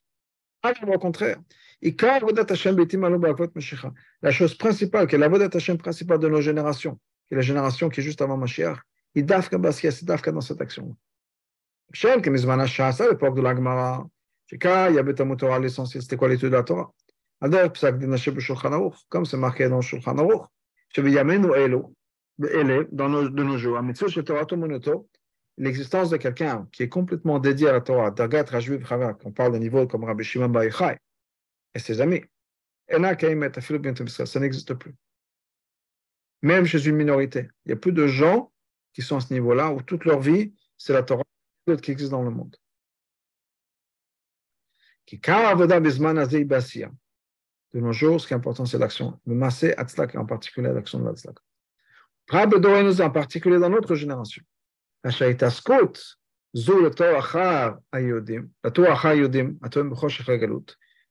Au 0.88 1.00
contraire, 1.00 1.40
la 4.22 4.32
chose 4.32 4.56
principale, 4.56 5.08
qui 5.08 5.16
est 5.16 5.18
la 5.18 5.30
vodat 5.30 5.50
Hashem 5.54 5.78
principale 5.78 6.20
de 6.20 6.28
nos 6.28 6.42
générations, 6.42 7.00
qui 7.28 7.34
est 7.34 7.38
la 7.38 7.42
génération 7.42 7.90
qui 7.90 8.02
est 8.02 8.04
juste 8.04 8.22
avant 8.22 8.36
Mashiach, 8.36 8.78
c'est 9.16 9.24
Dafka 9.24 10.32
dans 10.32 10.42
cette 10.42 10.62
action. 10.62 10.98
Shem, 11.94 12.22
Izmana 12.36 12.66
à 12.66 13.10
l'époque 13.10 13.36
de 13.36 13.42
l'Agmara, 13.42 14.06
il 14.52 14.58
y 14.62 15.00
avait 15.00 15.14
Torah, 15.14 15.60
l'essentiel, 15.60 16.04
c'était 16.04 16.18
quoi 16.18 16.28
l'étude 16.28 16.50
de 16.50 16.56
la 16.56 16.64
Torah? 16.64 16.92
Comme 19.10 19.26
c'est 19.26 19.38
marqué 19.38 19.70
dans 19.70 19.78
le 19.78 19.82
Shulchan 19.82 20.18
Aruch, 20.18 20.46
dans 22.92 23.10
nos, 23.10 23.30
de 23.30 23.44
nos 23.44 23.58
jours, 23.58 23.80
l'existence 25.60 26.10
de 26.10 26.18
quelqu'un 26.18 26.68
qui 26.72 26.84
est 26.84 26.90
complètement 26.90 27.38
dédié 27.38 27.68
à 27.68 27.74
la 27.74 27.82
Torah, 27.82 28.12
Dagat 28.12 28.46
Chavak, 28.46 29.18
on 29.26 29.32
parle 29.32 29.52
d'un 29.52 29.60
niveau 29.60 29.86
comme 29.88 30.06
Rabbi 30.06 30.24
Shimon 30.24 30.50
Baichai 30.50 30.98
et 31.76 31.80
ses 31.80 32.02
amis, 32.02 32.24
ça 32.90 34.40
n'existe 34.40 34.74
plus. 34.74 34.96
Même 36.42 36.66
chez 36.66 36.88
une 36.88 36.96
minorité. 36.96 37.50
Il 37.66 37.70
y 37.70 37.74
a 37.74 37.76
plus 37.76 37.92
de 37.92 38.08
gens 38.08 38.52
qui 38.94 39.02
sont 39.02 39.18
à 39.18 39.20
ce 39.20 39.34
niveau-là 39.34 39.72
où 39.72 39.82
toute 39.82 40.06
leur 40.06 40.22
vie, 40.22 40.54
c'est 40.78 40.94
la 40.94 41.04
Torah 41.04 41.24
qui 41.84 41.92
existe 41.92 42.10
dans 42.10 42.24
le 42.24 42.32
monde. 42.32 42.56
De 47.74 47.80
nos 47.80 47.92
jours, 47.92 48.22
ce 48.22 48.28
qui 48.28 48.34
est 48.34 48.38
important, 48.38 48.66
c'est 48.66 48.80
l'action. 48.80 49.20
Le 49.28 49.36
massé 49.36 49.74
atzlak, 49.74 50.16
en 50.16 50.26
particulier 50.26 50.72
l'action 50.72 51.00
de 51.00 51.06
l'atzlak. 51.06 51.36
en 52.32 53.10
particulier 53.12 53.60
dans 53.60 53.70
notre 53.70 53.96
génération. 53.96 54.44
La 55.04 55.12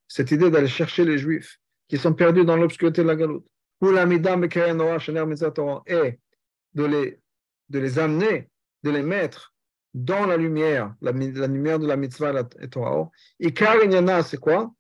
cette 0.08 0.30
idée 0.30 0.50
d'aller 0.50 0.68
chercher 0.68 1.04
les 1.04 1.18
juifs 1.18 1.58
qui 1.88 1.96
sont 1.96 2.12
perdus 2.12 2.44
dans 2.44 2.56
l'obscurité 2.56 3.02
de 3.02 3.06
la 3.06 3.16
galoute, 3.16 3.46
ou 3.80 3.90
la 3.90 4.02
et 5.86 6.18
de 6.74 6.84
les, 6.84 7.98
amener, 7.98 8.50
de 8.82 8.90
les 8.90 9.02
mettre 9.02 9.54
dans 9.94 10.26
la 10.26 10.36
lumière, 10.36 10.94
la, 11.00 11.12
lumière 11.12 11.78
de 11.78 11.86
la 11.86 11.96
mitzvah 11.96 12.32
et 12.60 12.68
Torah. 12.68 13.10
Et 13.40 13.54
car 13.54 13.76
c'est 14.24 14.38
quoi 14.38 14.72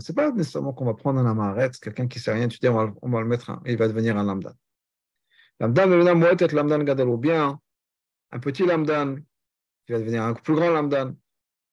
c'est 0.00 0.16
pas 0.16 0.32
nécessairement 0.32 0.72
qu'on 0.72 0.84
va 0.84 0.94
prendre 0.94 1.20
un 1.20 1.26
amaret, 1.26 1.70
quelqu'un 1.80 2.08
qui 2.08 2.18
sait 2.18 2.32
rien 2.32 2.48
tu 2.48 2.58
on 2.68 2.74
va, 2.74 2.92
on 3.00 3.08
va 3.08 3.20
le 3.20 3.26
mettre, 3.26 3.60
il 3.66 3.76
va 3.76 3.86
devenir 3.88 4.16
un 4.18 4.24
lamdan. 4.24 4.52
Lamdan 5.60 7.16
bien 7.16 7.60
un 8.34 8.38
petit 8.40 8.66
lamdan 8.66 9.16
qui 9.86 9.92
va 9.92 9.98
devenir 9.98 10.22
un 10.24 10.34
plus 10.34 10.54
grand 10.54 10.70
lamdan. 10.70 11.14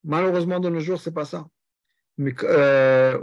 Malheureusement, 0.04 0.60
de 0.60 0.70
nos 0.70 0.80
jours, 0.80 1.00
c'est 1.00 1.14
pas 1.14 1.26
ça. 1.26 1.48
Euh, 2.20 3.20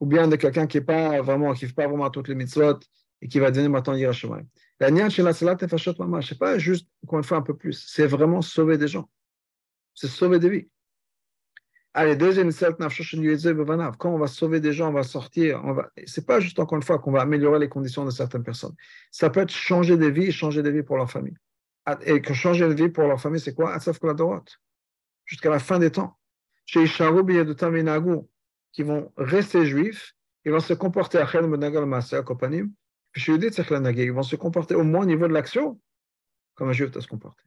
ou 0.00 0.06
bien 0.06 0.28
de 0.28 0.36
quelqu'un 0.36 0.66
qui 0.66 0.80
pas 0.80 1.20
vraiment, 1.20 1.52
qui 1.54 1.64
ne 1.64 1.68
fait 1.68 1.74
pas 1.74 1.86
vraiment 1.86 2.10
toutes 2.10 2.28
les 2.28 2.34
mitzvot 2.34 2.78
et 3.20 3.28
qui 3.28 3.38
va 3.38 3.50
devenir 3.50 3.70
maintenant 3.70 3.94
Yerushalayim. 3.94 4.46
La 4.80 4.90
nian 4.90 5.08
chez 5.08 5.22
la 5.22 5.32
salat 5.32 5.56
fachot 5.58 5.94
mama, 5.98 6.20
c'est 6.22 6.38
pas 6.38 6.58
juste, 6.58 6.88
encore 7.04 7.18
une 7.18 7.24
fois, 7.24 7.38
un 7.38 7.42
peu 7.42 7.56
plus, 7.56 7.84
c'est 7.86 8.06
vraiment 8.06 8.42
sauver 8.42 8.78
des 8.78 8.88
gens. 8.88 9.08
C'est 9.94 10.08
sauver 10.08 10.38
des 10.38 10.48
vies. 10.48 10.68
Allez, 12.00 12.14
deuxième 12.14 12.52
quand 12.52 14.14
on 14.14 14.18
va 14.18 14.28
sauver 14.28 14.60
des 14.60 14.72
gens, 14.72 14.90
on 14.90 14.92
va 14.92 15.02
sortir, 15.02 15.60
on 15.64 15.72
va, 15.72 15.90
c'est 16.06 16.24
pas 16.24 16.38
juste 16.38 16.60
encore 16.60 16.76
une 16.76 16.84
fois 16.84 17.00
qu'on 17.00 17.10
va 17.10 17.22
améliorer 17.22 17.58
les 17.58 17.68
conditions 17.68 18.04
de 18.04 18.12
certaines 18.12 18.44
personnes. 18.44 18.76
Ça 19.10 19.30
peut 19.30 19.40
être 19.40 19.50
changer 19.50 19.96
des 19.96 20.12
vies, 20.12 20.30
changer 20.30 20.62
des 20.62 20.70
vies 20.70 20.84
pour 20.84 20.96
leur 20.96 21.10
famille. 21.10 21.34
Et 22.02 22.22
que 22.22 22.34
changer 22.34 22.68
de 22.68 22.74
vie 22.74 22.88
pour 22.88 23.02
leur 23.08 23.20
famille, 23.20 23.40
c'est 23.40 23.52
quoi? 23.52 23.76
Jusqu'à 25.24 25.50
la 25.50 25.58
fin 25.58 25.80
des 25.80 25.90
temps. 25.90 26.16
Chez 26.66 26.84
Isharu, 26.84 27.24
qui 28.72 28.82
vont 28.84 29.12
rester 29.16 29.66
juifs, 29.66 30.14
ils 30.44 30.52
vont 30.52 30.60
se 30.60 30.74
comporter 30.74 31.18
à 31.18 31.24
à 31.24 32.22
Kopanim, 32.22 32.70
ils 33.16 34.12
vont 34.12 34.22
se 34.22 34.36
comporter 34.36 34.76
au 34.76 34.84
moins 34.84 35.02
au 35.02 35.06
niveau 35.06 35.26
de 35.26 35.32
l'action 35.32 35.80
comme 36.54 36.68
un 36.68 36.72
juif 36.72 36.92
doit 36.92 37.02
se 37.02 37.08
comporter. 37.08 37.42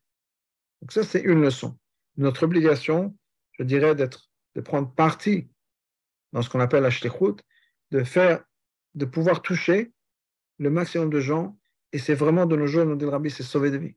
Donc 0.81 0.91
ça, 0.91 1.03
c'est 1.03 1.21
une 1.21 1.41
leçon. 1.41 1.77
Notre 2.17 2.43
obligation, 2.43 3.15
je 3.53 3.63
dirais, 3.63 3.95
d'être, 3.95 4.30
de 4.55 4.61
prendre 4.61 4.93
parti 4.93 5.49
dans 6.33 6.41
ce 6.41 6.49
qu'on 6.49 6.59
appelle 6.59 6.83
la 6.83 6.89
shlichut, 6.89 7.41
de 7.91 8.03
faire, 8.03 8.43
de 8.95 9.05
pouvoir 9.05 9.41
toucher 9.41 9.91
le 10.57 10.69
maximum 10.69 11.09
de 11.09 11.19
gens, 11.19 11.57
et 11.91 11.99
c'est 11.99 12.13
vraiment 12.13 12.45
de 12.45 12.55
nos 12.55 12.67
jours, 12.67 12.85
nous 12.85 12.95
dit 12.95 13.05
le 13.05 13.11
rabbi, 13.11 13.29
c'est 13.29 13.43
sauver 13.43 13.71
des 13.71 13.79
vies. 13.79 13.95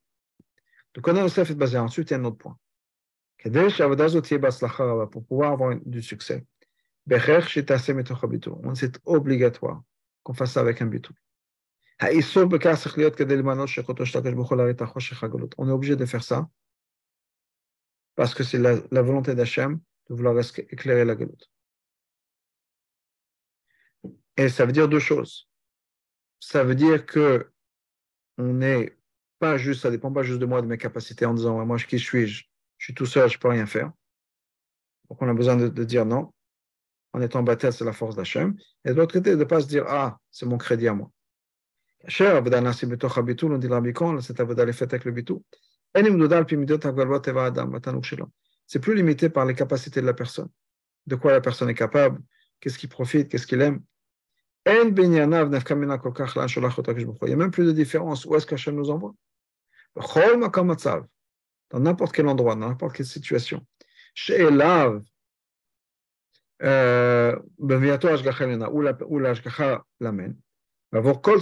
Donc 0.95 1.07
on 1.09 1.17
a 1.17 1.25
aussi 1.25 1.45
fait 1.45 1.55
basé. 1.55 1.79
Ensuite, 1.79 2.11
il 2.11 2.15
y 2.15 2.17
a 2.17 2.21
un 2.21 2.25
autre 2.25 2.39
point. 2.39 2.59
Pour 5.11 5.25
pouvoir 5.27 5.53
avoir 5.53 5.77
du 5.85 6.01
succès, 6.03 6.47
c'est 7.07 9.01
obligatoire 9.05 9.83
qu'on 10.23 10.35
fasse 10.35 10.53
ça 10.53 10.61
avec 10.61 10.81
un 10.81 10.87
bitou. 10.87 11.13
On 12.01 12.07
est 15.69 15.73
obligé 15.73 15.97
de 15.97 16.07
faire 16.07 16.23
ça 16.23 16.49
parce 18.15 18.35
que 18.35 18.43
c'est 18.43 18.59
la, 18.59 19.03
volonté 19.03 19.35
d'Hachem 19.35 19.81
de 20.09 20.15
vouloir 20.15 20.37
éclairer 20.39 21.05
la 21.05 21.15
galoute. 21.15 21.51
Et 24.37 24.49
ça 24.49 24.67
veut 24.67 24.73
dire 24.73 24.89
deux 24.89 24.99
choses. 25.01 25.49
Ça 26.41 26.65
veut 26.65 26.75
dire 26.75 27.07
que 27.07 27.51
on 28.37 28.53
n'est 28.53 28.97
pas 29.39 29.57
juste, 29.57 29.83
ça 29.83 29.91
dépend 29.91 30.13
pas 30.13 30.23
juste 30.23 30.41
de 30.41 30.47
moi, 30.47 30.61
de 30.63 30.67
mes 30.67 30.79
capacités, 30.79 31.25
en 31.27 31.35
disant, 31.35 31.65
moi, 31.65 31.77
qui 31.79 31.99
suis-je 31.99 32.45
Je 32.79 32.85
suis 32.85 32.95
tout 32.95 33.07
seul, 33.07 33.31
je 33.31 33.39
peux 33.39 33.49
rien 33.49 33.67
faire. 33.67 33.93
Donc, 35.09 35.23
on 35.23 35.29
a 35.29 35.35
besoin 35.35 35.57
de, 35.57 35.85
dire 35.85 36.05
non. 36.05 36.33
En 37.13 37.21
étant 37.21 37.43
baptisé, 37.43 37.71
c'est 37.71 37.85
la 37.85 37.93
force 37.93 38.17
d'Hachem. 38.17 38.57
Et 38.85 38.89
de 38.91 38.95
l'autre 38.95 39.13
côté, 39.13 39.31
de 39.31 39.37
ne 39.37 39.45
pas 39.45 39.61
se 39.61 39.69
dire, 39.69 39.85
ah, 39.87 40.19
c'est 40.31 40.47
mon 40.47 40.59
crédit 40.59 40.89
à 40.89 40.95
moi. 40.95 41.11
C'est 42.09 42.25
plus 48.81 48.95
limité 48.95 49.29
par 49.29 49.45
les 49.47 49.55
capacités 49.55 50.01
de 50.01 50.07
la 50.07 50.15
personne. 50.15 50.49
De 51.07 51.17
quoi 51.17 51.33
la 51.33 51.41
personne 51.41 51.69
est 51.69 51.75
capable, 51.75 52.21
qu'est-ce 52.61 52.79
qu'il 52.79 52.89
profite, 52.89 53.29
qu'est-ce 53.29 53.47
qu'il 53.47 53.61
aime. 53.61 53.83
Il 54.67 54.73
n'y 54.73 55.21
a 55.21 55.27
même 57.37 57.51
plus 57.51 57.67
de 57.67 57.73
différence. 57.73 58.25
Où 58.25 58.35
est-ce 58.35 58.47
qu'Hachem 58.47 58.75
nous 58.75 58.91
envoie? 58.91 59.15
Dans 61.71 61.81
n'importe 61.81 62.15
quel 62.15 62.29
endroit, 62.29 62.55
dans 62.55 62.69
n'importe 62.69 62.97
quelle 62.97 63.07
situation. 63.07 63.67
Chez 64.15 64.41
Elav, 64.41 65.03
euh, 66.63 67.37
où 67.59 69.19
l'Ashgacha 69.19 69.85
l'amène? 70.01 70.37
Voir 70.93 71.21
quelle 71.21 71.41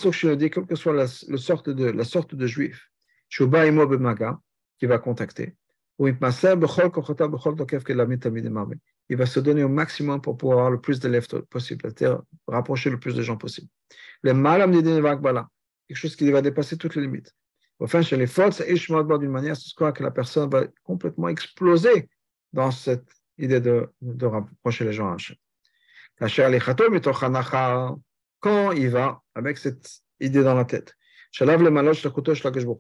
que 0.67 0.75
soit 0.75 0.95
la, 0.95 1.07
sorte 1.07 1.69
de, 1.71 1.85
la 1.85 2.05
sorte 2.05 2.35
de 2.35 2.47
juif, 2.47 2.91
qui 3.29 4.87
va 4.87 4.99
contacter, 4.99 5.55
il 9.09 9.17
va 9.17 9.27
se 9.27 9.41
donner 9.41 9.63
au 9.63 9.69
maximum 9.69 10.21
pour 10.21 10.37
pouvoir 10.37 10.59
avoir 10.59 10.71
le 10.71 10.81
plus 10.81 11.01
d'élèves 11.01 11.27
possible, 11.51 11.93
rapprocher 12.47 12.91
le 12.91 12.99
plus 12.99 13.15
de 13.15 13.23
gens 13.23 13.37
possible. 13.37 13.69
Le 14.23 14.35
malam 14.35 14.73
quelque 14.73 15.97
chose 15.97 16.17
qui 16.17 16.31
va 16.31 16.41
dépasser 16.43 16.77
toutes 16.77 16.95
les 16.95 17.03
limites. 17.03 17.35
Enfin, 17.81 18.01
chez 18.01 18.17
les 18.17 18.27
c'est 18.27 18.75
d'une 19.19 19.31
manière, 19.31 19.57
c'est 19.57 19.75
quoi 19.75 19.93
que 19.93 20.03
la 20.03 20.11
personne 20.11 20.49
va 20.49 20.65
complètement 20.85 21.29
exploser 21.29 22.09
dans 22.53 22.71
cette 22.71 23.09
idée 23.39 23.61
de, 23.61 23.91
rapprocher 24.23 24.85
les 24.85 24.93
gens 24.93 25.11
à 25.11 25.15
Hachem. 25.15 25.37
Quand 28.41 28.73
il 28.73 28.89
va 28.89 29.21
avec 29.35 29.59
cette 29.59 29.91
idée 30.21 30.43
dans 30.43 30.55
la 30.55 30.65
tête, 30.65 30.95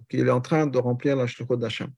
qu'il 0.08 0.26
est 0.26 0.30
en 0.30 0.40
train 0.40 0.66
de 0.66 0.78
remplir 0.78 1.16
la 1.16 1.26
shluchot 1.26 1.56
d'Hachem 1.56 1.90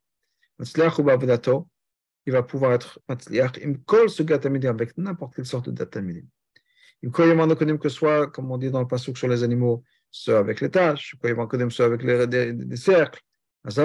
il 2.26 2.32
va 2.32 2.42
pouvoir 2.42 2.72
être 2.72 2.98
avec 3.09 4.96
n'importe 4.96 5.34
quelle 5.34 5.46
sorte 5.46 5.68
de 5.68 5.84
tamidim. 5.84 6.26
Im 7.05 7.11
kol 7.11 7.78
que 7.78 7.88
soit, 7.88 8.30
comme 8.30 8.50
on 8.50 8.57
dit 8.59 8.70
dans 8.70 8.80
le 8.80 8.86
pasuk 8.86 9.18
sur 9.18 9.28
les 9.28 9.42
animaux, 9.42 9.84
ceux 10.11 10.36
avec 10.36 10.61
les 10.61 10.70
tâches, 10.70 11.16
ceux 11.70 11.84
avec 11.84 12.02
les, 12.02 12.76
cercles. 12.76 13.20
À 13.64 13.70
ce 13.70 13.80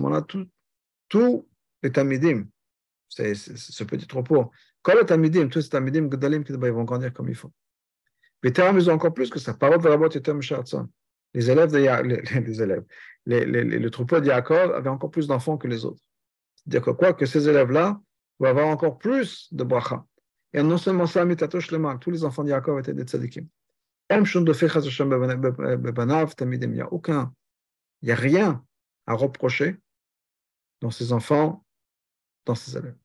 moment-là, 0.00 0.22
tous 1.08 1.48
les 1.82 1.92
tamidim, 1.92 2.44
c'est 3.08 3.34
ce 3.34 3.84
petit 3.84 4.06
troupeau, 4.06 4.50
kol 4.82 4.98
les 5.00 5.06
tamidim, 5.06 5.48
tous 5.48 5.60
ces 5.62 5.68
tamidim, 5.68 6.08
ils 6.10 6.72
vont 6.72 6.84
grandir 6.84 7.12
comme 7.12 7.28
il 7.28 7.34
faut. 7.34 7.52
Mais 8.42 8.50
ils 8.50 8.90
ont 8.90 8.94
encore 8.94 9.12
plus 9.12 9.28
que 9.28 9.38
ça. 9.38 9.56
Les 11.34 11.50
élèves, 11.50 11.76
les, 11.76 12.22
les 12.40 12.62
élèves, 12.62 12.84
le 13.28 13.88
troupeau 13.90 14.20
de 14.20 14.30
avait 14.30 14.88
encore 14.88 15.10
plus 15.10 15.26
d'enfants 15.26 15.58
que 15.58 15.68
les 15.68 15.84
autres. 15.84 16.02
C'est-à-dire 16.56 16.82
que 16.82 16.90
quoi 16.90 17.12
que 17.12 17.26
ces 17.26 17.48
élèves-là 17.48 18.00
vont 18.38 18.46
avoir 18.48 18.68
encore 18.68 18.98
plus 18.98 19.52
de 19.52 19.64
bracha. 19.64 20.04
Et 20.52 20.62
non 20.62 20.78
seulement 20.78 21.06
ça, 21.06 21.24
mais 21.24 21.36
tous 21.36 22.10
les 22.10 22.24
enfants 22.24 22.42
de 22.44 22.78
étaient 22.80 22.94
des 22.94 23.02
tzadikim. 23.04 23.46
Il 24.10 24.22
n'y 26.70 26.80
a 26.80 26.92
aucun, 26.92 27.32
il 28.00 28.06
n'y 28.06 28.12
a 28.12 28.16
rien 28.16 28.64
à 29.06 29.12
reprocher 29.14 29.76
dans 30.80 30.90
ces 30.90 31.12
enfants, 31.12 31.64
dans 32.46 32.54
ces 32.54 32.78
élèves. 32.78 32.96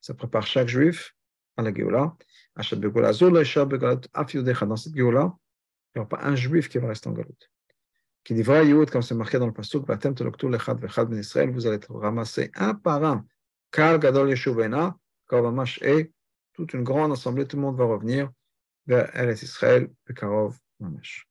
Ça 0.00 0.14
prépare 0.14 0.46
chaque 0.46 0.68
juif 0.68 1.14
à 1.56 1.62
la 1.62 1.72
Géoula. 1.74 2.14
Dans 2.56 2.62
cette 2.62 2.82
Géoula, 4.94 5.34
il 5.94 5.98
n'y 5.98 6.00
aura 6.00 6.08
pas 6.08 6.24
un 6.24 6.36
juif 6.36 6.68
qui 6.68 6.78
va 6.78 6.88
rester 6.88 7.08
en 7.08 7.12
galoute. 7.12 7.50
Qui 8.24 8.34
dit 8.34 8.42
comme 8.90 9.02
c'est 9.02 9.14
marqué 9.14 9.38
dans 9.38 9.46
le 9.46 9.52
Israël, 11.18 11.50
vous 11.50 11.66
allez 11.66 11.76
être 11.76 11.94
ramassés 11.94 12.50
un 12.54 12.74
par 12.74 13.02
un. 13.04 13.26
Kal 13.72 13.98
gadol 13.98 14.28
yeshuvena, 14.30 14.96
kavamash 15.28 15.80
et 15.82 16.12
toute 16.52 16.74
une 16.74 16.82
grande 16.82 17.12
assemblée, 17.12 17.46
tout 17.46 17.56
le 17.56 17.62
monde 17.62 17.76
va 17.76 17.84
revenir 17.84 18.30
vers 18.86 19.14
Eretz 19.16 19.42
Israël, 19.42 19.90
Karov 20.14 20.58
Mamash. 20.80 21.29